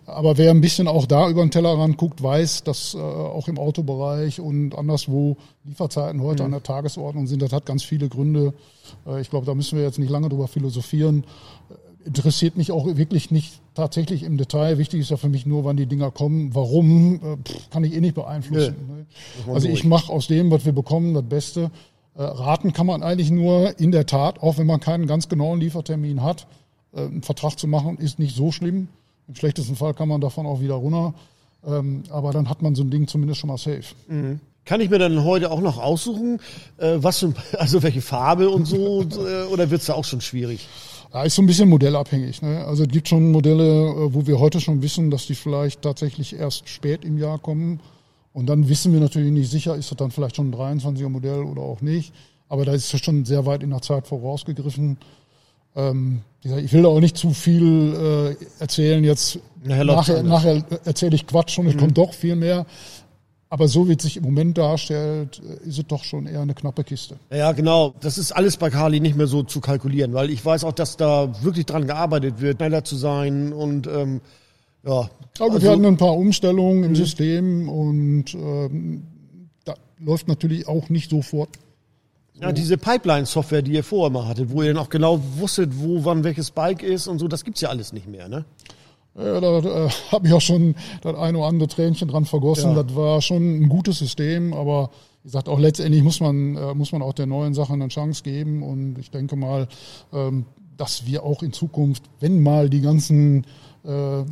Aber 0.05 0.37
wer 0.37 0.51
ein 0.51 0.61
bisschen 0.61 0.87
auch 0.87 1.05
da 1.05 1.29
über 1.29 1.41
den 1.41 1.51
Tellerrand 1.51 1.97
guckt, 1.97 2.21
weiß, 2.21 2.63
dass 2.63 2.93
äh, 2.93 2.97
auch 2.99 3.47
im 3.47 3.57
Autobereich 3.57 4.39
und 4.39 4.75
anderswo 4.75 5.37
Lieferzeiten 5.63 6.21
heute 6.21 6.43
mhm. 6.43 6.45
an 6.45 6.51
der 6.51 6.63
Tagesordnung 6.63 7.27
sind. 7.27 7.41
Das 7.41 7.51
hat 7.51 7.65
ganz 7.65 7.83
viele 7.83 8.07
Gründe. 8.07 8.53
Äh, 9.07 9.21
ich 9.21 9.29
glaube, 9.29 9.45
da 9.45 9.55
müssen 9.55 9.77
wir 9.77 9.83
jetzt 9.83 9.97
nicht 9.97 10.11
lange 10.11 10.29
drüber 10.29 10.47
philosophieren. 10.47 11.23
Äh, 11.69 12.07
interessiert 12.07 12.55
mich 12.55 12.71
auch 12.71 12.85
wirklich 12.85 13.31
nicht 13.31 13.61
tatsächlich 13.73 14.21
im 14.23 14.37
Detail. 14.37 14.77
Wichtig 14.77 15.01
ist 15.01 15.09
ja 15.09 15.17
für 15.17 15.29
mich 15.29 15.47
nur, 15.47 15.63
wann 15.63 15.75
die 15.75 15.87
Dinger 15.87 16.11
kommen. 16.11 16.53
Warum, 16.53 17.15
äh, 17.15 17.37
pff, 17.37 17.69
kann 17.71 17.83
ich 17.83 17.95
eh 17.95 18.01
nicht 18.01 18.15
beeinflussen. 18.15 18.75
Nee, 18.87 18.93
ne? 19.47 19.53
Also 19.53 19.67
ich 19.67 19.83
mache 19.85 20.13
aus 20.13 20.27
dem, 20.27 20.51
was 20.51 20.65
wir 20.65 20.73
bekommen, 20.73 21.15
das 21.15 21.23
Beste. 21.23 21.71
Äh, 22.15 22.21
raten 22.21 22.73
kann 22.73 22.85
man 22.85 23.01
eigentlich 23.01 23.31
nur 23.31 23.79
in 23.79 23.91
der 23.91 24.05
Tat, 24.05 24.41
auch 24.41 24.59
wenn 24.59 24.67
man 24.67 24.79
keinen 24.79 25.07
ganz 25.07 25.29
genauen 25.29 25.59
Liefertermin 25.59 26.21
hat. 26.21 26.45
Äh, 26.93 27.01
einen 27.01 27.23
Vertrag 27.23 27.57
zu 27.57 27.67
machen 27.67 27.97
ist 27.97 28.19
nicht 28.19 28.35
so 28.35 28.51
schlimm. 28.51 28.87
Im 29.27 29.35
schlechtesten 29.35 29.75
Fall 29.75 29.93
kann 29.93 30.07
man 30.07 30.21
davon 30.21 30.45
auch 30.45 30.61
wieder 30.61 30.75
runter. 30.75 31.13
Ähm, 31.65 32.03
aber 32.09 32.31
dann 32.31 32.49
hat 32.49 32.61
man 32.61 32.75
so 32.75 32.83
ein 32.83 32.91
Ding 32.91 33.07
zumindest 33.07 33.39
schon 33.39 33.47
mal 33.47 33.57
safe. 33.57 33.83
Mhm. 34.07 34.39
Kann 34.65 34.81
ich 34.81 34.89
mir 34.89 34.99
dann 34.99 35.23
heute 35.23 35.51
auch 35.51 35.61
noch 35.61 35.77
aussuchen, 35.77 36.39
äh, 36.77 36.97
was 36.97 37.19
für, 37.19 37.33
also 37.57 37.83
welche 37.83 38.01
Farbe 38.01 38.49
und 38.49 38.65
so, 38.65 39.03
äh, 39.03 39.45
oder 39.51 39.69
wird's 39.69 39.85
da 39.85 39.93
auch 39.93 40.05
schon 40.05 40.21
schwierig? 40.21 40.67
Ja, 41.13 41.23
ist 41.23 41.35
so 41.35 41.41
ein 41.41 41.45
bisschen 41.45 41.69
modellabhängig. 41.69 42.41
Ne? 42.41 42.65
Also 42.65 42.83
es 42.83 42.89
gibt 42.89 43.07
schon 43.07 43.31
Modelle, 43.31 43.63
äh, 43.63 44.13
wo 44.13 44.27
wir 44.27 44.39
heute 44.39 44.59
schon 44.59 44.81
wissen, 44.81 45.11
dass 45.11 45.27
die 45.27 45.35
vielleicht 45.35 45.81
tatsächlich 45.81 46.35
erst 46.35 46.67
spät 46.67 47.05
im 47.05 47.17
Jahr 47.17 47.39
kommen. 47.39 47.79
Und 48.33 48.47
dann 48.47 48.67
wissen 48.67 48.91
wir 48.91 48.99
natürlich 48.99 49.31
nicht 49.31 49.49
sicher, 49.49 49.75
ist 49.75 49.91
das 49.91 49.97
dann 49.97 50.11
vielleicht 50.11 50.35
schon 50.35 50.49
ein 50.51 50.79
23er 50.79 51.09
Modell 51.09 51.43
oder 51.43 51.61
auch 51.61 51.81
nicht. 51.81 52.13
Aber 52.49 52.65
da 52.65 52.73
ist 52.73 52.93
es 52.93 52.99
schon 52.99 53.23
sehr 53.23 53.45
weit 53.45 53.63
in 53.63 53.69
der 53.69 53.81
Zeit 53.81 54.07
vorausgegriffen. 54.07 54.97
Ähm, 55.75 56.21
ich 56.43 56.73
will 56.73 56.83
da 56.83 56.89
auch 56.89 56.99
nicht 56.99 57.17
zu 57.17 57.31
viel 57.31 58.35
äh, 58.39 58.61
erzählen. 58.61 59.03
Jetzt 59.03 59.39
nachher, 59.63 60.23
nachher 60.23 60.63
erzähle 60.85 61.15
ich 61.15 61.25
Quatsch 61.25 61.57
und 61.57 61.67
es 61.67 61.75
mhm. 61.75 61.79
kommt 61.79 61.97
doch 61.97 62.13
viel 62.13 62.35
mehr. 62.35 62.65
Aber 63.49 63.67
so 63.67 63.87
wie 63.87 63.93
es 63.93 64.03
sich 64.03 64.17
im 64.17 64.23
Moment 64.23 64.57
darstellt, 64.57 65.41
äh, 65.43 65.67
ist 65.67 65.79
es 65.79 65.87
doch 65.87 66.03
schon 66.03 66.27
eher 66.27 66.41
eine 66.41 66.53
knappe 66.53 66.83
Kiste. 66.83 67.17
Ja, 67.31 67.51
genau. 67.51 67.93
Das 67.99 68.17
ist 68.17 68.31
alles 68.31 68.57
bei 68.57 68.69
Kali 68.69 68.99
nicht 68.99 69.15
mehr 69.15 69.27
so 69.27 69.43
zu 69.43 69.61
kalkulieren, 69.61 70.13
weil 70.13 70.29
ich 70.29 70.43
weiß 70.43 70.63
auch, 70.63 70.73
dass 70.73 70.97
da 70.97 71.31
wirklich 71.43 71.65
dran 71.65 71.87
gearbeitet 71.87 72.41
wird, 72.41 72.57
schneller 72.57 72.83
zu 72.83 72.95
sein 72.95 73.53
und 73.53 73.87
ähm, 73.87 74.21
ja. 74.85 75.09
Aber 75.39 75.53
also, 75.53 75.61
wir 75.61 75.71
hatten 75.71 75.85
ein 75.85 75.97
paar 75.97 76.15
Umstellungen 76.15 76.83
im. 76.83 76.95
System 76.95 77.69
und 77.69 78.33
ähm, 78.35 79.03
da 79.63 79.75
läuft 79.99 80.27
natürlich 80.27 80.67
auch 80.67 80.89
nicht 80.89 81.09
sofort 81.09 81.49
ja, 82.41 82.51
diese 82.51 82.77
Pipeline-Software, 82.77 83.61
die 83.61 83.73
ihr 83.73 83.83
vorher 83.83 84.11
mal 84.11 84.27
hattet, 84.27 84.51
wo 84.51 84.61
ihr 84.61 84.73
dann 84.73 84.83
auch 84.83 84.89
genau 84.89 85.21
wusstet, 85.37 85.71
wo 85.73 86.03
wann 86.03 86.23
welches 86.23 86.51
Bike 86.51 86.83
ist 86.83 87.07
und 87.07 87.19
so, 87.19 87.27
das 87.27 87.43
gibt's 87.43 87.61
ja 87.61 87.69
alles 87.69 87.93
nicht 87.93 88.07
mehr, 88.07 88.27
ne? 88.27 88.45
Ja, 89.17 89.39
da 89.39 89.59
äh, 89.59 89.89
habe 90.11 90.27
ich 90.27 90.33
auch 90.33 90.41
schon 90.41 90.75
das 91.01 91.15
eine 91.15 91.37
oder 91.37 91.47
andere 91.47 91.69
Tränchen 91.69 92.07
dran 92.09 92.25
vergossen. 92.25 92.75
Ja. 92.75 92.83
Das 92.83 92.95
war 92.95 93.21
schon 93.21 93.61
ein 93.61 93.69
gutes 93.69 93.99
System, 93.99 94.53
aber 94.53 94.89
wie 95.23 95.29
gesagt, 95.29 95.47
auch 95.47 95.59
letztendlich 95.59 96.03
muss 96.03 96.19
man, 96.19 96.57
äh, 96.57 96.73
muss 96.73 96.91
man 96.91 97.01
auch 97.01 97.13
der 97.13 97.25
neuen 97.25 97.53
Sache 97.53 97.73
eine 97.73 97.87
Chance 97.87 98.23
geben. 98.23 98.61
Und 98.61 98.99
ich 98.99 99.11
denke 99.11 99.37
mal, 99.37 99.67
ähm, 100.11 100.45
dass 100.75 101.05
wir 101.05 101.23
auch 101.23 101.43
in 101.43 101.53
Zukunft, 101.53 102.03
wenn 102.19 102.43
mal 102.43 102.69
die 102.69 102.81
ganzen 102.81 103.45
äh, 103.85 103.89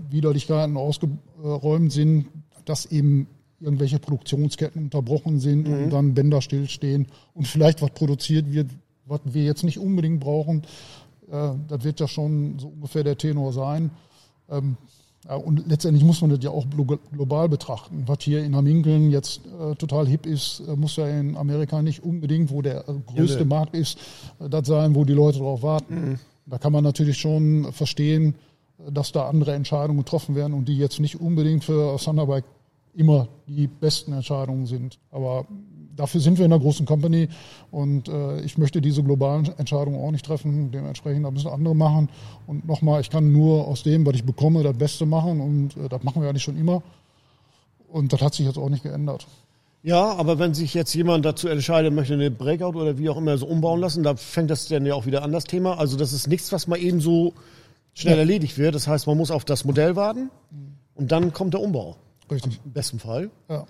Widerlichkeiten 0.10 0.76
ausgeräumt 0.76 1.92
sind, 1.92 2.28
dass 2.66 2.86
eben 2.86 3.28
irgendwelche 3.64 4.00
Produktionsketten 4.00 4.84
unterbrochen 4.84 5.40
sind 5.40 5.68
mhm. 5.68 5.86
und 5.86 5.90
dann 5.92 6.14
Bänder 6.14 6.42
stillstehen 6.42 7.08
und 7.34 7.48
vielleicht 7.48 7.82
was 7.82 7.92
produziert 7.92 8.52
wird, 8.52 8.70
was 9.06 9.22
wir 9.26 9.44
jetzt 9.44 9.64
nicht 9.64 9.80
unbedingt 9.80 10.20
brauchen. 10.20 10.64
Äh, 11.32 11.52
das 11.68 11.84
wird 11.84 12.00
ja 12.00 12.08
schon 12.08 12.60
so 12.60 12.68
ungefähr 12.68 13.04
der 13.04 13.18
Tenor 13.18 13.54
sein. 13.54 13.92
Ähm, 14.50 14.78
und 15.46 15.68
letztendlich 15.70 16.04
muss 16.04 16.20
man 16.20 16.32
das 16.32 16.44
ja 16.44 16.50
auch 16.50 16.66
global 17.14 17.48
betrachten. 17.48 18.04
Was 18.08 18.18
hier 18.22 18.44
in 18.44 18.56
Haminkeln 18.56 19.10
jetzt 19.10 19.40
äh, 19.46 19.74
total 19.76 20.06
hip 20.06 20.26
ist, 20.26 20.62
äh, 20.68 20.76
muss 20.76 20.98
ja 20.98 21.08
in 21.08 21.38
Amerika 21.38 21.82
nicht 21.82 22.04
unbedingt, 22.04 22.52
wo 22.52 22.62
der 22.62 22.90
äh, 22.90 22.94
größte 23.06 23.40
ja, 23.40 23.46
Markt 23.46 23.74
ist, 23.74 23.98
das 24.40 24.68
sein, 24.68 24.96
wo 24.96 25.06
die 25.06 25.14
Leute 25.14 25.38
darauf 25.38 25.64
warten. 25.64 25.96
Mhm. 25.96 26.20
Da 26.46 26.58
kann 26.58 26.74
man 26.74 26.84
natürlich 26.84 27.18
schon 27.18 27.72
verstehen, 27.72 28.36
dass 28.92 29.14
da 29.14 29.30
andere 29.30 29.54
Entscheidungen 29.54 30.00
getroffen 30.00 30.36
werden 30.36 30.54
und 30.54 30.68
die 30.68 30.78
jetzt 30.78 31.00
nicht 31.00 31.22
unbedingt 31.22 31.64
für 31.64 31.96
Thunderbike 31.98 32.44
immer 32.96 33.28
die 33.48 33.68
besten 33.68 34.14
Entscheidungen 34.14 34.66
sind. 34.66 35.00
Aber 35.12 35.46
dafür 35.96 36.22
sind 36.22 36.38
wir 36.38 36.46
in 36.46 36.54
einer 36.54 36.62
großen 36.62 36.86
Company 36.86 37.28
und 37.72 38.08
äh, 38.08 38.42
ich 38.42 38.58
möchte 38.58 38.82
diese 38.82 39.04
globalen 39.04 39.52
Entscheidungen 39.58 40.00
auch 40.00 40.12
nicht 40.12 40.26
treffen. 40.26 40.72
Dementsprechend 40.72 41.26
da 41.26 41.32
müssen 41.32 41.48
andere 41.48 41.76
machen. 41.76 42.10
Und 42.48 42.68
nochmal, 42.68 43.02
ich 43.02 43.10
kann 43.10 43.32
nur 43.32 43.68
aus 43.68 43.84
dem, 43.84 44.06
was 44.06 44.16
ich 44.16 44.24
bekomme, 44.24 44.64
das 44.64 44.78
Beste 44.78 45.06
machen 45.06 45.42
und 45.42 45.78
äh, 45.78 45.90
das 45.90 46.04
machen 46.04 46.22
wir 46.22 46.30
eigentlich 46.30 46.44
schon 46.44 46.58
immer. 46.58 46.84
Und 47.90 48.14
das 48.14 48.22
hat 48.22 48.34
sich 48.34 48.46
jetzt 48.46 48.58
auch 48.58 48.70
nicht 48.70 48.84
geändert. 48.84 49.28
Ja, 49.84 50.14
aber 50.14 50.40
wenn 50.40 50.54
sich 50.54 50.74
jetzt 50.74 50.94
jemand 50.94 51.26
dazu 51.26 51.50
entscheidet, 51.50 51.94
möchte 51.94 52.14
eine 52.14 52.32
Breakout 52.32 52.78
oder 52.80 52.98
wie 52.98 53.10
auch 53.10 53.18
immer 53.18 53.38
so 53.38 53.46
umbauen 53.46 53.82
lassen, 53.82 54.02
da 54.02 54.16
fängt 54.16 54.50
das 54.50 54.68
dann 54.70 54.86
ja 54.86 54.96
auch 54.96 55.06
wieder 55.06 55.24
an 55.24 55.34
das 55.34 55.44
Thema. 55.44 55.78
Also 55.78 55.98
das 55.98 56.14
ist 56.14 56.28
nichts, 56.28 56.54
was 56.54 56.68
mal 56.68 56.78
eben 56.80 57.02
so 57.02 57.34
schnell 57.94 58.16
ja. 58.16 58.20
erledigt 58.22 58.58
wird. 58.58 58.76
Das 58.76 58.88
heißt, 58.88 59.08
man 59.08 59.18
muss 59.18 59.30
auf 59.30 59.44
das 59.44 59.66
Modell 59.66 59.98
warten 59.98 60.30
und 60.96 61.12
dann 61.12 61.34
kommt 61.34 61.54
der 61.54 61.62
Umbau. 61.62 61.98
Richtig. 62.32 62.60
Im 62.64 62.72
besten 62.72 63.00
Fall. 63.00 63.30
Ja. 63.50 63.66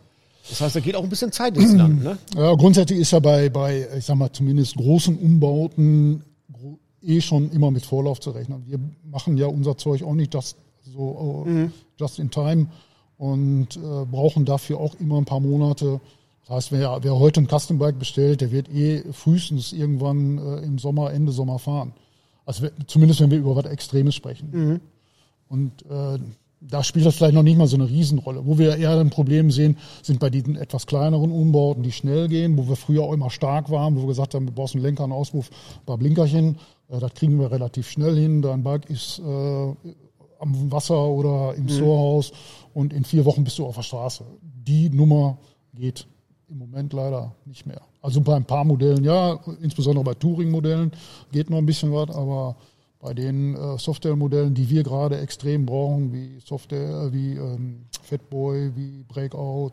Das 0.49 0.59
heißt, 0.59 0.75
da 0.75 0.79
geht 0.81 0.95
auch 0.95 1.03
ein 1.03 1.09
bisschen 1.09 1.31
Zeit 1.31 1.55
ins 1.55 1.73
Land, 1.73 2.03
ne? 2.03 2.17
Ja, 2.35 2.53
grundsätzlich 2.55 2.99
ist 2.99 3.11
ja 3.11 3.19
bei, 3.19 3.49
bei, 3.49 3.87
ich 3.97 4.05
sag 4.05 4.15
mal, 4.15 4.31
zumindest 4.31 4.75
großen 4.75 5.17
Umbauten 5.17 6.23
eh 7.01 7.21
schon 7.21 7.51
immer 7.51 7.71
mit 7.71 7.85
Vorlauf 7.85 8.19
zu 8.19 8.31
rechnen. 8.31 8.63
Wir 8.67 8.79
machen 9.03 9.37
ja 9.37 9.47
unser 9.47 9.77
Zeug 9.77 10.03
auch 10.03 10.13
nicht 10.15 10.33
das 10.33 10.55
so 10.85 11.43
mhm. 11.45 11.71
just 11.97 12.19
in 12.19 12.29
time 12.29 12.67
und 13.17 13.75
äh, 13.77 14.05
brauchen 14.05 14.45
dafür 14.45 14.79
auch 14.79 14.95
immer 14.99 15.17
ein 15.17 15.25
paar 15.25 15.39
Monate. 15.39 15.99
Das 16.41 16.55
heißt, 16.55 16.71
wer, 16.71 16.99
wer 17.03 17.17
heute 17.19 17.41
ein 17.41 17.47
Custom 17.47 17.77
Bike 17.77 17.99
bestellt, 17.99 18.41
der 18.41 18.51
wird 18.51 18.69
eh 18.69 19.03
frühestens 19.13 19.71
irgendwann 19.71 20.37
äh, 20.37 20.57
im 20.59 20.77
Sommer, 20.77 21.13
Ende 21.13 21.31
Sommer 21.31 21.59
fahren. 21.59 21.93
Also 22.45 22.67
zumindest 22.87 23.21
wenn 23.21 23.31
wir 23.31 23.37
über 23.37 23.55
was 23.55 23.65
Extremes 23.65 24.15
sprechen. 24.15 24.49
Mhm. 24.51 24.79
Und 25.47 25.85
äh, 25.89 26.19
da 26.69 26.83
spielt 26.83 27.05
das 27.05 27.15
vielleicht 27.15 27.33
noch 27.33 27.43
nicht 27.43 27.57
mal 27.57 27.67
so 27.67 27.75
eine 27.75 27.89
Riesenrolle. 27.89 28.45
Wo 28.45 28.57
wir 28.57 28.77
eher 28.77 28.97
ein 28.99 29.09
Problem 29.09 29.51
sehen, 29.51 29.77
sind 30.01 30.19
bei 30.19 30.29
diesen 30.29 30.55
etwas 30.55 30.85
kleineren 30.85 31.31
Umbauten, 31.31 31.83
die 31.83 31.91
schnell 31.91 32.27
gehen, 32.27 32.57
wo 32.57 32.67
wir 32.67 32.75
früher 32.75 33.03
auch 33.03 33.13
immer 33.13 33.29
stark 33.29 33.69
waren, 33.69 33.95
wo 33.95 34.01
wir 34.01 34.07
gesagt 34.07 34.33
haben, 34.33 34.45
wir 34.45 34.53
brauchen 34.53 34.77
einen 34.77 34.85
Lenker, 34.85 35.03
einen 35.03 35.13
Auspuff, 35.13 35.49
ein 35.81 35.85
paar 35.85 35.97
Blinkerchen. 35.97 36.57
Äh, 36.89 36.99
das 36.99 37.13
kriegen 37.13 37.39
wir 37.39 37.51
relativ 37.51 37.89
schnell 37.89 38.15
hin. 38.15 38.41
Dein 38.41 38.63
Bike 38.63 38.89
ist 38.89 39.19
äh, 39.19 39.23
am 40.39 40.71
Wasser 40.71 41.05
oder 41.05 41.53
im 41.55 41.63
mhm. 41.63 41.69
Storehaus 41.69 42.31
und 42.73 42.93
in 42.93 43.03
vier 43.03 43.25
Wochen 43.25 43.43
bist 43.43 43.57
du 43.59 43.65
auf 43.65 43.75
der 43.75 43.83
Straße. 43.83 44.23
Die 44.41 44.89
Nummer 44.89 45.37
geht 45.73 46.07
im 46.49 46.57
Moment 46.57 46.93
leider 46.93 47.33
nicht 47.45 47.65
mehr. 47.65 47.81
Also 48.01 48.21
bei 48.21 48.35
ein 48.35 48.45
paar 48.45 48.63
Modellen 48.63 49.03
ja, 49.03 49.39
insbesondere 49.61 50.03
bei 50.03 50.13
Touring-Modellen 50.13 50.91
geht 51.31 51.49
noch 51.49 51.57
ein 51.57 51.65
bisschen 51.65 51.91
was, 51.93 52.09
aber 52.09 52.57
bei 53.03 53.13
den 53.13 53.55
äh, 53.55 53.77
Softwaremodellen, 53.77 54.53
die 54.53 54.69
wir 54.69 54.81
gerade 54.81 55.19
extrem 55.19 55.65
brauchen, 55.65 56.13
wie 56.13 56.39
Software, 56.39 57.11
wie 57.11 57.33
ähm, 57.33 57.81
Fatboy, 58.01 58.71
wie 58.75 59.03
Breakout, 59.03 59.71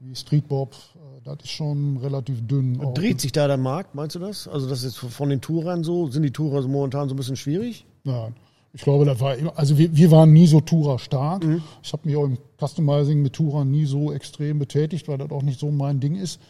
wie 0.00 0.16
Streetbob, 0.16 0.74
äh, 0.74 0.98
das 1.22 1.44
ist 1.44 1.50
schon 1.50 1.98
relativ 1.98 2.44
dünn. 2.48 2.80
Dreht 2.94 3.20
sich 3.20 3.30
da 3.30 3.46
der 3.46 3.56
Markt, 3.56 3.94
meinst 3.94 4.16
du 4.16 4.18
das? 4.18 4.48
Also 4.48 4.68
das 4.68 4.82
ist 4.82 4.96
von 4.96 5.28
den 5.28 5.40
Tourern 5.40 5.84
so, 5.84 6.10
sind 6.10 6.24
die 6.24 6.32
Tourer 6.32 6.66
momentan 6.66 7.08
so 7.08 7.14
ein 7.14 7.18
bisschen 7.18 7.36
schwierig? 7.36 7.86
Nein. 8.02 8.34
Ich 8.72 8.82
glaube, 8.82 9.04
das 9.04 9.20
war 9.20 9.36
immer, 9.36 9.56
also 9.56 9.78
wir, 9.78 9.96
wir 9.96 10.10
waren 10.10 10.32
nie 10.32 10.46
so 10.46 10.60
Tourer 10.60 10.98
stark. 10.98 11.44
Mhm. 11.44 11.62
Ich 11.82 11.92
habe 11.92 12.08
mich 12.08 12.16
auch 12.16 12.24
im 12.24 12.38
Customizing 12.60 13.22
mit 13.22 13.32
Tourern 13.32 13.70
nie 13.70 13.84
so 13.84 14.12
extrem 14.12 14.58
betätigt, 14.58 15.06
weil 15.06 15.18
das 15.18 15.30
auch 15.30 15.42
nicht 15.42 15.60
so 15.60 15.70
mein 15.70 16.00
Ding 16.00 16.16
ist. 16.16 16.40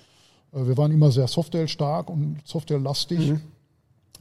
Äh, 0.52 0.66
wir 0.66 0.78
waren 0.78 0.92
immer 0.92 1.10
sehr 1.10 1.28
Software 1.28 1.68
stark 1.68 2.08
und 2.08 2.38
Software 2.46 2.78
lastig. 2.78 3.18
Mhm 3.32 3.40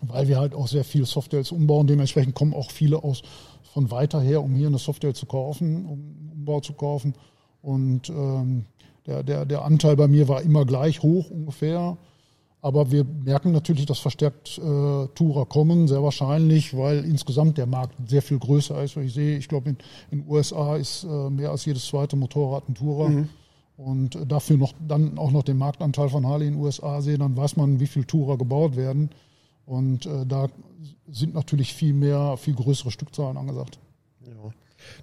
weil 0.01 0.27
wir 0.27 0.39
halt 0.39 0.53
auch 0.53 0.67
sehr 0.67 0.83
viel 0.83 1.05
Softwares 1.05 1.51
umbauen. 1.51 1.87
Dementsprechend 1.87 2.35
kommen 2.35 2.53
auch 2.53 2.71
viele 2.71 3.03
aus 3.03 3.21
von 3.73 3.91
weiter 3.91 4.19
her, 4.19 4.41
um 4.41 4.55
hier 4.55 4.67
eine 4.67 4.77
Software 4.77 5.13
zu 5.13 5.25
kaufen, 5.25 5.85
um 5.85 6.31
Umbau 6.33 6.59
zu 6.59 6.73
kaufen. 6.73 7.13
Und 7.61 8.09
ähm, 8.09 8.65
der, 9.05 9.23
der, 9.23 9.45
der 9.45 9.63
Anteil 9.63 9.95
bei 9.95 10.07
mir 10.07 10.27
war 10.27 10.41
immer 10.41 10.65
gleich 10.65 11.01
hoch 11.01 11.29
ungefähr. 11.29 11.97
Aber 12.61 12.91
wir 12.91 13.05
merken 13.05 13.53
natürlich, 13.53 13.85
dass 13.85 13.99
verstärkt 13.99 14.57
äh, 14.57 15.07
Tourer 15.15 15.45
kommen, 15.45 15.87
sehr 15.87 16.03
wahrscheinlich, 16.03 16.75
weil 16.75 17.05
insgesamt 17.05 17.57
der 17.57 17.67
Markt 17.67 17.95
sehr 18.09 18.21
viel 18.21 18.37
größer 18.37 18.83
ist. 18.83 18.97
Ich 18.97 19.13
sehe, 19.13 19.37
ich 19.37 19.47
glaube, 19.47 19.69
in 19.69 19.77
den 20.11 20.27
USA 20.27 20.75
ist 20.75 21.05
äh, 21.05 21.29
mehr 21.29 21.51
als 21.51 21.63
jedes 21.63 21.87
zweite 21.87 22.17
Motorrad 22.17 22.67
ein 22.67 22.75
Tourer. 22.75 23.09
Mhm. 23.09 23.29
Und 23.77 24.19
dafür 24.29 24.57
noch 24.57 24.73
dann 24.85 25.17
auch 25.17 25.31
noch 25.31 25.43
den 25.43 25.57
Marktanteil 25.57 26.09
von 26.09 26.27
Harley 26.27 26.47
in 26.47 26.55
den 26.55 26.61
USA 26.61 26.99
sehe, 27.01 27.17
dann 27.17 27.37
weiß 27.37 27.55
man, 27.55 27.79
wie 27.79 27.87
viele 27.87 28.05
Tourer 28.05 28.37
gebaut 28.37 28.75
werden. 28.75 29.09
Und 29.69 30.07
äh, 30.07 30.25
da 30.25 30.47
sind 31.11 31.35
natürlich 31.35 31.75
viel 31.75 31.93
mehr, 31.93 32.37
viel 32.37 32.55
größere 32.55 32.89
Stückzahlen 32.89 33.37
angesagt. 33.37 33.77
Ja. 34.25 34.51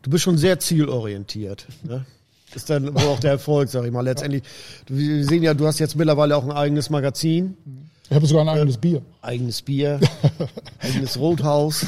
Du 0.02 0.10
bist 0.10 0.24
schon 0.24 0.38
sehr 0.38 0.58
zielorientiert. 0.58 1.68
Ne? 1.84 2.04
Ist 2.52 2.68
dann 2.68 2.92
wohl 2.92 3.02
auch 3.02 3.20
der 3.20 3.30
Erfolg, 3.30 3.68
sag 3.68 3.84
ich 3.84 3.92
mal. 3.92 4.00
Letztendlich, 4.00 4.42
wir 4.88 5.24
sehen 5.24 5.44
ja, 5.44 5.54
du 5.54 5.68
hast 5.68 5.78
jetzt 5.78 5.94
mittlerweile 5.94 6.36
auch 6.36 6.42
ein 6.42 6.50
eigenes 6.50 6.90
Magazin. 6.90 7.56
Ich 8.10 8.16
habe 8.16 8.26
sogar 8.26 8.42
ein 8.42 8.48
eigenes 8.48 8.74
äh, 8.74 8.80
Bier. 8.80 9.02
Eigenes 9.22 9.62
Bier, 9.62 10.00
eigenes 10.80 11.16
Rothaus. 11.16 11.86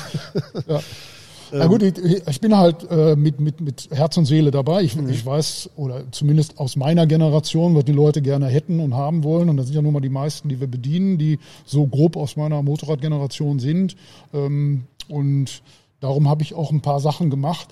ja. 0.69 0.81
Na 1.53 1.67
gut, 1.67 1.83
ich, 1.83 2.27
ich 2.27 2.41
bin 2.41 2.57
halt 2.57 2.87
äh, 2.91 3.17
mit, 3.17 3.41
mit, 3.41 3.61
mit 3.61 3.89
Herz 3.91 4.17
und 4.17 4.25
Seele 4.25 4.51
dabei. 4.51 4.83
Ich, 4.83 4.97
mhm. 4.97 5.09
ich 5.09 5.25
weiß, 5.25 5.71
oder 5.77 6.11
zumindest 6.11 6.59
aus 6.59 6.77
meiner 6.77 7.07
Generation, 7.07 7.75
was 7.75 7.85
die 7.85 7.93
Leute 7.93 8.23
gerne 8.23 8.47
hätten 8.47 8.81
und 8.81 8.95
haben 8.95 9.25
wollen. 9.25 9.49
Und 9.49 9.57
das 9.57 9.67
sind 9.67 9.77
ja 9.77 9.83
nun 9.83 9.93
mal 9.93 10.01
die 10.01 10.09
meisten, 10.09 10.49
die 10.49 10.61
wir 10.61 10.67
bedienen, 10.67 11.19
die 11.19 11.39
so 11.65 11.87
grob 11.87 12.17
aus 12.17 12.37
meiner 12.37 12.63
Motorradgeneration 12.63 13.59
sind. 13.59 13.97
Ähm, 14.33 14.85
und 15.09 15.63
darum 16.01 16.29
habe 16.29 16.43
ich 16.43 16.55
auch 16.55 16.71
ein 16.71 16.81
paar 16.81 17.01
Sachen 17.01 17.31
gemacht, 17.31 17.69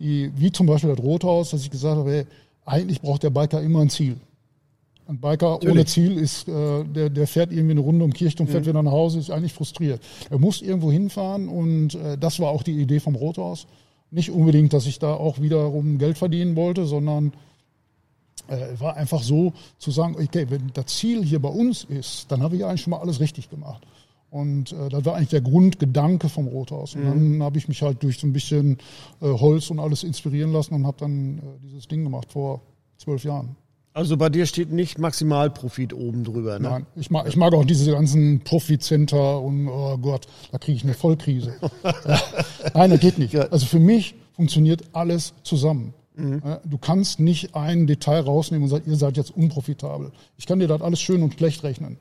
die, 0.00 0.30
wie 0.36 0.52
zum 0.52 0.66
Beispiel 0.66 0.94
das 0.94 1.04
Rothaus, 1.04 1.50
dass 1.50 1.62
ich 1.62 1.70
gesagt 1.70 1.96
habe, 1.96 2.12
ey, 2.12 2.26
eigentlich 2.64 3.00
braucht 3.00 3.22
der 3.22 3.30
Biker 3.30 3.60
immer 3.60 3.80
ein 3.80 3.90
Ziel. 3.90 4.16
Ein 5.08 5.20
Biker 5.20 5.52
Natürlich. 5.52 5.72
ohne 5.72 5.84
Ziel 5.86 6.18
ist, 6.18 6.48
äh, 6.48 6.84
der, 6.84 7.08
der 7.08 7.26
fährt 7.26 7.50
irgendwie 7.50 7.70
eine 7.70 7.80
Runde 7.80 8.04
um 8.04 8.12
Kirchturm, 8.12 8.46
fährt 8.46 8.64
mhm. 8.64 8.68
wieder 8.68 8.82
nach 8.82 8.92
Hause, 8.92 9.18
ist 9.18 9.30
eigentlich 9.30 9.54
frustriert. 9.54 10.02
Er 10.28 10.38
muss 10.38 10.60
irgendwo 10.60 10.92
hinfahren 10.92 11.48
und 11.48 11.94
äh, 11.94 12.18
das 12.18 12.40
war 12.40 12.50
auch 12.50 12.62
die 12.62 12.78
Idee 12.78 13.00
vom 13.00 13.14
Rothaus. 13.14 13.66
Nicht 14.10 14.30
unbedingt, 14.30 14.74
dass 14.74 14.86
ich 14.86 14.98
da 14.98 15.14
auch 15.14 15.40
wiederum 15.40 15.96
Geld 15.96 16.18
verdienen 16.18 16.56
wollte, 16.56 16.84
sondern 16.84 17.32
äh, 18.48 18.78
war 18.78 18.96
einfach 18.96 19.22
so 19.22 19.54
zu 19.78 19.90
sagen, 19.90 20.14
okay, 20.22 20.46
wenn 20.50 20.70
das 20.74 20.86
Ziel 20.86 21.24
hier 21.24 21.40
bei 21.40 21.48
uns 21.48 21.84
ist, 21.84 22.30
dann 22.30 22.42
habe 22.42 22.56
ich 22.56 22.66
eigentlich 22.66 22.82
schon 22.82 22.90
mal 22.90 23.00
alles 23.00 23.18
richtig 23.18 23.48
gemacht. 23.48 23.86
Und 24.30 24.72
äh, 24.72 24.90
das 24.90 25.06
war 25.06 25.14
eigentlich 25.14 25.30
der 25.30 25.40
Grundgedanke 25.40 26.28
vom 26.28 26.48
Rothaus. 26.48 26.94
Und 26.94 27.04
dann 27.04 27.42
habe 27.42 27.56
ich 27.56 27.66
mich 27.66 27.80
halt 27.80 28.02
durch 28.02 28.18
so 28.18 28.26
ein 28.26 28.34
bisschen 28.34 28.76
äh, 29.22 29.26
Holz 29.26 29.70
und 29.70 29.78
alles 29.78 30.04
inspirieren 30.04 30.52
lassen 30.52 30.74
und 30.74 30.86
habe 30.86 30.98
dann 30.98 31.38
äh, 31.38 31.42
dieses 31.62 31.88
Ding 31.88 32.04
gemacht 32.04 32.30
vor 32.30 32.60
zwölf 32.98 33.24
Jahren. 33.24 33.56
Also 33.98 34.16
bei 34.16 34.28
dir 34.28 34.46
steht 34.46 34.70
nicht 34.70 35.00
Maximalprofit 35.00 35.92
oben 35.92 36.22
drüber, 36.22 36.60
ne? 36.60 36.68
Nein, 36.68 36.86
ich 36.94 37.10
mag, 37.10 37.26
ich 37.26 37.34
mag 37.34 37.52
auch 37.52 37.64
diese 37.64 37.90
ganzen 37.90 38.38
Profit-Center 38.44 39.40
und 39.40 39.66
oh 39.66 39.98
Gott, 39.98 40.28
da 40.52 40.58
kriege 40.58 40.76
ich 40.76 40.84
eine 40.84 40.94
Vollkrise. 40.94 41.54
ja. 41.82 42.20
Nein, 42.74 42.90
das 42.90 43.00
geht 43.00 43.18
nicht. 43.18 43.34
Also 43.34 43.66
für 43.66 43.80
mich 43.80 44.14
funktioniert 44.36 44.84
alles 44.92 45.34
zusammen. 45.42 45.94
Ja, 46.16 46.60
Du 46.64 46.78
kannst 46.78 47.18
nicht 47.18 47.56
ein 47.56 47.88
Detail 47.88 48.20
rausnehmen 48.20 48.64
und 48.64 48.70
sagen, 48.70 48.88
ihr 48.88 48.96
seid 48.96 49.16
jetzt 49.16 49.36
unprofitabel. 49.36 50.12
Ich 50.36 50.46
kann 50.46 50.60
dir 50.60 50.68
das 50.68 50.80
alles 50.80 51.00
schön 51.00 51.24
und 51.24 51.34
schlecht 51.34 51.64
rechnen. 51.64 51.96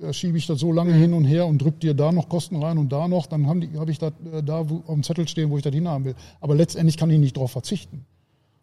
Da 0.00 0.12
schiebe 0.12 0.36
ich 0.36 0.48
das 0.48 0.58
so 0.58 0.72
lange 0.72 0.94
hin 0.94 1.14
und 1.14 1.24
her 1.26 1.46
und 1.46 1.62
drück 1.62 1.78
dir 1.78 1.94
da 1.94 2.10
noch 2.10 2.28
Kosten 2.28 2.60
rein 2.60 2.76
und 2.76 2.90
da 2.90 3.06
noch, 3.06 3.26
dann 3.26 3.46
habe 3.46 3.68
hab 3.76 3.88
ich 3.88 3.98
das 3.98 4.12
äh, 4.32 4.42
da 4.42 4.68
wo, 4.68 4.78
auf 4.78 4.94
dem 4.94 5.04
Zettel 5.04 5.28
stehen, 5.28 5.50
wo 5.50 5.56
ich 5.58 5.62
das 5.62 5.72
hinhaben 5.72 6.06
will. 6.06 6.16
Aber 6.40 6.56
letztendlich 6.56 6.96
kann 6.96 7.08
ich 7.08 7.20
nicht 7.20 7.36
darauf 7.36 7.52
verzichten. 7.52 8.04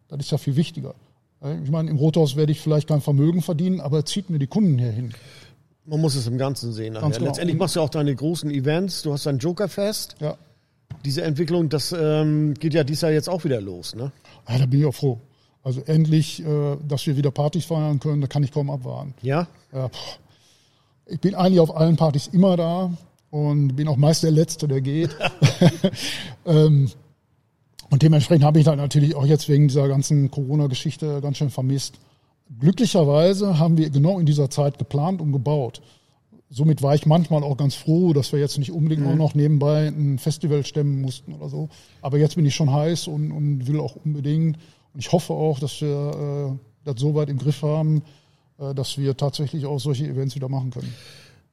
Das 0.08 0.20
ist 0.20 0.30
ja 0.30 0.36
viel 0.36 0.56
wichtiger. 0.56 0.94
Ich 1.40 1.70
meine, 1.70 1.90
im 1.90 1.96
Rothaus 1.96 2.34
werde 2.34 2.50
ich 2.50 2.60
vielleicht 2.60 2.88
kein 2.88 3.00
Vermögen 3.00 3.42
verdienen, 3.42 3.80
aber 3.80 4.04
zieht 4.04 4.28
mir 4.28 4.38
die 4.38 4.48
Kunden 4.48 4.78
hier 4.78 4.90
hin. 4.90 5.14
Man 5.84 6.00
muss 6.00 6.16
es 6.16 6.26
im 6.26 6.36
Ganzen 6.36 6.72
sehen. 6.72 6.94
Ganz 6.94 7.16
genau. 7.16 7.28
Letztendlich 7.28 7.56
machst 7.56 7.76
du 7.76 7.80
auch 7.80 7.88
deine 7.88 8.14
großen 8.14 8.50
Events. 8.50 9.02
Du 9.02 9.12
hast 9.12 9.24
dein 9.24 9.38
Jokerfest. 9.38 10.16
Ja, 10.20 10.36
Diese 11.04 11.22
Entwicklung, 11.22 11.68
das 11.68 11.94
ähm, 11.98 12.54
geht 12.54 12.74
ja 12.74 12.82
dieses 12.82 13.02
Jahr 13.02 13.12
jetzt 13.12 13.28
auch 13.28 13.44
wieder 13.44 13.60
los, 13.60 13.94
ne? 13.94 14.10
ja 14.48 14.58
da 14.58 14.66
bin 14.66 14.80
ich 14.80 14.86
auch 14.86 14.94
froh. 14.94 15.20
Also 15.62 15.80
endlich, 15.86 16.44
äh, 16.44 16.76
dass 16.86 17.06
wir 17.06 17.16
wieder 17.16 17.30
Partys 17.30 17.66
feiern 17.66 18.00
können, 18.00 18.20
da 18.20 18.26
kann 18.26 18.42
ich 18.42 18.52
kaum 18.52 18.70
abwarten. 18.70 19.14
Ja? 19.22 19.46
Ja, 19.72 19.90
ich 21.06 21.20
bin 21.20 21.34
eigentlich 21.34 21.60
auf 21.60 21.74
allen 21.74 21.96
Partys 21.96 22.28
immer 22.28 22.56
da 22.56 22.90
und 23.30 23.76
bin 23.76 23.88
auch 23.88 23.96
meist 23.96 24.22
der 24.22 24.30
Letzte, 24.30 24.68
der 24.68 24.80
geht. 24.80 25.10
ähm, 26.46 26.90
und 27.90 28.02
dementsprechend 28.02 28.44
habe 28.44 28.58
ich 28.58 28.64
dann 28.64 28.78
natürlich 28.78 29.14
auch 29.14 29.26
jetzt 29.26 29.48
wegen 29.48 29.68
dieser 29.68 29.88
ganzen 29.88 30.30
Corona-Geschichte 30.30 31.20
ganz 31.20 31.38
schön 31.38 31.50
vermisst. 31.50 31.98
Glücklicherweise 32.60 33.58
haben 33.58 33.76
wir 33.76 33.90
genau 33.90 34.18
in 34.18 34.26
dieser 34.26 34.50
Zeit 34.50 34.78
geplant 34.78 35.20
und 35.20 35.32
gebaut. 35.32 35.82
Somit 36.50 36.82
war 36.82 36.94
ich 36.94 37.04
manchmal 37.04 37.42
auch 37.42 37.58
ganz 37.58 37.74
froh, 37.74 38.14
dass 38.14 38.32
wir 38.32 38.40
jetzt 38.40 38.56
nicht 38.58 38.72
unbedingt 38.72 39.06
auch 39.06 39.14
noch 39.14 39.34
nebenbei 39.34 39.88
ein 39.88 40.18
Festival 40.18 40.64
stemmen 40.64 41.02
mussten 41.02 41.34
oder 41.34 41.50
so. 41.50 41.68
Aber 42.00 42.16
jetzt 42.16 42.36
bin 42.36 42.46
ich 42.46 42.54
schon 42.54 42.72
heiß 42.72 43.06
und, 43.06 43.32
und 43.32 43.66
will 43.66 43.80
auch 43.80 43.96
unbedingt. 44.02 44.56
Und 44.94 45.00
ich 45.00 45.12
hoffe 45.12 45.34
auch, 45.34 45.58
dass 45.58 45.82
wir 45.82 46.56
äh, 46.56 46.58
das 46.86 47.00
so 47.00 47.14
weit 47.14 47.28
im 47.28 47.36
Griff 47.36 47.62
haben, 47.62 48.02
äh, 48.58 48.74
dass 48.74 48.96
wir 48.96 49.14
tatsächlich 49.14 49.66
auch 49.66 49.78
solche 49.78 50.06
Events 50.06 50.36
wieder 50.36 50.48
machen 50.48 50.70
können. 50.70 50.94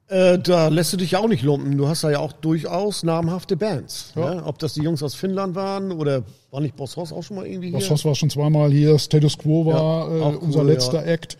Äh, 0.08 0.38
da 0.38 0.68
lässt 0.68 0.92
du 0.92 0.96
dich 0.96 1.12
ja 1.12 1.18
auch 1.18 1.28
nicht 1.28 1.42
lumpen. 1.42 1.76
Du 1.76 1.88
hast 1.88 2.04
da 2.04 2.10
ja 2.10 2.20
auch 2.20 2.32
durchaus 2.32 3.02
namhafte 3.02 3.56
Bands. 3.56 4.12
Ja. 4.14 4.36
Ne? 4.36 4.44
Ob 4.44 4.58
das 4.60 4.74
die 4.74 4.82
Jungs 4.82 5.02
aus 5.02 5.16
Finnland 5.16 5.56
waren 5.56 5.90
oder 5.90 6.22
war 6.52 6.60
nicht 6.60 6.76
Boss 6.76 6.96
Hoss 6.96 7.12
auch 7.12 7.22
schon 7.22 7.36
mal 7.36 7.46
irgendwie 7.46 7.70
hier? 7.70 7.80
Das 7.80 7.90
Haus 7.90 8.04
war 8.04 8.14
schon 8.14 8.30
zweimal 8.30 8.70
hier, 8.70 8.98
Status 8.98 9.36
Quo 9.36 9.66
war 9.66 9.74
Ja, 9.74 10.24
auch 10.24 10.32
äh, 10.32 10.36
unser 10.36 10.60
cool, 10.60 10.66
letzter 10.66 11.04
ja. 11.04 11.12
Act. 11.12 11.36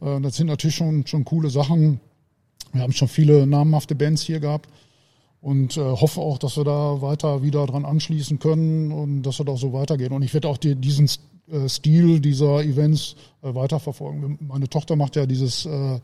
Äh, 0.00 0.20
das 0.22 0.36
sind 0.36 0.48
natürlich 0.48 0.74
schon, 0.74 1.06
schon 1.06 1.24
coole 1.24 1.50
Sachen. 1.50 2.00
Wir 2.72 2.82
haben 2.82 2.92
schon 2.92 3.08
viele 3.08 3.46
namhafte 3.46 3.94
Bands 3.94 4.22
hier 4.22 4.40
gehabt 4.40 4.68
und 5.40 5.76
äh, 5.76 5.80
hoffe 5.80 6.20
auch, 6.20 6.38
dass 6.38 6.56
wir 6.56 6.64
da 6.64 7.00
weiter 7.00 7.42
wieder 7.42 7.64
dran 7.66 7.84
anschließen 7.84 8.40
können 8.40 8.90
und 8.90 9.22
dass 9.22 9.38
wir 9.38 9.44
da 9.46 9.52
auch 9.52 9.58
so 9.58 9.72
weitergehen. 9.72 10.12
Und 10.12 10.22
ich 10.22 10.34
werde 10.34 10.48
auch 10.48 10.58
die, 10.58 10.74
diesen 10.74 11.08
äh, 11.50 11.68
Stil 11.68 12.20
dieser 12.20 12.62
Events 12.62 13.14
äh, 13.42 13.54
weiterverfolgen. 13.54 14.38
Meine 14.40 14.68
Tochter 14.68 14.96
macht 14.96 15.14
ja 15.16 15.26
dieses, 15.26 15.64
äh, 15.66 16.00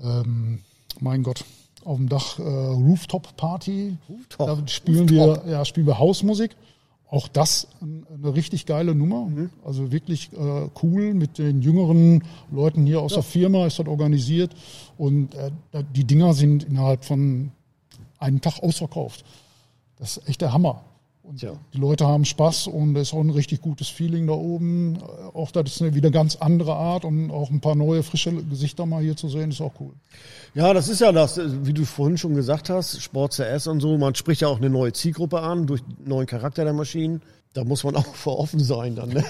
ähm, 0.00 0.60
mein 1.00 1.22
Gott, 1.22 1.44
auf 1.84 1.96
dem 1.98 2.08
Dach 2.08 2.38
äh, 2.38 2.42
Rooftop 2.42 3.36
Party. 3.36 3.96
Rooftop. 4.08 4.46
Da 4.46 4.68
spielen 4.68 5.08
wir, 5.08 5.42
ja, 5.46 5.64
spielen 5.64 5.86
wir 5.86 5.98
Hausmusik. 5.98 6.56
Auch 7.10 7.28
das 7.28 7.68
ein- 7.80 8.06
eine 8.12 8.34
richtig 8.34 8.66
geile 8.66 8.94
Nummer. 8.94 9.28
Also 9.64 9.92
wirklich 9.92 10.32
äh, 10.32 10.68
cool 10.82 11.14
mit 11.14 11.38
den 11.38 11.62
jüngeren 11.62 12.24
Leuten 12.50 12.86
hier 12.86 13.00
aus 13.02 13.12
der 13.14 13.22
Firma 13.22 13.66
ist 13.66 13.78
das 13.78 13.86
organisiert. 13.86 14.52
Und 14.98 15.34
äh, 15.34 15.50
die 15.94 16.04
Dinger 16.04 16.32
sind 16.34 16.64
innerhalb 16.64 17.04
von 17.04 17.52
einem 18.18 18.40
Tag 18.40 18.60
ausverkauft. 18.62 19.24
Das 19.96 20.16
ist 20.16 20.28
echt 20.28 20.40
der 20.40 20.52
Hammer. 20.52 20.82
Und 21.26 21.38
Tja. 21.40 21.52
die 21.72 21.78
Leute 21.78 22.06
haben 22.06 22.26
Spaß 22.26 22.66
und 22.66 22.94
es 22.96 23.08
ist 23.08 23.14
auch 23.14 23.20
ein 23.20 23.30
richtig 23.30 23.62
gutes 23.62 23.88
Feeling 23.88 24.26
da 24.26 24.34
oben. 24.34 24.96
Äh, 24.96 25.36
Auch 25.36 25.50
das 25.52 25.64
ist 25.70 25.80
eine 25.82 25.94
wieder 25.94 26.10
ganz 26.10 26.36
andere 26.36 26.74
Art 26.74 27.06
und 27.06 27.30
auch 27.30 27.48
ein 27.50 27.60
paar 27.60 27.74
neue, 27.74 28.02
frische 28.02 28.30
Gesichter 28.32 28.84
mal 28.84 29.02
hier 29.02 29.16
zu 29.16 29.30
sehen, 29.30 29.50
ist 29.50 29.62
auch 29.62 29.72
cool. 29.80 29.92
Ja, 30.54 30.74
das 30.74 30.88
ist 30.88 31.00
ja 31.00 31.12
das, 31.12 31.40
wie 31.64 31.72
du 31.72 31.86
vorhin 31.86 32.18
schon 32.18 32.34
gesagt 32.34 32.68
hast, 32.68 33.00
Sport 33.00 33.32
CS 33.32 33.66
und 33.68 33.80
so. 33.80 33.96
Man 33.96 34.14
spricht 34.14 34.42
ja 34.42 34.48
auch 34.48 34.58
eine 34.58 34.68
neue 34.68 34.92
Zielgruppe 34.92 35.40
an 35.40 35.66
durch 35.66 35.80
den 35.82 36.08
neuen 36.08 36.26
Charakter 36.26 36.62
der 36.64 36.74
Maschinen. 36.74 37.22
Da 37.54 37.64
muss 37.64 37.84
man 37.84 37.96
auch 37.96 38.14
vor 38.14 38.38
offen 38.38 38.60
sein 38.60 38.94
dann. 38.94 39.08
Ne? 39.08 39.24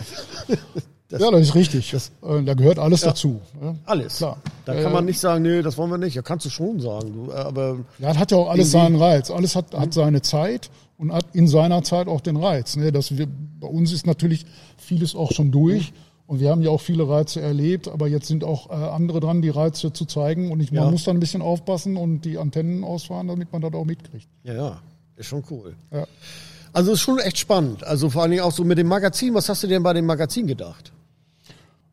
ja, 1.11 1.31
das 1.31 1.41
ist 1.43 1.55
richtig. 1.55 1.95
Äh, 1.95 2.43
da 2.43 2.55
gehört 2.55 2.81
alles 2.81 3.03
dazu. 3.03 3.41
ne? 3.61 3.79
Alles. 3.85 4.17
Klar. 4.17 4.39
Da 4.65 4.75
Äh, 4.75 4.83
kann 4.83 4.93
man 4.93 5.05
nicht 5.05 5.21
sagen, 5.21 5.43
nee, 5.43 5.63
das 5.63 5.79
wollen 5.79 5.91
wir 5.91 5.99
nicht. 5.99 6.15
Ja, 6.15 6.23
kannst 6.23 6.45
du 6.47 6.51
schon 6.51 6.81
sagen. 6.81 7.13
Du, 7.13 7.31
äh, 7.31 7.37
aber 7.37 7.79
Ja, 8.01 8.09
das 8.09 8.19
hat 8.19 8.33
ja 8.33 8.39
auch 8.39 8.51
alles 8.51 8.73
seinen 8.73 8.97
Reiz. 8.97 9.31
Alles 9.31 9.55
hat, 9.55 9.73
hat 9.75 9.95
seine 9.95 10.23
Zeit 10.23 10.71
und 10.99 11.13
hat 11.13 11.35
in 11.35 11.47
seiner 11.49 11.83
Zeit 11.83 12.07
auch 12.09 12.21
den 12.21 12.37
Reiz. 12.37 12.77
Ne? 12.77 12.93
Dass 12.93 13.17
wir, 13.17 13.27
bei 13.61 13.67
uns 13.69 13.93
ist 13.93 14.07
natürlich 14.07 14.47
vieles 14.77 15.15
auch 15.15 15.33
schon 15.33 15.51
durch 15.51 15.93
und 16.27 16.41
wir 16.41 16.51
haben 16.51 16.63
ja 16.63 16.71
auch 16.71 16.81
viele 16.81 17.09
Reize 17.09 17.41
erlebt, 17.41 17.89
aber 17.89 18.07
jetzt 18.09 18.27
sind 18.29 18.45
auch 18.45 18.71
äh, 18.71 18.75
andere 18.75 19.21
dran, 19.21 19.43
die 19.43 19.49
Reize 19.51 19.93
zu 19.93 20.05
zeigen 20.05 20.51
und 20.53 20.61
ich, 20.61 20.73
man 20.73 20.85
Ja. 20.85 20.91
muss 20.91 21.05
dann 21.05 21.17
ein 21.17 21.21
bisschen 21.21 21.43
aufpassen 21.43 21.97
und 21.97 22.23
die 22.25 22.39
Antennen 22.39 22.85
ausfahren, 22.85 23.29
damit 23.29 23.53
man 23.53 23.61
das 23.63 23.73
auch 23.75 23.85
mitkriegt. 23.85 24.29
ja, 24.45 24.55
ja, 24.55 24.81
ist 25.17 25.27
schon 25.27 25.43
cool. 25.51 25.75
Ja. 25.93 26.07
Also 26.73 26.93
ist 26.93 27.01
schon 27.03 27.19
echt 27.21 27.39
spannend. 27.39 27.85
Also 27.85 28.11
vor 28.11 28.23
allen 28.23 28.33
Dingen 28.33 28.43
auch 28.43 28.51
so 28.53 28.65
mit 28.65 28.79
dem 28.79 28.89
Magazin. 28.89 29.33
Was 29.35 29.49
hast 29.49 29.63
du 29.63 29.69
denn 29.69 29.83
bei 29.85 29.93
dem 29.93 30.07
Magazin 30.07 30.47
gedacht? 30.49 30.91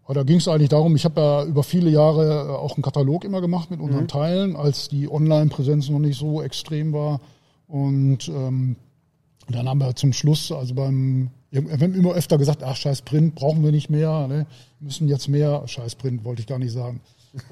Aber 0.05 0.15
da 0.15 0.23
ging 0.23 0.37
es 0.37 0.47
eigentlich 0.47 0.69
darum, 0.69 0.95
ich 0.95 1.05
habe 1.05 1.21
ja 1.21 1.43
über 1.45 1.61
viele 1.63 1.89
Jahre 1.91 2.47
äh, 2.47 2.51
auch 2.51 2.75
einen 2.75 2.81
Katalog 2.83 3.23
immer 3.23 3.41
gemacht 3.41 3.69
mit 3.69 3.79
Mhm. 3.79 3.85
unseren 3.85 4.07
Teilen, 4.07 4.55
als 4.55 4.89
die 4.89 5.07
Online-Präsenz 5.09 5.87
noch 5.89 5.99
nicht 5.99 6.17
so 6.19 6.41
extrem 6.41 6.93
war. 6.93 7.21
Und 7.67 8.27
ähm, 8.27 8.75
dann 9.49 9.67
haben 9.67 9.79
wir 9.79 9.95
zum 9.95 10.13
Schluss, 10.13 10.51
also 10.51 10.73
beim, 10.75 11.29
wir 11.51 11.61
haben 11.71 11.93
immer 11.95 12.13
öfter 12.13 12.37
gesagt, 12.37 12.63
ach 12.63 12.75
scheiß 12.75 13.01
Print, 13.01 13.35
brauchen 13.35 13.63
wir 13.63 13.71
nicht 13.71 13.89
mehr, 13.89 14.27
ne? 14.27 14.45
müssen 14.79 15.07
jetzt 15.07 15.27
mehr, 15.27 15.63
scheiß 15.67 15.95
Print 15.95 16.23
wollte 16.23 16.41
ich 16.41 16.47
gar 16.47 16.59
nicht 16.59 16.71
sagen. 16.71 17.01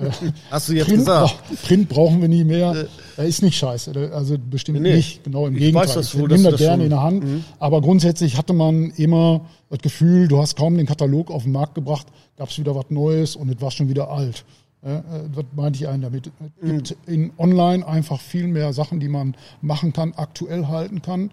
Hast 0.52 0.68
du 0.68 0.74
jetzt 0.74 0.88
Print, 0.88 1.00
gesagt? 1.00 1.36
Print 1.64 1.88
brauchen 1.90 2.20
wir 2.22 2.28
nie 2.28 2.44
mehr. 2.44 2.86
Er 3.16 3.24
ist 3.24 3.42
nicht 3.42 3.58
scheiße. 3.58 3.94
der- 3.94 4.12
Also 4.14 4.36
bestimmt 4.38 4.82
Nee. 4.82 4.96
nicht. 4.98 5.24
Genau 5.24 5.48
im 5.48 5.54
Ich 5.54 5.60
Gegenteil. 5.60 5.88
weiß 5.88 5.94
das 5.96 6.14
ich 6.14 6.20
wohl, 6.20 6.28
nehme 6.28 6.44
dass 6.44 6.52
das 6.54 6.60
gerne 6.60 6.84
in 6.84 6.90
der 6.90 7.02
Hand. 7.02 7.24
Aber 7.60 7.80
grundsätzlich 7.82 8.38
hatte 8.38 8.52
man 8.52 8.92
immer 8.98 9.42
das 9.70 9.80
Gefühl, 9.80 10.28
du 10.28 10.38
hast 10.42 10.58
kaum 10.58 10.76
den 10.76 10.86
Katalog 10.86 11.32
auf 11.32 11.44
den 11.44 11.54
Markt 11.54 11.76
gebracht, 11.76 12.08
gab 12.38 12.50
es 12.50 12.60
wieder 12.60 12.76
was 12.76 12.86
Neues 12.90 13.38
und 13.38 13.48
es 13.50 13.62
war 13.62 13.72
schon 13.72 13.88
wieder 13.88 14.10
alt. 14.12 14.44
Ja, 14.84 14.98
äh, 14.98 15.04
was 15.34 15.46
meinte 15.56 15.80
ich 15.80 15.88
einen 15.88 16.02
damit? 16.04 16.30
Es 16.62 16.68
gibt 16.70 16.96
in 17.08 17.32
online 17.38 17.86
einfach 17.88 18.20
viel 18.20 18.48
mehr 18.48 18.74
Sachen, 18.74 19.00
die 19.00 19.08
man 19.10 19.36
machen 19.62 19.94
kann, 19.94 20.14
aktuell 20.16 20.68
halten 20.68 21.02
kann. 21.02 21.32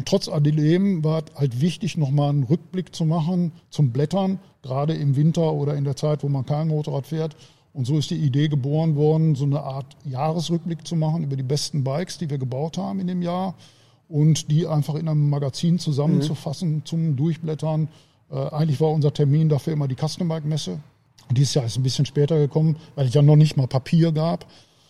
Und 0.00 0.08
trotz 0.08 0.28
alledem 0.28 1.04
war 1.04 1.18
es 1.18 1.34
halt 1.34 1.60
wichtig, 1.60 1.98
nochmal 1.98 2.30
einen 2.30 2.44
Rückblick 2.44 2.94
zu 2.94 3.04
machen 3.04 3.52
zum 3.68 3.90
Blättern, 3.90 4.38
gerade 4.62 4.94
im 4.94 5.14
Winter 5.14 5.52
oder 5.52 5.74
in 5.74 5.84
der 5.84 5.94
Zeit, 5.94 6.22
wo 6.22 6.30
man 6.30 6.46
kein 6.46 6.68
Motorrad 6.68 7.06
fährt. 7.06 7.36
Und 7.74 7.86
so 7.86 7.98
ist 7.98 8.08
die 8.08 8.16
Idee 8.16 8.48
geboren 8.48 8.96
worden, 8.96 9.34
so 9.34 9.44
eine 9.44 9.60
Art 9.60 9.84
Jahresrückblick 10.06 10.86
zu 10.86 10.96
machen 10.96 11.22
über 11.22 11.36
die 11.36 11.42
besten 11.42 11.84
Bikes, 11.84 12.16
die 12.16 12.30
wir 12.30 12.38
gebaut 12.38 12.78
haben 12.78 12.98
in 12.98 13.08
dem 13.08 13.20
Jahr 13.20 13.52
und 14.08 14.50
die 14.50 14.66
einfach 14.66 14.94
in 14.94 15.06
einem 15.06 15.28
Magazin 15.28 15.78
zusammenzufassen 15.78 16.80
zum 16.86 17.16
Durchblättern. 17.16 17.88
Äh, 18.30 18.36
eigentlich 18.36 18.80
war 18.80 18.92
unser 18.92 19.12
Termin 19.12 19.50
dafür 19.50 19.74
immer 19.74 19.86
die 19.86 19.96
Custom 19.96 20.28
Bike 20.28 20.46
Messe. 20.46 20.80
Dieses 21.30 21.52
Jahr 21.52 21.66
ist 21.66 21.76
ein 21.76 21.82
bisschen 21.82 22.06
später 22.06 22.38
gekommen, 22.38 22.76
weil 22.94 23.08
es 23.08 23.12
ja 23.12 23.20
noch 23.20 23.36
nicht 23.36 23.58
mal 23.58 23.66
Papier 23.66 24.12
gab. 24.12 24.46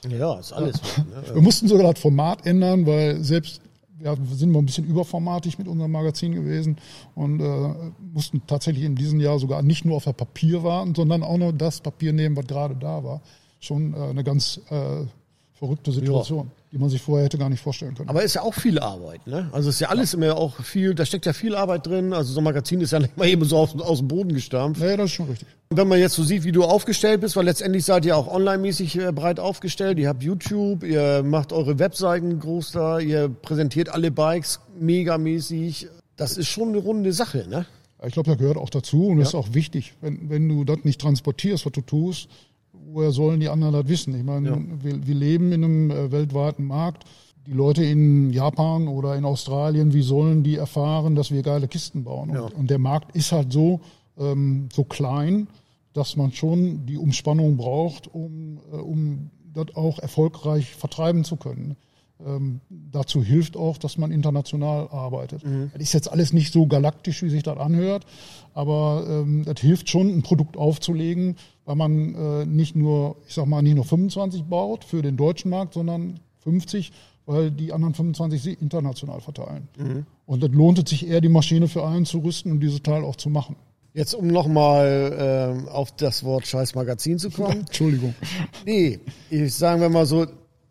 Ja, 0.08 0.38
ist 0.38 0.52
alles. 0.52 0.80
Ne? 0.98 1.34
Wir 1.34 1.42
mussten 1.42 1.66
sogar 1.66 1.92
das 1.92 2.00
Format 2.00 2.46
ändern, 2.46 2.86
weil 2.86 3.24
selbst 3.24 3.60
wir 4.02 4.36
sind 4.36 4.50
mal 4.52 4.60
ein 4.60 4.66
bisschen 4.66 4.86
überformatig 4.86 5.58
mit 5.58 5.68
unserem 5.68 5.92
Magazin 5.92 6.34
gewesen 6.34 6.76
und 7.14 7.40
äh, 7.40 7.92
mussten 8.12 8.42
tatsächlich 8.46 8.84
in 8.84 8.96
diesem 8.96 9.20
Jahr 9.20 9.38
sogar 9.38 9.62
nicht 9.62 9.84
nur 9.84 9.96
auf 9.96 10.04
das 10.04 10.14
Papier 10.14 10.62
warten, 10.62 10.94
sondern 10.94 11.22
auch 11.22 11.36
noch 11.36 11.52
das 11.52 11.80
Papier 11.80 12.12
nehmen, 12.12 12.36
was 12.36 12.46
gerade 12.46 12.76
da 12.76 13.04
war. 13.04 13.20
Schon 13.60 13.94
äh, 13.94 13.98
eine 13.98 14.24
ganz 14.24 14.60
äh, 14.70 15.04
verrückte 15.60 15.92
Situation, 15.92 16.50
die 16.72 16.78
man 16.78 16.88
sich 16.88 17.02
vorher 17.02 17.26
hätte 17.26 17.36
gar 17.36 17.50
nicht 17.50 17.62
vorstellen 17.62 17.94
können. 17.94 18.08
Aber 18.08 18.22
ist 18.22 18.32
ja 18.32 18.40
auch 18.40 18.54
viel 18.54 18.78
Arbeit, 18.78 19.26
ne? 19.26 19.50
Also 19.52 19.68
ist 19.68 19.78
ja 19.78 19.90
alles 19.90 20.14
immer 20.14 20.34
auch 20.34 20.56
viel, 20.62 20.94
da 20.94 21.04
steckt 21.04 21.26
ja 21.26 21.34
viel 21.34 21.54
Arbeit 21.54 21.86
drin. 21.86 22.14
Also 22.14 22.32
so 22.32 22.40
ein 22.40 22.44
Magazin 22.44 22.80
ist 22.80 22.92
ja 22.92 22.98
nicht 22.98 23.16
mal 23.18 23.28
eben 23.28 23.44
so 23.44 23.58
aus, 23.58 23.78
aus 23.78 23.98
dem 23.98 24.08
Boden 24.08 24.32
gestampft. 24.32 24.80
naja, 24.80 24.96
das 24.96 25.10
ist 25.10 25.12
schon 25.12 25.28
richtig. 25.28 25.46
Und 25.68 25.76
wenn 25.76 25.86
man 25.86 25.98
jetzt 25.98 26.14
so 26.14 26.22
sieht, 26.22 26.44
wie 26.44 26.52
du 26.52 26.64
aufgestellt 26.64 27.20
bist, 27.20 27.36
weil 27.36 27.44
letztendlich 27.44 27.84
seid 27.84 28.06
ihr 28.06 28.16
auch 28.16 28.26
online-mäßig 28.26 28.98
äh, 28.98 29.12
breit 29.12 29.38
aufgestellt. 29.38 29.98
Ihr 29.98 30.08
habt 30.08 30.22
YouTube, 30.22 30.82
ihr 30.82 31.22
macht 31.22 31.52
eure 31.52 31.78
Webseiten 31.78 32.40
groß 32.40 32.72
da, 32.72 32.98
ihr 32.98 33.28
präsentiert 33.28 33.90
alle 33.90 34.10
Bikes 34.10 34.60
megamäßig. 34.78 35.88
Das 36.16 36.38
ist 36.38 36.48
schon 36.48 36.70
eine 36.70 36.78
runde 36.78 37.12
Sache, 37.12 37.46
ne? 37.48 37.66
Ich 38.06 38.14
glaube, 38.14 38.30
das 38.30 38.38
gehört 38.38 38.56
auch 38.56 38.70
dazu 38.70 39.08
und 39.08 39.18
ja. 39.18 39.24
ist 39.24 39.34
auch 39.34 39.52
wichtig. 39.52 39.92
Wenn, 40.00 40.30
wenn 40.30 40.48
du 40.48 40.64
das 40.64 40.78
nicht 40.84 41.02
transportierst, 41.02 41.66
was 41.66 41.72
du 41.72 41.82
tust, 41.82 42.30
woher 42.92 43.12
sollen 43.12 43.40
die 43.40 43.48
anderen 43.48 43.74
das 43.74 43.88
wissen? 43.88 44.14
Ich 44.14 44.24
meine, 44.24 44.48
ja. 44.50 44.58
wir, 44.82 45.06
wir, 45.06 45.14
leben 45.14 45.52
in 45.52 45.64
einem 45.64 45.90
äh, 45.90 46.12
weltweiten 46.12 46.66
Markt. 46.66 47.04
Die 47.46 47.52
Leute 47.52 47.84
in 47.84 48.30
Japan 48.30 48.86
oder 48.86 49.16
in 49.16 49.24
Australien, 49.24 49.92
wie 49.94 50.02
sollen 50.02 50.42
die 50.42 50.56
erfahren, 50.56 51.14
dass 51.14 51.30
wir 51.30 51.42
geile 51.42 51.68
Kisten 51.68 52.04
bauen? 52.04 52.30
Ja. 52.34 52.42
Und, 52.42 52.54
und, 52.54 52.70
der 52.70 52.78
Markt 52.78 53.16
ist 53.16 53.32
halt 53.32 53.52
so, 53.52 53.80
ähm, 54.18 54.68
so 54.72 54.84
klein, 54.84 55.48
dass 55.92 56.16
man 56.16 56.32
schon 56.32 56.86
die 56.86 56.98
Umspannung 56.98 57.56
braucht, 57.56 58.12
um, 58.12 58.58
äh, 58.72 58.76
um 58.76 59.30
das 59.52 59.74
auch 59.74 59.98
erfolgreich 59.98 60.74
vertreiben 60.74 61.24
zu 61.24 61.36
können. 61.36 61.76
Ähm, 62.26 62.60
dazu 62.68 63.22
hilft 63.22 63.56
auch, 63.56 63.78
dass 63.78 63.98
man 63.98 64.10
international 64.10 64.88
arbeitet. 64.88 65.44
Mhm. 65.44 65.70
Das 65.72 65.82
ist 65.82 65.92
jetzt 65.92 66.10
alles 66.10 66.32
nicht 66.32 66.52
so 66.52 66.66
galaktisch, 66.66 67.22
wie 67.22 67.30
sich 67.30 67.42
das 67.42 67.58
anhört, 67.58 68.04
aber 68.54 69.04
ähm, 69.08 69.44
das 69.44 69.60
hilft 69.60 69.88
schon, 69.88 70.08
ein 70.08 70.22
Produkt 70.22 70.56
aufzulegen, 70.56 71.36
weil 71.64 71.76
man 71.76 72.14
äh, 72.14 72.46
nicht 72.46 72.76
nur, 72.76 73.16
ich 73.26 73.34
sag 73.34 73.46
mal, 73.46 73.62
nicht 73.62 73.76
nur 73.76 73.84
25 73.84 74.44
baut 74.44 74.84
für 74.84 75.02
den 75.02 75.16
deutschen 75.16 75.50
Markt, 75.50 75.74
sondern 75.74 76.20
50, 76.40 76.92
weil 77.26 77.50
die 77.50 77.72
anderen 77.72 77.94
25 77.94 78.42
sie 78.42 78.52
international 78.54 79.20
verteilen. 79.20 79.68
Mhm. 79.78 80.06
Und 80.26 80.42
das 80.42 80.50
lohnt 80.50 80.88
sich 80.88 81.06
eher, 81.06 81.20
die 81.20 81.28
Maschine 81.28 81.68
für 81.68 81.86
einen 81.86 82.06
zu 82.06 82.18
rüsten 82.18 82.52
und 82.52 82.60
dieses 82.60 82.82
Teil 82.82 83.04
auch 83.04 83.16
zu 83.16 83.30
machen. 83.30 83.56
Jetzt, 83.92 84.14
um 84.14 84.28
nochmal 84.28 85.64
äh, 85.66 85.70
auf 85.70 85.90
das 85.92 86.22
Wort 86.22 86.46
Scheiß 86.46 86.74
Magazin 86.76 87.18
zu 87.18 87.30
kommen. 87.30 87.60
Entschuldigung. 87.66 88.14
Nee, 88.64 89.00
ich 89.30 89.52
sagen 89.54 89.80
wir 89.80 89.88
mal 89.88 90.06
so, 90.06 90.26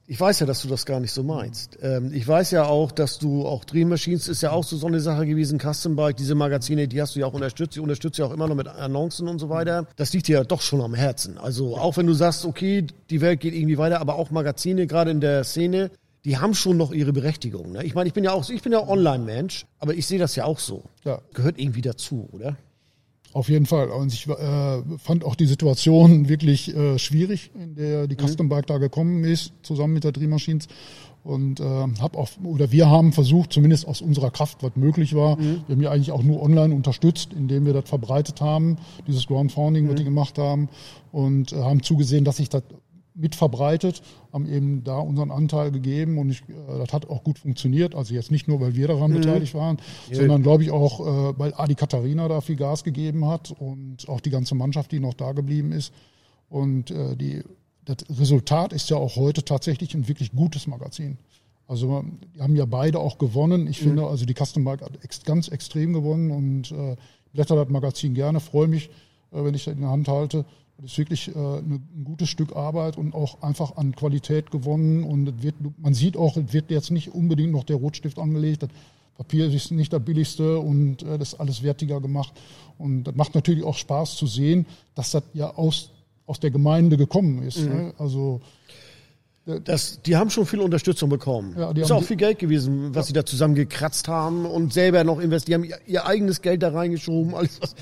ich 0.10 0.20
weiß 0.20 0.40
ja, 0.40 0.48
dass 0.48 0.64
du 0.64 0.68
das 0.68 0.88
gar 0.88 1.00
nicht 1.00 1.12
so 1.12 1.22
meinst. 1.22 1.78
Ähm, 1.84 2.12
ich 2.12 2.28
weiß 2.28 2.50
ja 2.50 2.66
auch, 2.66 2.92
dass 2.92 3.20
du 3.20 3.46
auch 3.46 3.64
Dream 3.64 3.90
Machines 3.90 4.28
ist 4.28 4.42
ja 4.42 4.52
auch 4.52 4.64
so, 4.64 4.76
so 4.76 4.88
eine 4.88 5.00
Sache 5.02 5.28
gewesen, 5.28 5.60
Custom 5.60 5.96
Bike, 5.96 6.18
diese 6.18 6.34
Magazine, 6.34 6.88
die 6.88 7.00
hast 7.00 7.16
du 7.16 7.20
ja 7.20 7.28
auch 7.28 7.34
unterstützt, 7.34 7.76
die 7.76 7.80
unterstützt 7.80 8.18
ja 8.18 8.26
auch 8.26 8.34
immer 8.34 8.48
noch 8.48 8.56
mit 8.56 8.68
Annoncen 8.68 9.28
und 9.28 9.38
so 9.38 9.50
weiter. 9.50 9.86
Das 9.98 10.12
liegt 10.12 10.28
dir 10.28 10.40
ja 10.40 10.44
doch 10.44 10.62
schon 10.62 10.82
am 10.82 10.96
Herzen. 10.96 11.38
Also 11.38 11.78
auch 11.78 11.96
wenn 11.98 12.08
du 12.08 12.14
sagst, 12.14 12.44
okay, 12.46 12.88
die 13.12 13.22
Welt 13.22 13.40
geht 13.40 13.54
irgendwie 13.54 13.78
weiter, 13.78 14.02
aber 14.02 14.16
auch 14.16 14.32
Magazine, 14.32 14.88
gerade 14.88 15.12
in 15.12 15.22
der 15.22 15.44
Szene, 15.44 15.92
die 16.26 16.40
haben 16.40 16.56
schon 16.56 16.76
noch 16.76 16.92
ihre 16.92 17.14
Berechtigung. 17.14 17.74
Ne? 17.74 17.84
Ich 17.84 17.94
meine, 17.94 18.08
ich 18.08 18.14
bin 18.16 18.24
ja 18.24 18.32
auch, 18.32 18.50
ich 18.50 18.64
bin 18.64 18.72
ja 18.72 18.88
Online-Mensch, 18.88 19.68
aber 19.78 19.94
ich 19.94 20.08
sehe 20.08 20.18
das 20.18 20.36
ja 20.36 20.46
auch 20.46 20.58
so. 20.58 20.86
Ja. 21.06 21.22
Gehört 21.36 21.60
irgendwie 21.60 21.82
dazu, 21.84 22.28
oder? 22.32 22.58
Auf 23.32 23.50
jeden 23.50 23.66
Fall. 23.66 23.90
Und 23.90 24.12
ich 24.12 24.28
äh, 24.28 24.82
fand 24.98 25.24
auch 25.24 25.36
die 25.36 25.46
Situation 25.46 26.30
wirklich 26.30 26.76
äh, 26.76 26.98
schwierig, 26.98 27.52
in 27.54 27.76
der 27.76 28.08
die 28.08 28.16
mhm. 28.16 28.28
Custom 28.28 28.50
Bike 28.50 28.68
da 28.68 28.78
gekommen 28.78 29.24
ist, 29.24 29.54
zusammen 29.62 29.94
mit 29.94 30.04
der 30.04 30.12
Dream 30.12 30.32
Machines. 30.32 30.68
Und 31.24 31.60
äh, 31.60 31.64
habe 31.64 32.18
auch, 32.18 32.30
oder 32.44 32.72
wir 32.72 32.90
haben 32.90 33.12
versucht, 33.12 33.54
zumindest 33.54 33.88
aus 33.88 34.02
unserer 34.02 34.32
Kraft, 34.32 34.64
was 34.64 34.76
möglich 34.76 35.14
war. 35.14 35.38
Mhm. 35.38 35.62
Wir 35.68 35.76
haben 35.76 35.82
ja 35.82 35.92
eigentlich 35.92 36.12
auch 36.12 36.24
nur 36.24 36.42
online 36.42 36.74
unterstützt, 36.74 37.34
indem 37.34 37.66
wir 37.66 37.74
das 37.74 37.88
verbreitet 37.88 38.42
haben, 38.42 38.78
dieses 39.06 39.28
Groundfounding, 39.28 39.86
mhm. 39.86 39.90
was 39.90 39.96
die 39.96 40.06
gemacht 40.06 40.38
haben, 40.38 40.70
und 41.12 41.54
äh, 41.54 41.58
haben 41.58 41.84
zugesehen, 41.84 42.24
dass 42.24 42.38
sich 42.38 42.50
das 42.50 42.64
mit 43.20 43.36
verbreitet, 43.36 44.02
haben 44.32 44.48
eben 44.48 44.84
da 44.84 44.98
unseren 44.98 45.30
Anteil 45.30 45.72
gegeben 45.72 46.18
und 46.18 46.30
ich, 46.30 46.42
äh, 46.48 46.78
das 46.78 46.94
hat 46.94 47.10
auch 47.10 47.24
gut 47.24 47.38
funktioniert. 47.38 47.94
Also 47.96 48.14
jetzt 48.14 48.32
nicht 48.32 48.48
nur, 48.48 48.62
weil 48.62 48.76
wir 48.76 48.88
daran 48.88 49.12
mhm. 49.12 49.18
beteiligt 49.18 49.54
waren, 49.54 49.78
ja. 50.10 50.18
sondern 50.18 50.42
glaube 50.42 50.64
ich 50.64 50.72
auch, 50.72 51.02
äh, 51.02 51.40
weil 51.40 51.54
Adi 51.56 51.76
Katharina 51.76 52.28
da 52.28 52.42
viel 52.42 52.56
Gas 52.56 52.84
gegeben 52.84 53.26
hat 53.28 53.52
und 53.52 54.08
auch 54.08 54.22
die 54.22 54.30
ganze 54.30 54.56
Mannschaft, 54.56 54.92
die 54.92 55.00
noch 55.00 55.14
da 55.14 55.34
geblieben 55.34 55.72
ist. 55.72 55.94
Und 56.50 56.92
äh, 56.92 57.16
die, 57.16 57.44
das 57.86 57.98
Resultat 58.20 58.74
ist 58.74 58.90
ja 58.90 58.98
auch 58.98 59.16
heute 59.16 59.44
tatsächlich 59.44 59.94
ein 59.94 60.08
wirklich 60.08 60.32
gutes 60.32 60.66
Magazin. 60.66 61.18
Also 61.68 62.04
die 62.36 62.42
haben 62.42 62.56
ja 62.56 62.66
beide 62.66 63.00
auch 63.00 63.18
gewonnen. 63.18 63.68
Ich 63.68 63.82
mhm. 63.82 63.90
finde, 63.90 64.08
also 64.08 64.26
die 64.26 64.34
Custom 64.34 64.64
Bike 64.64 64.82
hat 64.82 65.04
ex 65.04 65.24
ganz 65.24 65.50
extrem 65.50 65.94
gewonnen 65.94 66.32
und 66.32 66.72
äh, 66.72 66.96
blätter 67.34 67.56
das 67.56 67.70
Magazin 67.70 68.14
gerne, 68.14 68.40
freue 68.40 68.68
mich, 68.68 68.90
äh, 69.32 69.44
wenn 69.44 69.54
ich 69.54 69.66
das 69.66 69.76
in 69.76 69.82
der 69.82 69.92
Hand 69.92 70.08
halte. 70.08 70.46
Das 70.82 70.92
ist 70.92 70.98
wirklich 70.98 71.36
äh, 71.36 71.58
ein 71.60 72.04
gutes 72.06 72.30
Stück 72.30 72.56
Arbeit 72.56 72.98
und 72.98 73.14
auch 73.14 73.42
einfach 73.42 73.76
an 73.76 73.96
Qualität 73.96 74.50
gewonnen. 74.50 75.04
Und 75.04 75.44
wird, 75.44 75.56
man 75.78 75.94
sieht 75.94 76.16
auch, 76.16 76.38
es 76.38 76.54
wird 76.54 76.72
jetzt 76.72 76.92
nicht 76.92 77.14
unbedingt 77.14 77.52
noch 77.52 77.64
der 77.64 77.76
Rotstift 77.76 78.18
angelegt. 78.18 78.64
Das 78.64 78.70
Papier 79.18 79.54
ist 79.54 79.72
nicht 79.72 79.92
das 79.92 80.02
billigste 80.04 80.60
und 80.60 81.04
äh, 81.04 81.18
das 81.18 81.34
ist 81.34 81.40
alles 81.40 81.64
wertiger 81.64 82.00
gemacht. 82.00 82.34
Und 82.78 83.04
das 83.04 83.16
macht 83.16 83.36
natürlich 83.36 83.64
auch 83.64 83.76
Spaß 83.76 84.16
zu 84.16 84.26
sehen, 84.26 84.66
dass 84.96 85.12
das 85.12 85.24
ja 85.34 85.54
aus, 85.56 85.92
aus 86.26 86.40
der 86.40 86.52
Gemeinde 86.52 86.96
gekommen 86.96 87.44
ist. 87.44 87.60
Mhm. 87.60 87.68
Ne? 87.68 87.94
Also 87.98 88.40
das, 89.46 90.02
die 90.04 90.16
haben 90.16 90.30
schon 90.30 90.46
viel 90.46 90.60
Unterstützung 90.60 91.10
bekommen. 91.10 91.56
Ja, 91.58 91.72
ist 91.72 91.92
auch 91.92 92.04
viel 92.04 92.18
Geld 92.18 92.40
gewesen, 92.40 92.94
was 92.94 93.06
ja. 93.06 93.08
sie 93.08 93.14
da 93.14 93.26
zusammengekratzt 93.26 94.08
haben 94.08 94.46
und 94.46 94.74
selber 94.74 95.04
noch 95.04 95.20
investiert. 95.20 95.48
Die 95.48 95.54
haben 95.56 95.64
ihr, 95.64 95.80
ihr 95.88 96.06
eigenes 96.06 96.42
Geld 96.42 96.62
da 96.62 96.70
reingeschoben. 96.70 97.34
Alles, 97.34 97.60
was, 97.62 97.76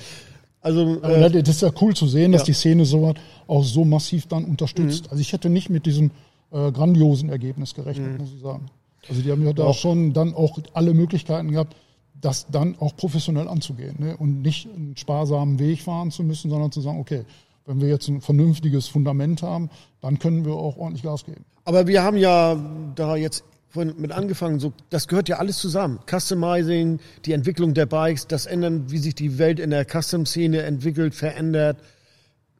also, 0.62 1.01
äh, 1.01 1.30
das 1.43 1.55
ist 1.55 1.62
ja 1.62 1.72
cool 1.82 1.95
zu 1.95 2.08
sehen, 2.08 2.32
dass 2.32 2.41
ja. 2.41 2.45
die 2.47 2.53
Szene 2.53 2.86
so 2.86 3.14
auch 3.47 3.64
so 3.64 3.86
massiv 3.86 4.28
dann 4.28 4.45
unterstützt. 4.45 5.05
Mhm. 5.05 5.12
Also 5.12 5.22
ich 5.22 5.34
hätte 5.34 5.49
nicht 5.49 5.70
mit 5.70 5.86
diesem 5.86 6.12
äh, 6.51 6.72
grandiosen 6.72 7.30
Ergebnis 7.30 7.74
gerechnet, 7.74 8.14
mhm. 8.14 8.18
muss 8.18 8.34
ich 8.34 8.41
sagen. 8.41 8.66
Also 9.10 9.22
die 9.22 9.32
haben 9.32 9.45
ja 9.45 9.53
da 9.53 9.64
auch 9.64 9.76
schon 9.76 10.14
dann 10.14 10.34
auch 10.34 10.60
alle 10.74 10.93
Möglichkeiten 10.93 11.51
gehabt, 11.51 11.76
das 12.20 12.47
dann 12.51 12.76
auch 12.80 12.95
professionell 12.95 13.47
anzugehen 13.47 13.95
ne? 13.99 14.18
und 14.18 14.41
nicht 14.41 14.68
einen 14.68 14.97
sparsamen 14.97 15.60
Weg 15.60 15.82
fahren 15.82 16.12
zu 16.12 16.24
müssen, 16.24 16.49
sondern 16.49 16.72
zu 16.72 16.82
sagen, 16.82 16.99
okay, 16.99 17.24
wenn 17.66 17.80
wir 17.80 17.89
jetzt 17.89 18.08
ein 18.08 18.22
vernünftiges 18.22 18.88
Fundament 18.88 19.43
haben, 19.43 19.70
dann 20.01 20.20
können 20.20 20.45
wir 20.45 20.53
auch 20.53 20.78
ordentlich 20.78 21.03
Gas 21.03 21.26
geben. 21.26 21.45
Aber 21.66 21.86
wir 21.86 22.01
haben 22.01 22.18
ja 22.18 22.58
da 22.95 23.16
jetzt 23.16 23.43
mit 23.76 24.11
angefangen, 24.11 24.59
so, 24.59 24.74
das 24.89 25.07
gehört 25.07 25.30
ja 25.30 25.38
alles 25.38 25.57
zusammen. 25.57 25.99
Customizing, 26.09 26.99
die 27.26 27.34
Entwicklung 27.34 27.74
der 27.74 27.86
Bikes, 27.86 28.28
das 28.28 28.45
Ändern, 28.45 28.89
wie 28.89 28.97
sich 28.97 29.13
die 29.13 29.38
Welt 29.38 29.59
in 29.59 29.70
der 29.70 29.86
Custom-Szene 29.86 30.63
entwickelt, 30.63 31.13
verändert. 31.13 31.78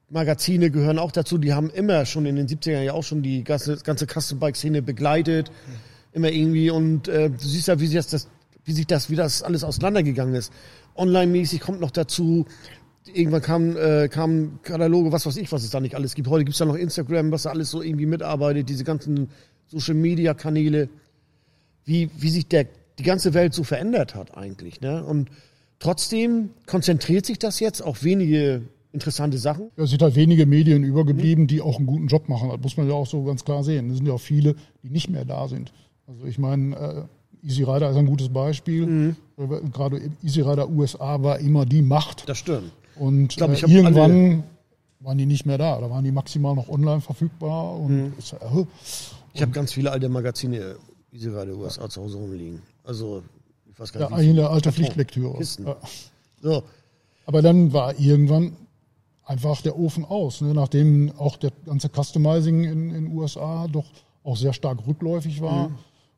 Magazine 0.09 0.69
gehören 0.69 0.99
auch 0.99 1.11
dazu, 1.11 1.37
die 1.37 1.53
haben 1.53 1.69
immer 1.69 2.05
schon 2.05 2.25
in 2.25 2.35
den 2.35 2.47
70ern 2.47 2.81
ja 2.81 2.93
auch 2.93 3.03
schon 3.03 3.23
die 3.23 3.43
ganze, 3.43 3.77
ganze 3.77 4.05
Custom-Bike-Szene 4.05 4.81
begleitet. 4.81 5.51
Immer 6.13 6.31
irgendwie 6.31 6.69
und 6.69 7.07
äh, 7.07 7.29
du 7.29 7.45
siehst 7.45 7.67
ja, 7.67 7.79
wie 7.79 7.87
sich 7.87 8.05
das, 8.05 8.27
wie 8.63 8.73
sich 8.73 8.87
das, 8.87 9.09
wie 9.09 9.15
das 9.15 9.43
alles 9.43 9.63
auseinandergegangen 9.63 10.35
ist. 10.35 10.53
Online-mäßig 10.95 11.61
kommt 11.61 11.79
noch 11.79 11.91
dazu, 11.91 12.45
irgendwann 13.13 13.41
kam, 13.41 13.77
äh, 13.77 14.07
kam 14.07 14.59
Kataloge, 14.63 15.11
was 15.11 15.25
weiß 15.25 15.37
ich, 15.37 15.51
was 15.51 15.63
es 15.63 15.69
da 15.69 15.79
nicht 15.79 15.95
alles 15.95 16.15
gibt. 16.15 16.29
Heute 16.29 16.45
gibt 16.45 16.53
es 16.53 16.59
ja 16.59 16.65
noch 16.65 16.75
Instagram, 16.75 17.31
was 17.31 17.43
da 17.43 17.49
alles 17.49 17.71
so 17.71 17.81
irgendwie 17.81 18.05
mitarbeitet, 18.05 18.69
diese 18.69 18.83
ganzen 18.83 19.29
Social 19.68 19.95
Media 19.95 20.34
Kanäle, 20.34 20.89
wie, 21.86 22.09
wie 22.18 22.30
sich 22.30 22.47
der, 22.47 22.68
die 22.99 23.03
ganze 23.03 23.34
Welt 23.34 23.53
so 23.53 23.63
verändert 23.63 24.15
hat 24.15 24.38
eigentlich. 24.38 24.82
Ne? 24.82 25.03
Und 25.03 25.30
trotzdem 25.80 26.49
konzentriert 26.65 27.26
sich 27.26 27.39
das 27.39 27.59
jetzt 27.59 27.82
auf 27.82 28.03
wenige 28.03 28.63
interessante 28.91 29.38
Sachen. 29.38 29.70
Ja, 29.78 29.84
es 29.84 29.91
sind 29.91 30.01
halt 30.01 30.15
wenige 30.15 30.45
Medien 30.45 30.84
übergeblieben, 30.84 31.43
mhm. 31.43 31.47
die 31.47 31.61
auch 31.61 31.78
einen 31.78 31.86
guten 31.86 32.07
Job 32.07 32.30
machen. 32.30 32.49
Das 32.49 32.59
muss 32.61 32.78
man 32.78 32.88
ja 32.88 32.93
auch 32.93 33.07
so 33.07 33.24
ganz 33.24 33.45
klar 33.45 33.63
sehen. 33.63 33.89
Es 33.91 33.97
sind 33.97 34.07
ja 34.07 34.13
auch 34.13 34.22
viele, 34.22 34.55
die 34.84 34.89
nicht 34.89 35.09
mehr 35.09 35.26
da 35.26 35.47
sind. 35.47 35.72
Also 36.07 36.26
ich 36.26 36.39
meine, 36.39 36.76
äh, 36.76 37.47
Easy 37.47 37.63
Rider 37.63 37.91
ist 37.91 37.97
ein 37.97 38.05
gutes 38.05 38.30
Beispiel. 38.30 38.86
Mhm. 38.86 39.15
Gerade 39.72 40.01
Easy 40.24 40.41
Rider 40.41 40.70
USA 40.70 41.22
war 41.22 41.39
immer 41.39 41.65
die 41.65 41.82
Macht. 41.82 42.28
Das 42.28 42.39
stimmt. 42.39 42.72
Und 42.95 43.32
ich 43.32 43.38
glaub, 43.38 43.51
ich 43.51 43.63
äh, 43.63 43.72
irgendwann 43.72 44.43
waren 44.99 45.18
die 45.18 45.26
nicht 45.26 45.45
mehr 45.45 45.57
da. 45.57 45.80
Da 45.80 45.89
waren 45.89 46.03
die 46.03 46.11
maximal 46.11 46.55
noch 46.55 46.70
online 46.70 47.01
verfügbar. 47.01 47.76
Und 47.80 47.95
mhm. 47.95 48.13
ist, 48.18 48.34
äh, 48.34 48.38
ich 49.38 49.41
habe 49.43 49.51
ganz 49.51 49.71
viele 49.71 49.91
alte 49.91 50.09
Magazine, 50.09 50.77
wie 51.11 51.19
sie 51.19 51.29
gerade 51.29 51.55
USA 51.55 51.88
zu 51.88 52.01
Hause 52.01 52.17
rumliegen. 52.17 52.61
Also, 52.83 53.21
ich 53.71 53.79
weiß 53.79 53.93
gar 53.93 54.09
nicht. 54.09 54.25
Ja, 54.25 54.31
eine 54.31 54.49
alte 54.49 54.71
Pflichtlektüre. 54.71 55.39
Ja. 55.63 55.77
So. 56.41 56.63
Aber 57.27 57.41
dann 57.43 57.71
war 57.71 57.99
irgendwann 57.99 58.53
einfach 59.23 59.61
der 59.61 59.77
Ofen 59.77 60.05
aus, 60.05 60.41
ne? 60.41 60.53
nachdem 60.53 61.11
auch 61.17 61.38
der 61.38 61.51
ganze 61.65 61.89
Customizing 61.89 62.63
in 62.63 62.93
den 62.93 63.07
USA 63.11 63.67
doch 63.67 63.85
auch 64.23 64.38
sehr 64.38 64.53
stark 64.53 64.88
rückläufig 64.88 65.41
war 65.41 65.69
mhm. 65.69 65.75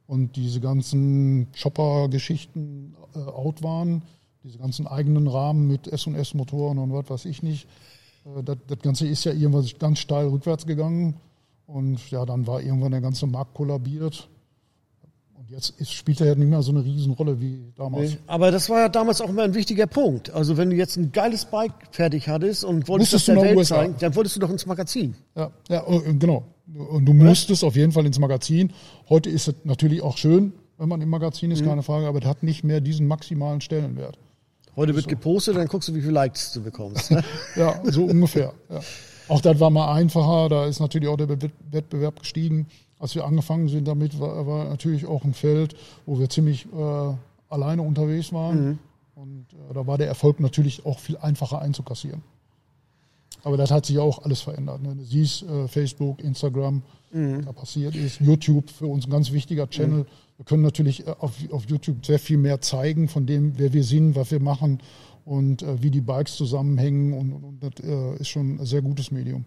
und 0.08 0.36
diese 0.36 0.62
ganzen 0.62 1.48
Chopper-Geschichten 1.62 2.96
äh, 3.16 3.20
out 3.20 3.64
waren, 3.64 4.04
diese 4.44 4.60
ganzen 4.60 4.88
eigenen 4.88 5.28
Rahmen 5.28 5.68
mit 5.68 5.88
S&S-Motoren 5.88 6.78
und 6.78 6.94
was 6.94 7.10
weiß 7.10 7.26
ich 7.26 7.44
nicht. 7.44 7.68
Äh, 8.26 8.44
das, 8.44 8.58
das 8.68 8.80
Ganze 8.80 9.08
ist 9.08 9.26
ja 9.26 9.34
irgendwann 9.34 9.68
ganz 9.80 10.00
steil 10.00 10.28
rückwärts 10.28 10.66
gegangen 10.66 11.16
und 11.72 12.10
ja, 12.10 12.26
dann 12.26 12.48
war 12.48 12.62
irgendwann 12.62 12.92
der 12.92 13.02
ganze 13.02 13.28
Markt 13.28 13.54
kollabiert. 13.54 14.28
Und 15.36 15.50
jetzt 15.50 15.70
ist, 15.80 15.94
spielt 15.94 16.20
er 16.20 16.28
ja 16.28 16.36
nicht 16.36 16.50
mehr 16.50 16.62
so 16.62 16.72
eine 16.72 16.84
Riesenrolle 16.84 17.40
wie 17.40 17.72
damals. 17.76 18.12
Nee, 18.12 18.18
aber 18.28 18.52
das 18.52 18.70
war 18.70 18.82
ja 18.82 18.90
damals 18.90 19.22
auch 19.22 19.30
immer 19.30 19.44
ein 19.44 19.54
wichtiger 19.54 19.88
Punkt. 19.88 20.32
Also 20.32 20.58
wenn 20.58 20.70
du 20.70 20.76
jetzt 20.76 20.98
ein 20.98 21.12
geiles 21.12 21.46
Bike 21.46 21.74
fertig 21.92 22.28
hattest 22.28 22.64
und 22.64 22.88
wolltest 22.88 23.14
das 23.14 23.26
der 23.26 23.38
Welt 23.38 23.58
USA. 23.58 23.76
zeigen, 23.76 23.96
dann 24.00 24.16
wolltest 24.16 24.36
du 24.36 24.40
doch 24.40 24.50
ins 24.50 24.66
Magazin. 24.66 25.16
Ja, 25.36 25.52
ja 25.70 25.84
oh, 25.88 26.02
genau. 26.20 26.44
Und 26.76 27.06
du 27.06 27.14
musstest 27.14 27.64
auf 27.64 27.76
jeden 27.76 27.92
Fall 27.92 28.06
ins 28.06 28.20
Magazin. 28.20 28.74
Heute 29.08 29.30
ist 29.30 29.48
es 29.48 29.56
natürlich 29.64 30.02
auch 30.02 30.18
schön, 30.18 30.54
wenn 30.78 30.90
man 30.90 31.02
im 31.02 31.10
Magazin 31.10 31.52
ist, 31.52 31.62
mhm. 31.62 31.68
keine 31.68 31.84
Frage, 31.84 32.08
aber 32.08 32.20
es 32.20 32.26
hat 32.26 32.44
nicht 32.44 32.64
mehr 32.64 32.82
diesen 32.82 33.08
maximalen 33.08 33.62
Stellenwert. 33.62 34.18
Heute 34.76 34.94
wird 34.96 35.06
so. 35.06 35.10
gepostet, 35.10 35.56
dann 35.56 35.68
guckst 35.68 35.90
du, 35.90 35.96
wie 35.96 36.02
viele 36.02 36.14
Likes 36.14 36.52
du 36.54 36.62
bekommst. 36.62 37.12
Ne? 37.12 37.24
ja, 37.56 37.82
so 37.86 38.06
ungefähr. 38.06 38.54
Ja. 38.70 38.82
Auch 39.30 39.42
das 39.42 39.60
war 39.60 39.70
mal 39.70 39.94
einfacher, 39.94 40.50
da 40.50 40.66
ist 40.66 40.80
natürlich 40.80 41.08
auch 41.08 41.18
der 41.18 41.30
Wettbewerb 41.30 42.20
gestiegen. 42.20 42.68
Als 42.98 43.16
wir 43.16 43.26
angefangen 43.26 43.70
sind 43.70 43.88
damit, 43.88 44.20
war, 44.20 44.46
war 44.46 44.66
natürlich 44.66 45.06
auch 45.06 45.24
ein 45.24 45.34
Feld, 45.34 45.76
wo 46.06 46.20
wir 46.20 46.30
ziemlich 46.30 46.66
äh, 46.66 47.14
alleine 47.48 47.82
unterwegs 47.82 48.34
waren. 48.34 48.66
Mhm. 48.66 48.80
Und 49.16 49.46
äh, 49.54 49.74
da 49.74 49.88
war 49.88 49.98
der 49.98 50.08
Erfolg 50.08 50.40
natürlich 50.40 50.86
auch 50.86 51.00
viel 51.00 51.18
einfacher 51.18 51.62
einzukassieren. 51.62 52.22
Aber 53.44 53.56
das 53.56 53.72
hat 53.72 53.86
sich 53.86 54.00
auch 54.00 54.24
alles 54.24 54.42
verändert. 54.42 54.82
Ne? 54.82 54.96
Du 54.96 55.04
siehst 55.04 55.44
äh, 55.44 55.68
Facebook, 55.68 56.22
Instagram, 56.22 56.82
mhm. 57.12 57.46
da 57.46 57.52
passiert 57.54 57.96
ist. 57.96 58.20
YouTube 58.20 58.70
für 58.70 58.88
uns 58.88 59.06
ein 59.06 59.12
ganz 59.12 59.32
wichtiger 59.32 59.70
Channel. 59.70 60.00
Mhm. 60.00 60.06
Wir 60.38 60.46
können 60.46 60.64
natürlich 60.64 61.08
äh, 61.08 61.16
auf, 61.20 61.34
auf 61.52 61.70
YouTube 61.70 62.06
sehr 62.06 62.20
viel 62.20 62.38
mehr 62.38 62.62
zeigen 62.62 63.08
von 63.08 63.26
dem, 63.26 63.58
wer 63.58 63.74
wir 63.74 63.84
sind, 63.84 64.16
was 64.16 64.32
wir 64.32 64.42
machen 64.42 64.80
und 65.30 65.62
äh, 65.62 65.82
wie 65.84 65.92
die 65.92 66.02
Bikes 66.02 66.36
zusammenhängen. 66.36 67.14
Und, 67.14 67.32
und, 67.32 67.44
und 67.44 67.64
das 67.64 67.86
äh, 67.86 68.16
ist 68.20 68.30
schon 68.30 68.60
ein 68.60 68.66
sehr 68.66 68.82
gutes 68.82 69.12
Medium. 69.12 69.46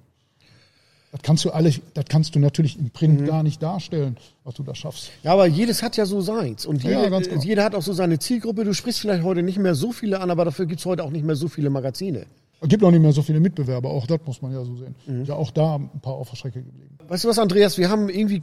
Das 1.11 1.20
kannst 1.22 1.45
du 1.45 1.51
alle, 1.51 1.74
das 1.93 2.05
kannst 2.09 2.35
du 2.35 2.39
natürlich 2.39 2.78
im 2.78 2.91
Print 2.91 3.20
mhm. 3.20 3.26
gar 3.26 3.43
nicht 3.43 3.62
darstellen, 3.62 4.16
was 4.45 4.55
du 4.55 4.62
da 4.62 4.74
schaffst. 4.74 5.11
Ja, 5.24 5.33
aber 5.33 5.47
jedes 5.47 5.83
hat 5.83 5.97
ja 5.97 6.07
so 6.07 6.20
seins. 6.20 6.64
Und 6.64 6.85
jede, 6.85 7.03
ja, 7.03 7.18
genau. 7.18 7.43
jeder 7.43 7.64
hat 7.64 7.74
auch 7.74 7.83
so 7.83 7.93
seine 7.93 8.18
Zielgruppe. 8.18 8.64
Du 8.64 8.72
sprichst 8.72 9.01
vielleicht 9.01 9.24
heute 9.24 9.43
nicht 9.43 9.59
mehr 9.59 9.74
so 9.74 9.93
viele 9.93 10.20
an, 10.20 10.30
aber 10.30 10.47
dafür 10.47 10.66
gibt 10.66 10.80
es 10.80 10.87
heute 10.87 11.05
auch 11.05 11.11
nicht 11.11 11.24
mehr 11.24 11.37
so 11.37 11.49
viele 11.49 11.68
Magazine. 11.68 12.26
Es 12.62 12.68
gibt 12.68 12.85
auch 12.85 12.93
nicht 12.93 13.03
mehr 13.03 13.12
so 13.12 13.22
viele 13.22 13.41
Mitbewerber, 13.41 13.91
auch 13.91 14.07
das 14.07 14.20
muss 14.24 14.41
man 14.41 14.53
ja 14.53 14.64
so 14.64 14.76
sehen. 14.76 14.95
Mhm. 15.07 15.24
Ja, 15.24 15.35
auch 15.35 15.51
da 15.51 15.74
ein 15.74 16.01
paar 16.01 16.14
auf 16.14 16.30
der 16.30 16.37
Strecke 16.37 16.62
geblieben. 16.62 16.97
Weißt 17.09 17.24
du 17.24 17.28
was, 17.28 17.39
Andreas, 17.41 17.76
wir 17.76 17.91
haben 17.91 18.09
irgendwie 18.09 18.43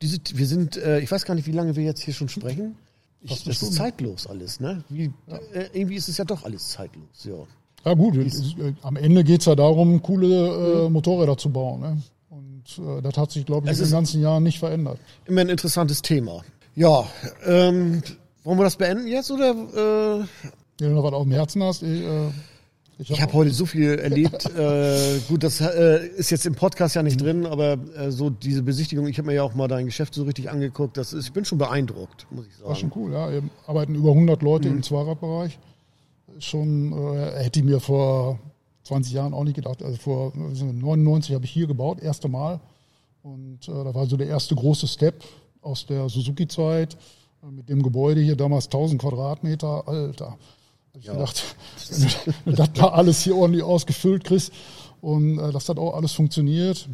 diese, 0.00 0.18
wir 0.32 0.46
sind, 0.46 0.76
äh, 0.76 1.00
ich 1.00 1.10
weiß 1.10 1.24
gar 1.24 1.34
nicht, 1.34 1.48
wie 1.48 1.52
lange 1.52 1.74
wir 1.74 1.82
jetzt 1.82 2.00
hier 2.00 2.14
schon 2.14 2.28
sprechen. 2.28 2.76
Ich, 3.22 3.44
das 3.44 3.62
ist 3.62 3.74
zeitlos 3.74 4.26
alles, 4.26 4.60
ne? 4.60 4.82
Wie, 4.88 5.12
ja. 5.26 5.36
äh, 5.52 5.68
irgendwie 5.72 5.96
ist 5.96 6.08
es 6.08 6.16
ja 6.16 6.24
doch 6.24 6.44
alles 6.44 6.70
zeitlos, 6.70 7.24
ja. 7.24 7.46
Ja 7.84 7.94
gut, 7.94 8.16
ist, 8.16 8.58
äh, 8.58 8.74
am 8.82 8.96
Ende 8.96 9.24
geht 9.24 9.40
es 9.40 9.46
ja 9.46 9.54
darum, 9.54 10.02
coole 10.02 10.26
äh, 10.26 10.86
mhm. 10.86 10.92
Motorräder 10.92 11.36
zu 11.36 11.50
bauen. 11.50 11.80
Ne? 11.80 12.02
Und 12.28 12.78
äh, 12.78 13.02
das 13.02 13.16
hat 13.16 13.30
sich, 13.30 13.46
glaube 13.46 13.66
ich, 13.66 13.72
es 13.72 13.78
in 13.78 13.86
den 13.86 13.92
ganzen 13.92 14.20
Jahren 14.22 14.42
nicht 14.42 14.58
verändert. 14.58 14.98
Immer 15.26 15.42
ein 15.42 15.48
interessantes 15.48 16.02
Thema. 16.02 16.42
Ja, 16.74 17.06
ähm, 17.46 18.02
wollen 18.44 18.58
wir 18.58 18.64
das 18.64 18.76
beenden 18.76 19.06
jetzt 19.06 19.30
oder? 19.30 19.50
Äh? 19.50 20.24
Wenn 20.78 20.90
du 20.90 20.94
noch 20.94 21.04
was 21.04 21.12
auf 21.12 21.22
dem 21.24 21.32
Herzen 21.32 21.62
hast, 21.62 21.82
ich, 21.82 22.02
äh, 23.00 23.02
ich 23.02 23.10
habe 23.12 23.22
hab 23.22 23.32
heute 23.32 23.50
so 23.50 23.66
viel 23.66 23.98
erlebt. 23.98 24.46
äh, 24.56 25.18
gut, 25.28 25.42
das 25.42 25.60
äh, 25.60 26.06
ist 26.16 26.30
jetzt 26.30 26.46
im 26.46 26.54
Podcast 26.54 26.94
ja 26.94 27.02
nicht 27.02 27.20
mhm. 27.20 27.24
drin, 27.24 27.46
aber 27.46 27.78
äh, 27.96 28.10
so 28.10 28.30
diese 28.30 28.62
Besichtigung, 28.62 29.06
ich 29.06 29.18
habe 29.18 29.26
mir 29.26 29.34
ja 29.34 29.42
auch 29.42 29.54
mal 29.54 29.68
dein 29.68 29.86
Geschäft 29.86 30.14
so 30.14 30.24
richtig 30.24 30.50
angeguckt. 30.50 30.96
Das 30.96 31.12
ist, 31.12 31.26
ich 31.26 31.32
bin 31.32 31.44
schon 31.44 31.58
beeindruckt, 31.58 32.26
muss 32.30 32.46
ich 32.46 32.54
sagen. 32.56 32.68
War 32.68 32.76
schon 32.76 32.92
cool, 32.94 33.12
ja. 33.12 33.30
Wir 33.30 33.42
arbeiten 33.66 33.94
über 33.94 34.10
100 34.10 34.42
Leute 34.42 34.68
mhm. 34.68 34.76
im 34.76 34.82
Zweiradbereich. 34.82 35.58
Schon 36.38 36.92
äh, 36.92 37.42
hätte 37.42 37.60
ich 37.60 37.64
mir 37.64 37.80
vor 37.80 38.38
20 38.84 39.12
Jahren 39.12 39.34
auch 39.34 39.44
nicht 39.44 39.56
gedacht. 39.56 39.82
Also 39.82 39.96
vor 39.96 40.32
99 40.34 41.34
habe 41.34 41.44
ich 41.44 41.50
hier 41.50 41.66
gebaut, 41.66 42.00
erste 42.00 42.28
Mal. 42.28 42.60
Und 43.22 43.68
äh, 43.68 43.72
da 43.72 43.94
war 43.94 44.06
so 44.06 44.16
der 44.16 44.28
erste 44.28 44.54
große 44.54 44.86
Step 44.86 45.22
aus 45.62 45.86
der 45.86 46.08
Suzuki-Zeit 46.08 46.96
äh, 47.42 47.50
mit 47.50 47.68
dem 47.68 47.82
Gebäude 47.82 48.20
hier, 48.20 48.36
damals 48.36 48.66
1000 48.66 49.00
Quadratmeter. 49.00 49.86
Alter, 49.86 50.38
ich 50.98 51.06
ja. 51.06 51.12
gedacht, 51.12 51.56
wenn 52.44 52.54
du 52.54 52.56
das 52.56 52.72
da 52.72 52.88
alles 52.88 53.22
hier 53.22 53.36
ordentlich 53.36 53.62
ausgefüllt 53.62 54.24
kriegst 54.24 54.52
und 55.00 55.38
äh, 55.38 55.52
dass 55.52 55.66
das 55.66 55.76
auch 55.76 55.94
alles 55.94 56.12
funktioniert, 56.12 56.88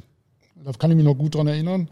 da 0.64 0.72
kann 0.72 0.90
ich 0.90 0.96
mich 0.96 1.06
noch 1.06 1.14
gut 1.14 1.34
dran 1.34 1.46
erinnern. 1.46 1.88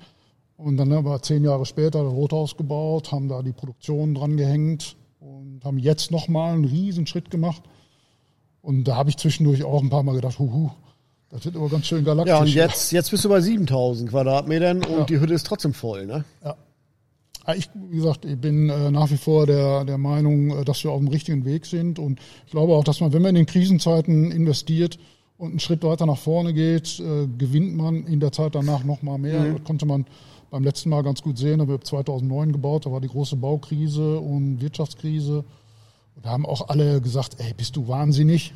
Und 0.57 0.77
dann 0.77 0.93
haben 0.93 1.05
wir 1.05 1.21
zehn 1.21 1.45
Jahre 1.45 1.67
später 1.67 2.05
das 2.05 2.13
Rothaus 2.13 2.57
gebaut, 2.57 3.11
haben 3.11 3.29
da 3.29 3.43
die 3.43 3.53
Produktion 3.53 4.15
dran 4.15 4.37
gehängt 4.37 4.97
und 5.19 5.61
haben 5.65 5.79
jetzt 5.79 6.11
nochmal 6.11 6.55
einen 6.55 6.65
riesen 6.65 7.07
Schritt 7.07 7.31
gemacht. 7.31 7.63
Und 8.63 8.85
da 8.85 8.97
habe 8.97 9.11
ich 9.11 9.17
zwischendurch 9.17 9.65
auch 9.65 9.83
ein 9.83 9.91
paar 9.91 10.03
Mal 10.03 10.15
gedacht, 10.15 10.39
huhu, 10.39 10.71
das 11.29 11.45
wird 11.45 11.57
aber 11.57 11.69
ganz 11.69 11.87
schön 11.87 12.05
galaktisch. 12.05 12.31
Ja, 12.31 12.41
und 12.41 12.49
jetzt, 12.49 12.93
jetzt 12.93 13.11
bist 13.11 13.25
du 13.25 13.29
bei 13.29 13.41
7000 13.41 14.11
Quadratmetern 14.11 14.85
und 14.85 14.99
ja. 14.99 15.05
die 15.05 15.21
Hütte 15.21 15.35
ist 15.35 15.47
trotzdem 15.47 15.75
voll, 15.75 16.07
ne? 16.07 16.25
Ja. 16.43 16.57
Ah, 17.45 17.55
ich, 17.55 17.69
wie 17.91 17.97
gesagt, 17.97 18.25
ich 18.25 18.39
bin 18.39 18.71
äh, 18.71 18.91
nach 18.91 19.11
wie 19.11 19.19
vor 19.19 19.47
der, 19.47 19.85
der 19.85 19.99
Meinung, 19.99 20.51
äh, 20.51 20.65
dass 20.65 20.83
wir 20.83 20.91
auf 20.91 20.99
dem 20.99 21.09
richtigen 21.09 21.45
Weg 21.45 21.67
sind. 21.67 21.99
Und 21.99 22.19
ich 22.47 22.53
glaube 22.53 22.73
auch, 22.73 22.85
dass 22.85 23.01
man, 23.01 23.13
wenn 23.13 23.21
man 23.21 23.31
in 23.31 23.45
den 23.45 23.47
Krisenzeiten 23.47 24.33
investiert 24.33 24.99
und 25.37 25.51
einen 25.51 25.61
Schritt 25.61 25.83
weiter 25.85 26.07
nach 26.07 26.17
vorne 26.17 26.55
geht, 26.55 27.01
äh, 27.01 27.27
gewinnt 27.39 27.77
man 27.77 28.07
in 28.07 28.21
der 28.21 28.33
Zeit 28.33 28.55
danach 28.55 28.85
noch 28.85 29.03
mal 29.03 29.19
mehr. 29.19 29.41
Mhm. 29.41 29.53
Das 29.57 29.65
konnte 29.65 29.85
man 29.85 30.07
beim 30.51 30.65
letzten 30.65 30.89
Mal 30.89 31.03
ganz 31.03 31.21
gut 31.21 31.37
sehen. 31.37 31.59
Da 31.59 31.63
haben 31.63 31.71
wir 31.71 31.81
2009 31.81 32.53
gebaut, 32.53 32.87
da 32.87 32.93
war 32.93 33.01
die 33.01 33.09
große 33.09 33.37
Baukrise 33.37 34.19
und 34.21 34.63
Wirtschaftskrise. 34.63 35.45
Und 36.17 36.25
da 36.25 36.31
haben 36.31 36.47
auch 36.47 36.69
alle 36.69 37.03
gesagt, 37.03 37.37
ey, 37.39 37.53
bist 37.55 37.77
du 37.77 37.89
wahnsinnig? 37.89 38.55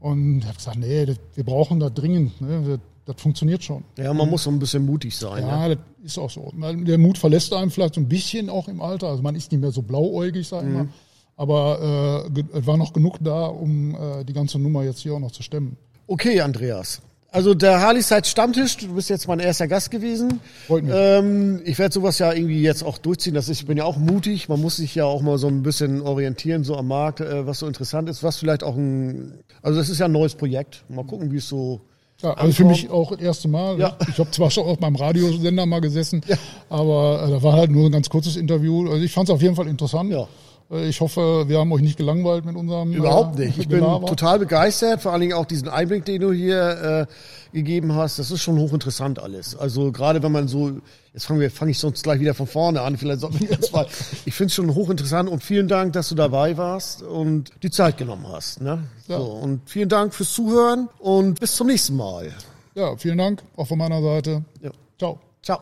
Und 0.00 0.40
ich 0.40 0.46
habe 0.46 0.56
gesagt, 0.56 0.78
nee, 0.78 1.14
wir 1.34 1.44
brauchen 1.44 1.78
da 1.78 1.90
dringend. 1.90 2.40
Ne? 2.40 2.66
Wir, 2.66 2.80
das 3.08 3.22
funktioniert 3.22 3.64
schon. 3.64 3.84
Ja, 3.96 4.12
man 4.12 4.28
muss 4.28 4.42
so 4.42 4.50
ein 4.50 4.58
bisschen 4.58 4.84
mutig 4.84 5.16
sein. 5.16 5.42
Ja, 5.42 5.68
ja, 5.68 5.74
das 5.74 5.78
ist 6.04 6.18
auch 6.18 6.28
so. 6.28 6.52
Der 6.54 6.98
Mut 6.98 7.16
verlässt 7.16 7.54
einem 7.54 7.70
vielleicht 7.70 7.94
so 7.94 8.02
ein 8.02 8.08
bisschen 8.08 8.50
auch 8.50 8.68
im 8.68 8.82
Alter. 8.82 9.08
Also 9.08 9.22
man 9.22 9.34
ist 9.34 9.50
nicht 9.50 9.60
mehr 9.62 9.70
so 9.70 9.80
blauäugig, 9.80 10.46
sag 10.46 10.62
ich 10.62 10.68
mhm. 10.68 10.74
mal. 10.74 10.88
Aber 11.34 12.26
äh, 12.36 12.58
es 12.58 12.66
war 12.66 12.76
noch 12.76 12.92
genug 12.92 13.16
da, 13.20 13.46
um 13.46 13.94
äh, 13.94 14.24
die 14.24 14.34
ganze 14.34 14.58
Nummer 14.58 14.82
jetzt 14.82 15.00
hier 15.00 15.14
auch 15.14 15.20
noch 15.20 15.30
zu 15.30 15.42
stemmen. 15.42 15.78
Okay, 16.06 16.42
Andreas. 16.42 17.00
Also 17.30 17.54
der 17.54 17.80
Harley-Side 17.80 18.24
Stammtisch, 18.26 18.76
du 18.76 18.94
bist 18.94 19.08
jetzt 19.08 19.26
mein 19.26 19.38
erster 19.38 19.68
Gast 19.68 19.90
gewesen. 19.90 20.40
Freut 20.66 20.84
mich. 20.84 20.92
Ähm, 20.94 21.62
ich 21.64 21.78
werde 21.78 21.94
sowas 21.94 22.18
ja 22.18 22.32
irgendwie 22.32 22.60
jetzt 22.60 22.82
auch 22.82 22.98
durchziehen. 22.98 23.34
Das 23.34 23.48
ist, 23.48 23.60
ich 23.60 23.66
bin 23.66 23.78
ja 23.78 23.84
auch 23.84 23.96
mutig. 23.96 24.50
Man 24.50 24.60
muss 24.60 24.76
sich 24.76 24.94
ja 24.94 25.06
auch 25.06 25.22
mal 25.22 25.38
so 25.38 25.46
ein 25.46 25.62
bisschen 25.62 26.02
orientieren, 26.02 26.62
so 26.62 26.76
am 26.76 26.88
Markt, 26.88 27.20
äh, 27.20 27.46
was 27.46 27.60
so 27.60 27.66
interessant 27.66 28.10
ist, 28.10 28.22
was 28.22 28.36
vielleicht 28.36 28.62
auch 28.64 28.76
ein, 28.76 29.38
also 29.62 29.78
das 29.78 29.88
ist 29.88 29.98
ja 29.98 30.06
ein 30.06 30.12
neues 30.12 30.34
Projekt. 30.34 30.84
Mal 30.90 31.04
gucken, 31.04 31.32
wie 31.32 31.36
es 31.36 31.48
so 31.48 31.80
ja, 32.22 32.32
also 32.34 32.52
für 32.52 32.64
mich 32.64 32.90
auch 32.90 33.10
das 33.12 33.20
erste 33.20 33.48
Mal. 33.48 33.78
Ja. 33.78 33.96
Ich 34.08 34.18
habe 34.18 34.30
zwar 34.30 34.50
schon 34.50 34.66
auf 34.66 34.80
meinem 34.80 34.96
Radiosender 34.96 35.66
mal 35.66 35.80
gesessen, 35.80 36.20
ja. 36.26 36.36
aber 36.68 37.22
äh, 37.24 37.30
da 37.30 37.42
war 37.42 37.52
halt 37.52 37.70
nur 37.70 37.86
ein 37.86 37.92
ganz 37.92 38.08
kurzes 38.08 38.36
Interview. 38.36 38.90
Also 38.90 39.04
ich 39.04 39.12
fand 39.12 39.28
es 39.28 39.34
auf 39.34 39.40
jeden 39.40 39.54
Fall 39.54 39.68
interessant. 39.68 40.10
Ja. 40.10 40.26
Äh, 40.70 40.88
ich 40.88 41.00
hoffe, 41.00 41.44
wir 41.48 41.58
haben 41.58 41.72
euch 41.72 41.82
nicht 41.82 41.96
gelangweilt 41.96 42.44
mit 42.44 42.56
unserem. 42.56 42.92
Überhaupt 42.92 43.38
äh, 43.38 43.46
nicht. 43.46 43.58
Ich 43.58 43.68
bin 43.68 43.80
total 43.80 44.38
begeistert, 44.38 45.02
vor 45.02 45.12
allen 45.12 45.22
Dingen 45.22 45.34
auch 45.34 45.46
diesen 45.46 45.68
Einblick, 45.68 46.04
den 46.04 46.20
du 46.20 46.32
hier 46.32 47.06
äh, 47.52 47.56
gegeben 47.56 47.94
hast. 47.94 48.18
Das 48.18 48.30
ist 48.30 48.42
schon 48.42 48.58
hochinteressant 48.58 49.18
alles. 49.18 49.56
Also 49.56 49.92
gerade 49.92 50.22
wenn 50.22 50.32
man 50.32 50.48
so, 50.48 50.72
jetzt 51.12 51.26
fangen 51.26 51.40
wir, 51.40 51.50
fange 51.50 51.70
ich 51.70 51.78
sonst 51.78 52.02
gleich 52.02 52.20
wieder 52.20 52.34
von 52.34 52.46
vorne 52.46 52.82
an. 52.82 52.96
Vielleicht 52.96 53.20
sollten 53.20 53.40
wir 53.40 53.48
jetzt 53.48 53.72
mal. 53.72 53.86
Ich 54.24 54.34
finde 54.34 54.48
es 54.48 54.54
schon 54.54 54.74
hochinteressant 54.74 55.28
und 55.28 55.42
vielen 55.42 55.68
Dank, 55.68 55.92
dass 55.94 56.08
du 56.10 56.14
dabei 56.14 56.56
warst 56.56 57.02
und 57.02 57.50
die 57.62 57.70
Zeit 57.70 57.96
genommen 57.96 58.26
hast. 58.28 58.60
Ne? 58.60 58.84
Ja. 59.06 59.18
So, 59.18 59.24
und 59.24 59.62
vielen 59.66 59.88
Dank 59.88 60.14
fürs 60.14 60.32
Zuhören 60.32 60.88
und 60.98 61.40
bis 61.40 61.56
zum 61.56 61.68
nächsten 61.68 61.96
Mal. 61.96 62.32
Ja, 62.74 62.96
vielen 62.96 63.18
Dank 63.18 63.42
auch 63.56 63.66
von 63.66 63.78
meiner 63.78 64.02
Seite. 64.02 64.44
Ja. 64.62 64.70
Ciao. 64.98 65.18
Ciao. 65.42 65.60